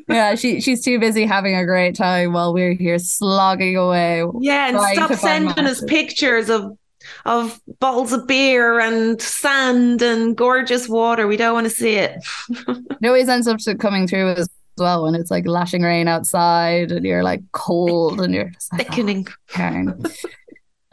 yeah, 0.08 0.34
she 0.36 0.60
she's 0.60 0.82
too 0.82 1.00
busy 1.00 1.26
having 1.26 1.56
a 1.56 1.64
great 1.64 1.96
time 1.96 2.32
while 2.32 2.54
we're 2.54 2.74
here 2.74 2.98
slogging 2.98 3.76
away. 3.76 4.24
Yeah, 4.40 4.68
and 4.68 4.80
stop 4.96 5.12
sending 5.14 5.66
us 5.66 5.82
pictures 5.84 6.50
of 6.50 6.78
of 7.24 7.60
bottles 7.80 8.12
of 8.12 8.26
beer 8.26 8.80
and 8.80 9.20
sand 9.20 10.02
and 10.02 10.36
gorgeous 10.36 10.88
water. 10.88 11.26
We 11.26 11.36
don't 11.36 11.54
want 11.54 11.64
to 11.66 11.70
see 11.70 11.94
it. 11.94 12.24
it 12.50 13.06
always 13.06 13.28
ends 13.28 13.48
up 13.48 13.58
coming 13.78 14.06
through 14.06 14.32
as 14.32 14.48
well 14.76 15.04
when 15.04 15.14
it's 15.14 15.30
like 15.30 15.46
lashing 15.46 15.82
rain 15.82 16.08
outside 16.08 16.90
and 16.90 17.04
you're 17.04 17.22
like 17.22 17.40
cold 17.52 18.20
and 18.20 18.34
you're 18.34 18.52
like, 18.72 18.88
thickening. 18.88 19.26
Oh, 19.56 19.94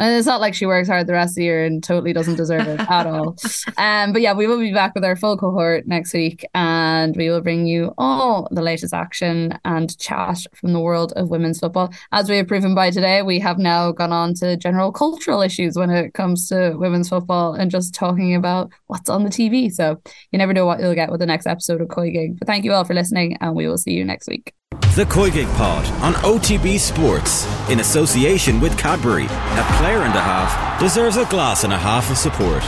and 0.02 0.18
it's 0.18 0.26
not 0.26 0.42
like 0.42 0.56
she 0.56 0.66
works 0.66 0.88
hard 0.88 1.06
the 1.06 1.14
rest 1.14 1.34
of 1.34 1.36
the 1.36 1.44
year 1.44 1.64
and 1.64 1.84
totally 1.84 2.12
doesn't 2.12 2.36
deserve 2.36 2.68
it 2.68 2.80
at 2.80 3.08
all. 3.08 3.38
Um, 3.78 4.12
but 4.12 4.22
yeah, 4.22 4.34
we 4.34 4.48
will 4.48 4.60
be 4.60 4.74
back 4.74 4.94
with 4.96 5.04
our 5.04 5.16
full 5.16 5.38
cohort 5.38 5.88
next 5.88 6.14
week 6.14 6.46
and 6.54 7.16
we 7.16 7.30
will 7.30 7.42
bring 7.42 7.66
you 7.66 7.94
all 7.98 8.48
the 8.52 8.62
latest 8.62 8.94
action 8.94 9.58
and 9.66 9.98
chat 9.98 10.40
from 10.54 10.74
the 10.74 10.80
world 10.80 11.14
of 11.16 11.30
women's 11.30 11.60
football. 11.60 11.94
As 12.12 12.30
we 12.30 12.38
have 12.38 12.48
proven 12.48 12.76
by 12.76 12.92
today, 12.92 13.22
we 13.22 13.40
have 13.40 13.58
now 13.58 13.92
gone 13.92 14.12
on 14.12 14.34
to 14.36 14.58
general 14.58 14.92
cultural 14.92 15.42
issues 15.42 15.76
when 15.76 15.90
it 15.90 16.14
comes 16.14 16.48
to 16.50 16.76
women's 16.76 17.10
football 17.10 17.54
and 17.54 17.72
just 17.72 17.94
talking 17.94 18.36
about 18.36 18.72
what's 18.88 19.10
on 19.10 19.24
the 19.24 19.30
TV. 19.30 19.72
So 19.72 20.02
you 20.32 20.40
never 20.40 20.54
know 20.54 20.66
what 20.66 20.80
you'll 20.80 20.96
get 20.96 21.12
with 21.12 21.20
the 21.20 21.26
next 21.26 21.48
episode 21.48 21.82
of 21.82 21.88
COYGIG. 21.88 22.40
But 22.40 22.48
thank 22.48 22.66
you 22.66 22.74
all 22.74 22.84
for 22.84 22.94
listening 22.94 23.38
and 23.42 23.56
we 23.56 23.68
will 23.68 23.78
see 23.78 23.94
you 23.94 24.04
next 24.04 24.28
week. 24.28 24.54
The 24.94 25.06
COYGIG 25.06 25.48
Pod 25.56 25.86
on 26.04 26.16
OTB 26.16 26.78
Sports 26.78 27.48
in 27.70 27.80
association 27.80 28.60
with 28.60 28.78
Cadbury. 28.78 29.24
A 29.24 29.76
player 29.78 30.00
and 30.00 30.14
a 30.14 30.20
half 30.20 30.78
deserves 30.82 31.16
a 31.16 31.24
glass 31.28 31.64
and 31.64 31.72
a 31.72 31.78
half 31.78 32.12
of 32.12 32.18
support. 32.18 32.62